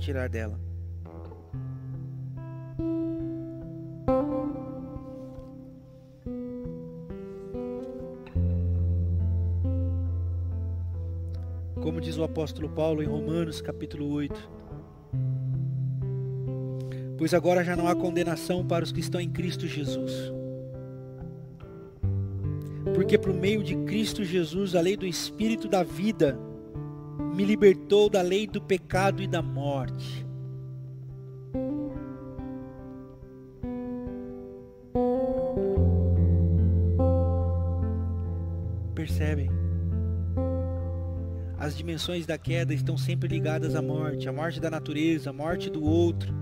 Tirar 0.02 0.28
dela. 0.28 0.58
Como 11.80 12.00
diz 12.00 12.16
o 12.16 12.24
apóstolo 12.24 12.68
Paulo 12.68 13.02
em 13.02 13.06
Romanos 13.06 13.60
capítulo 13.60 14.10
8. 14.10 14.50
Pois 17.16 17.32
agora 17.32 17.62
já 17.62 17.76
não 17.76 17.86
há 17.86 17.94
condenação 17.94 18.66
para 18.66 18.84
os 18.84 18.90
que 18.90 19.00
estão 19.00 19.20
em 19.20 19.30
Cristo 19.30 19.68
Jesus. 19.68 20.32
Porque 22.94 23.16
por 23.16 23.32
meio 23.32 23.62
de 23.62 23.76
Cristo 23.84 24.24
Jesus, 24.24 24.74
a 24.74 24.80
lei 24.80 24.96
do 24.96 25.06
Espírito 25.06 25.68
da 25.68 25.84
vida 25.84 26.36
me 27.32 27.44
libertou 27.44 28.10
da 28.10 28.20
lei 28.20 28.46
do 28.46 28.60
pecado 28.60 29.22
e 29.22 29.26
da 29.26 29.40
morte. 29.40 30.26
Percebem? 38.94 39.48
As 41.58 41.76
dimensões 41.76 42.26
da 42.26 42.36
queda 42.36 42.74
estão 42.74 42.98
sempre 42.98 43.28
ligadas 43.28 43.74
à 43.74 43.80
morte, 43.80 44.28
à 44.28 44.32
morte 44.32 44.60
da 44.60 44.70
natureza, 44.70 45.30
à 45.30 45.32
morte 45.32 45.70
do 45.70 45.82
outro, 45.82 46.34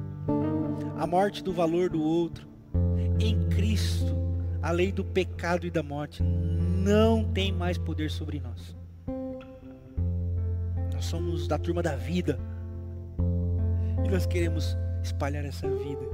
à 0.99 1.07
morte 1.07 1.45
do 1.45 1.53
valor 1.53 1.89
do 1.89 2.03
outro. 2.03 2.49
Em 3.21 3.49
Cristo, 3.49 4.17
a 4.61 4.73
lei 4.73 4.91
do 4.91 5.05
pecado 5.05 5.67
e 5.67 5.71
da 5.71 5.83
morte 5.83 6.23
não 6.23 7.23
tem 7.33 7.53
mais 7.53 7.79
poder 7.79 8.11
sobre 8.11 8.41
nós. 8.41 8.80
Nós 11.01 11.07
somos 11.07 11.49
da 11.49 11.57
turma 11.57 11.83
da 11.83 11.97
vida. 11.97 12.39
E 14.05 14.11
nós 14.11 14.27
queremos 14.27 14.77
espalhar 15.03 15.47
essa 15.47 15.67
vida. 15.67 16.05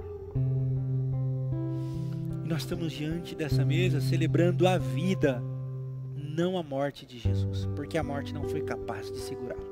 E 2.44 2.48
nós 2.48 2.60
estamos 2.60 2.92
diante 2.92 3.34
dessa 3.34 3.64
mesa 3.64 4.00
celebrando 4.00 4.64
a 4.64 4.78
vida 4.78 5.42
não 6.14 6.56
a 6.56 6.62
morte 6.62 7.04
de 7.04 7.18
Jesus, 7.18 7.66
porque 7.74 7.98
a 7.98 8.02
morte 8.04 8.32
não 8.32 8.48
foi 8.48 8.60
capaz 8.60 9.10
de 9.10 9.18
segurá-lo. 9.18 9.66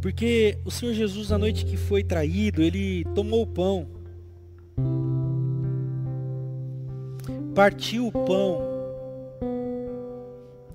Porque 0.00 0.56
o 0.64 0.70
Senhor 0.70 0.94
Jesus, 0.94 1.30
na 1.30 1.38
noite 1.38 1.64
que 1.64 1.76
foi 1.76 2.04
traído, 2.04 2.62
ele 2.62 3.04
tomou 3.12 3.42
o 3.42 3.46
pão, 3.48 3.88
partiu 7.56 8.06
o 8.06 8.12
pão, 8.12 8.75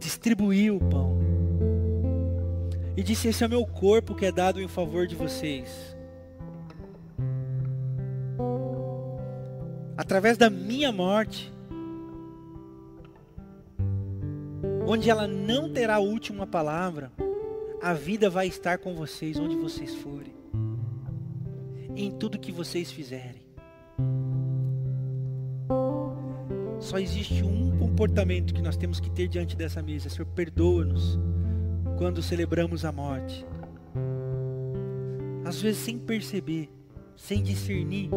distribuiu 0.02 0.76
o 0.76 0.90
pão, 0.90 1.18
e 2.98 3.02
disse: 3.02 3.30
Esse 3.30 3.44
é 3.44 3.48
o 3.48 3.50
meu 3.50 3.66
corpo 3.66 4.14
que 4.14 4.26
é 4.26 4.32
dado 4.34 4.60
em 4.60 4.68
favor 4.68 5.08
de 5.08 5.16
vocês. 5.16 5.96
através 10.02 10.36
da 10.36 10.50
minha 10.50 10.92
morte, 10.92 11.54
onde 14.88 15.10
ela 15.10 15.28
não 15.28 15.72
terá 15.72 15.96
a 15.96 16.00
última 16.00 16.48
palavra, 16.48 17.12
a 17.82 17.94
vida 17.94 18.30
vai 18.30 18.48
estar 18.48 18.80
com 18.80 18.96
vocês 18.96 19.40
onde 19.40 19.56
vocês 19.56 19.96
forem, 19.96 20.34
em 21.96 22.12
tudo 22.12 22.40
que 22.40 22.52
vocês 22.52 22.92
fizerem. 22.92 23.41
Só 26.82 26.98
existe 26.98 27.44
um 27.44 27.78
comportamento 27.78 28.56
que 28.56 28.62
nós 28.62 28.76
temos 28.76 29.00
que 29.00 29.10
ter 29.12 29.28
diante 29.28 29.56
dessa 29.56 29.84
mesa. 29.84 30.10
Senhor, 30.10 30.26
perdoa-nos 30.26 31.18
quando 31.96 32.24
celebramos 32.24 32.84
a 32.84 32.92
morte. 32.92 33.46
Às 35.46 35.62
vezes 35.62 35.84
sem 35.84 36.00
perceber, 36.00 36.70
sem 37.16 37.44
discernir, 37.44 38.10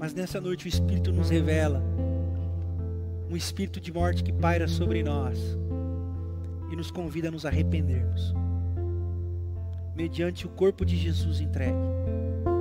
mas 0.00 0.12
nessa 0.12 0.40
noite 0.40 0.66
o 0.66 0.68
Espírito 0.68 1.12
nos 1.12 1.30
revela 1.30 1.80
um 3.30 3.36
espírito 3.36 3.80
de 3.80 3.92
morte 3.92 4.24
que 4.24 4.32
paira 4.32 4.66
sobre 4.66 5.02
nós 5.02 5.38
e 6.70 6.76
nos 6.76 6.90
convida 6.90 7.28
a 7.28 7.30
nos 7.30 7.46
arrependermos. 7.46 8.34
Mediante 9.94 10.46
o 10.46 10.50
corpo 10.50 10.84
de 10.84 10.96
Jesus 10.96 11.40
entregue, 11.40 11.78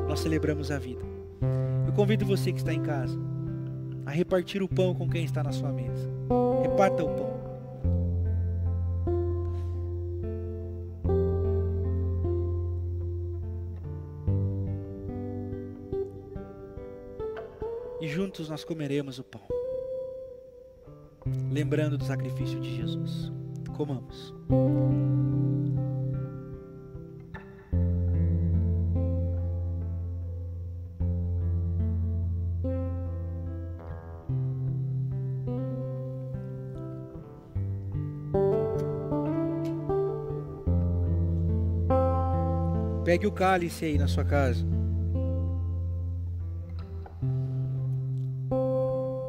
nós 0.07 0.19
celebramos 0.19 0.69
a 0.69 0.78
vida. 0.78 1.01
Eu 1.88 1.93
convido 1.93 2.24
você 2.24 2.51
que 2.51 2.59
está 2.59 2.72
em 2.72 2.84
casa 2.84 3.30
a 4.06 4.12
repartir 4.12 4.62
o 4.62 4.68
pão 4.68 4.93
com 4.93 5.10
quem 5.10 5.24
está 5.24 5.43
na 5.43 5.52
sua 5.52 5.72
mesa. 5.72 6.10
Reparta 6.64 7.04
o 7.04 7.08
pão. 7.08 7.32
juntos 18.12 18.49
nós 18.49 18.64
comeremos 18.64 19.20
o 19.20 19.24
pão, 19.24 19.41
lembrando 21.52 21.97
do 21.97 22.04
sacrifício 22.04 22.60
de 22.60 22.76
Jesus. 22.76 23.32
Comamos. 23.76 24.34
Pegue 43.12 43.28
o 43.28 43.32
cálice 43.34 43.84
aí 43.84 43.97
na 43.97 44.07
sua 44.07 44.24
casa. 44.24 44.66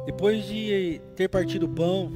Depois 0.05 0.45
de 0.45 1.01
ter 1.17 1.27
partido 1.27 1.65
o 1.65 1.67
pão, 1.67 2.09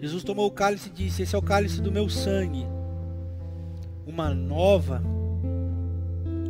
Jesus 0.00 0.24
tomou 0.24 0.48
o 0.48 0.50
cálice 0.50 0.88
e 0.88 0.92
disse: 0.92 1.22
Esse 1.22 1.36
é 1.36 1.38
o 1.38 1.42
cálice 1.42 1.80
do 1.80 1.92
meu 1.92 2.08
sangue, 2.08 2.66
uma 4.04 4.34
nova 4.34 5.00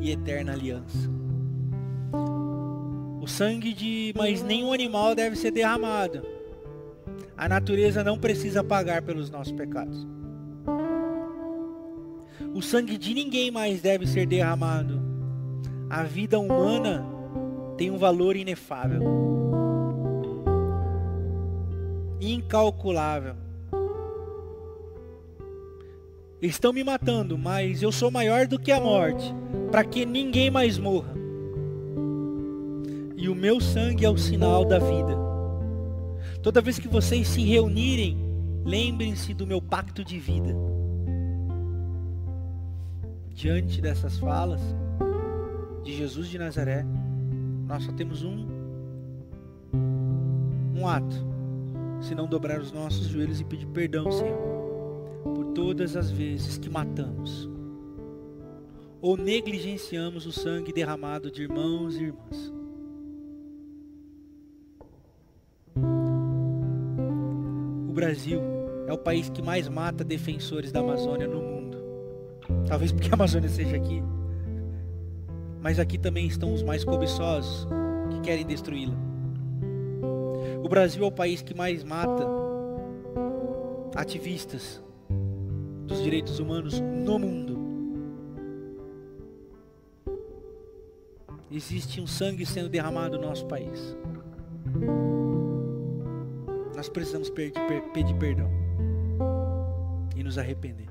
e 0.00 0.10
eterna 0.10 0.54
aliança. 0.54 1.10
O 3.20 3.26
sangue 3.26 3.74
de 3.74 4.14
mais 4.16 4.42
nenhum 4.42 4.72
animal 4.72 5.14
deve 5.14 5.36
ser 5.36 5.50
derramado. 5.50 6.22
A 7.36 7.46
natureza 7.46 8.02
não 8.02 8.18
precisa 8.18 8.64
pagar 8.64 9.02
pelos 9.02 9.28
nossos 9.28 9.52
pecados. 9.52 10.15
O 12.56 12.62
sangue 12.62 12.96
de 12.96 13.12
ninguém 13.12 13.50
mais 13.50 13.82
deve 13.82 14.06
ser 14.06 14.26
derramado. 14.26 14.98
A 15.90 16.04
vida 16.04 16.38
humana 16.38 17.04
tem 17.76 17.90
um 17.90 17.98
valor 17.98 18.34
inefável 18.34 19.26
incalculável. 22.18 23.34
Estão 26.40 26.72
me 26.72 26.82
matando, 26.82 27.36
mas 27.36 27.82
eu 27.82 27.92
sou 27.92 28.10
maior 28.10 28.46
do 28.46 28.58
que 28.58 28.72
a 28.72 28.80
morte, 28.80 29.34
para 29.70 29.84
que 29.84 30.06
ninguém 30.06 30.50
mais 30.50 30.78
morra. 30.78 31.14
E 33.18 33.28
o 33.28 33.34
meu 33.34 33.60
sangue 33.60 34.06
é 34.06 34.08
o 34.08 34.16
sinal 34.16 34.64
da 34.64 34.78
vida. 34.78 35.14
Toda 36.42 36.62
vez 36.62 36.78
que 36.78 36.88
vocês 36.88 37.28
se 37.28 37.42
reunirem, 37.42 38.16
lembrem-se 38.64 39.34
do 39.34 39.46
meu 39.46 39.60
pacto 39.60 40.02
de 40.02 40.18
vida. 40.18 40.56
Diante 43.36 43.82
dessas 43.82 44.18
falas 44.18 44.62
de 45.84 45.92
Jesus 45.92 46.28
de 46.28 46.38
Nazaré, 46.38 46.86
nós 47.68 47.84
só 47.84 47.92
temos 47.92 48.24
um 48.24 48.46
um 50.74 50.88
ato 50.88 51.16
se 52.00 52.14
não 52.14 52.26
dobrar 52.26 52.58
os 52.58 52.72
nossos 52.72 53.08
joelhos 53.08 53.38
e 53.38 53.44
pedir 53.44 53.66
perdão, 53.66 54.10
Senhor, 54.10 54.38
por 55.22 55.52
todas 55.52 55.96
as 55.96 56.10
vezes 56.10 56.56
que 56.56 56.70
matamos 56.70 57.46
ou 59.02 59.18
negligenciamos 59.18 60.24
o 60.24 60.32
sangue 60.32 60.72
derramado 60.72 61.30
de 61.30 61.42
irmãos 61.42 61.94
e 61.96 62.04
irmãs. 62.04 62.52
O 67.86 67.92
Brasil 67.92 68.40
é 68.88 68.92
o 68.94 68.98
país 68.98 69.28
que 69.28 69.42
mais 69.42 69.68
mata 69.68 70.02
defensores 70.02 70.72
da 70.72 70.80
Amazônia 70.80 71.28
no 71.28 71.42
mundo. 71.42 71.55
Talvez 72.66 72.92
porque 72.92 73.08
a 73.08 73.14
Amazônia 73.14 73.48
seja 73.48 73.76
aqui. 73.76 74.02
Mas 75.62 75.78
aqui 75.78 75.98
também 75.98 76.26
estão 76.26 76.52
os 76.52 76.62
mais 76.62 76.84
cobiçosos 76.84 77.66
que 78.10 78.20
querem 78.20 78.46
destruí-la. 78.46 78.94
O 80.62 80.68
Brasil 80.68 81.04
é 81.04 81.06
o 81.06 81.12
país 81.12 81.42
que 81.42 81.54
mais 81.54 81.82
mata 81.82 82.26
ativistas 83.94 84.82
dos 85.86 86.02
direitos 86.02 86.38
humanos 86.38 86.80
no 86.80 87.18
mundo. 87.18 87.56
existe 91.50 92.00
um 92.00 92.06
sangue 92.06 92.44
sendo 92.44 92.68
derramado 92.68 93.16
no 93.16 93.26
nosso 93.28 93.46
país. 93.46 93.96
Nós 96.74 96.88
precisamos 96.88 97.30
pedir 97.30 98.14
perdão 98.18 98.50
e 100.14 100.22
nos 100.22 100.36
arrepender. 100.36 100.86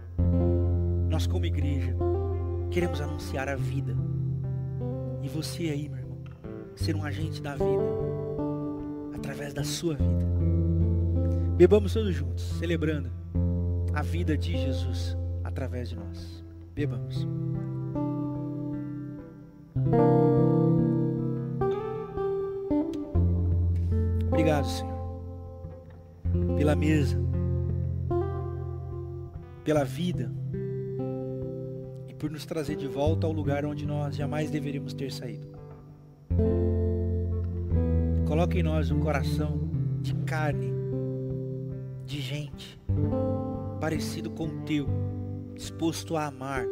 Nós, 1.10 1.28
como 1.28 1.46
igreja, 1.46 1.96
queremos 2.72 3.00
anunciar 3.02 3.48
a 3.48 3.56
vida. 3.56 3.96
E 5.22 5.28
você 5.28 5.70
aí, 5.70 5.90
meu 5.90 6.00
irmão, 6.00 6.18
ser 6.76 6.96
um 6.96 7.04
agente 7.04 7.42
da 7.42 7.54
vida 7.56 7.84
através 9.16 9.54
da 9.54 9.64
sua 9.64 9.96
vida. 9.96 10.26
Bebamos 11.58 11.94
todos 11.94 12.14
juntos, 12.14 12.44
celebrando 12.60 13.10
a 13.94 14.02
vida 14.02 14.38
de 14.38 14.58
Jesus 14.58 15.18
através 15.44 15.90
de 15.90 15.96
nós. 15.96 16.44
Bebamos. 16.74 17.26
Obrigado, 24.28 24.66
Senhor, 24.66 25.22
pela 26.58 26.76
mesa, 26.76 27.18
pela 29.64 29.86
vida 29.86 30.30
por 32.18 32.32
nos 32.32 32.46
trazer 32.46 32.76
de 32.76 32.88
volta 32.88 33.28
ao 33.28 33.34
lugar 33.34 33.66
onde 33.66 33.86
nós 33.86 34.16
jamais 34.16 34.50
deveríamos 34.50 34.94
ter 34.94 35.12
saído. 35.12 35.48
Coloque 38.26 38.60
em 38.60 38.64
nós 38.64 38.92
um 38.92 39.00
coração 39.00 39.70
de 40.02 40.14
carne, 40.24 40.72
de 42.06 42.20
gente, 42.20 42.80
parecido 43.80 44.30
com 44.32 44.48
o 44.48 44.62
teu, 44.62 44.88
disposto 45.56 46.16
a 46.18 46.26
amar, 46.26 46.66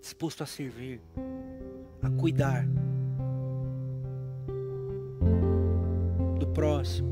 disposto 0.00 0.42
a 0.42 0.46
servir, 0.46 1.00
a 2.02 2.10
cuidar 2.10 2.66
do 6.38 6.46
próximo, 6.48 7.08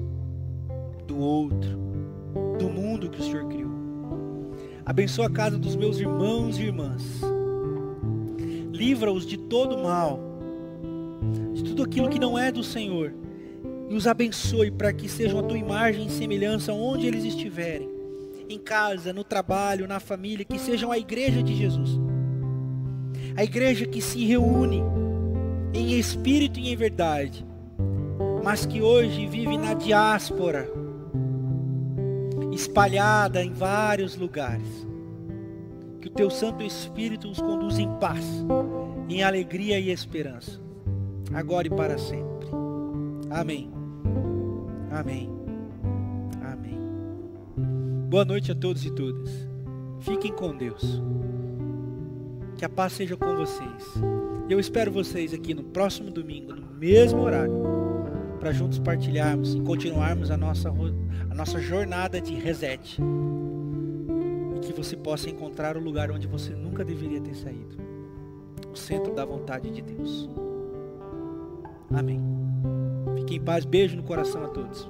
do 1.07 1.19
outro, 1.19 1.79
do 2.59 2.69
mundo 2.69 3.11
que 3.11 3.21
o 3.21 3.23
Senhor 3.23 3.47
criou. 3.49 3.76
Abençoa 4.87 5.27
a 5.27 5.31
casa 5.31 5.59
dos 5.59 5.75
meus 5.75 5.99
irmãos 5.99 6.61
e 6.61 6.63
irmãs. 6.63 7.03
Livra-os 8.71 9.27
de 9.27 9.37
todo 9.37 9.77
mal, 9.77 10.21
de 11.53 11.65
tudo 11.65 11.83
aquilo 11.83 12.09
que 12.09 12.21
não 12.21 12.39
é 12.39 12.53
do 12.53 12.63
Senhor. 12.63 13.13
E 13.91 13.97
os 13.97 14.07
abençoe 14.07 14.71
para 14.71 14.93
que 14.93 15.09
sejam 15.09 15.41
a 15.41 15.43
tua 15.43 15.59
imagem 15.59 16.07
e 16.07 16.11
semelhança 16.11 16.73
onde 16.73 17.05
eles 17.05 17.25
estiverem. 17.25 17.91
Em 18.49 18.61
casa, 18.61 19.13
no 19.13 19.25
trabalho, 19.25 19.89
na 19.89 19.99
família, 19.99 20.45
que 20.45 20.57
sejam 20.57 20.93
a 20.93 20.99
igreja 20.99 21.43
de 21.43 21.57
Jesus. 21.57 21.99
A 23.37 23.43
igreja 23.43 23.87
que 23.87 24.01
se 24.01 24.25
reúne 24.25 24.85
em 25.75 25.99
espírito 25.99 26.61
e 26.61 26.71
em 26.71 26.77
verdade, 26.77 27.45
mas 28.45 28.65
que 28.65 28.81
hoje 28.81 29.27
vive 29.27 29.59
na 29.59 29.75
diáspora, 29.75 30.71
espalhada 32.57 33.45
em 33.45 33.53
vários 33.53 34.17
lugares. 34.17 34.87
Que 36.01 36.09
o 36.09 36.11
teu 36.11 36.31
Santo 36.31 36.65
Espírito 36.65 37.29
os 37.31 37.41
conduza 37.41 37.81
em 37.81 37.93
paz, 37.99 38.25
em 39.09 39.23
alegria 39.23 39.79
e 39.79 39.91
esperança, 39.91 40.61
agora 41.33 41.67
e 41.67 41.71
para 41.71 41.99
sempre. 41.99 42.49
Amém. 43.31 43.71
Amém. 44.91 45.31
Amém. 46.43 46.81
Boa 48.09 48.25
noite 48.25 48.51
a 48.51 48.55
todos 48.55 48.85
e 48.85 48.91
todas. 48.91 49.31
Fiquem 50.01 50.33
com 50.33 50.57
Deus. 50.57 51.03
Que 52.57 52.65
a 52.65 52.69
paz 52.69 52.95
seja 52.95 53.17
com 53.17 53.37
vocês. 53.37 53.85
Eu 54.49 54.59
espero 54.59 54.91
vocês 54.91 55.35
aqui 55.35 55.53
no 55.53 55.65
próximo 55.65 56.11
domingo, 56.11 56.55
no 56.55 56.67
mesmo 56.79 57.21
horário, 57.21 57.53
para 58.47 58.53
juntos 58.53 58.79
partilharmos 58.79 59.57
e 59.57 59.61
continuarmos 59.61 60.31
a 60.31 60.37
nossa, 60.37 60.69
a 60.69 61.35
nossa 61.35 61.59
jornada 61.59 62.21
de 62.21 62.33
reset. 62.37 63.03
E 64.55 64.61
que 64.61 64.73
você 64.73 64.97
possa 64.97 65.29
encontrar 65.29 65.77
o 65.77 65.81
lugar 65.81 66.13
onde 66.13 66.29
você 66.29 66.55
nunca 66.55 66.85
deveria 66.85 67.21
ter 67.21 67.35
saído 67.35 67.77
o 68.73 68.77
centro 68.77 69.13
da 69.13 69.25
vontade 69.25 69.69
de 69.69 69.83
Deus. 69.83 70.31
Amém. 71.93 72.23
Fique 73.17 73.35
em 73.35 73.41
paz. 73.41 73.65
Beijo 73.65 73.97
no 73.97 74.05
coração 74.05 74.45
a 74.45 74.49
todos. 74.49 74.89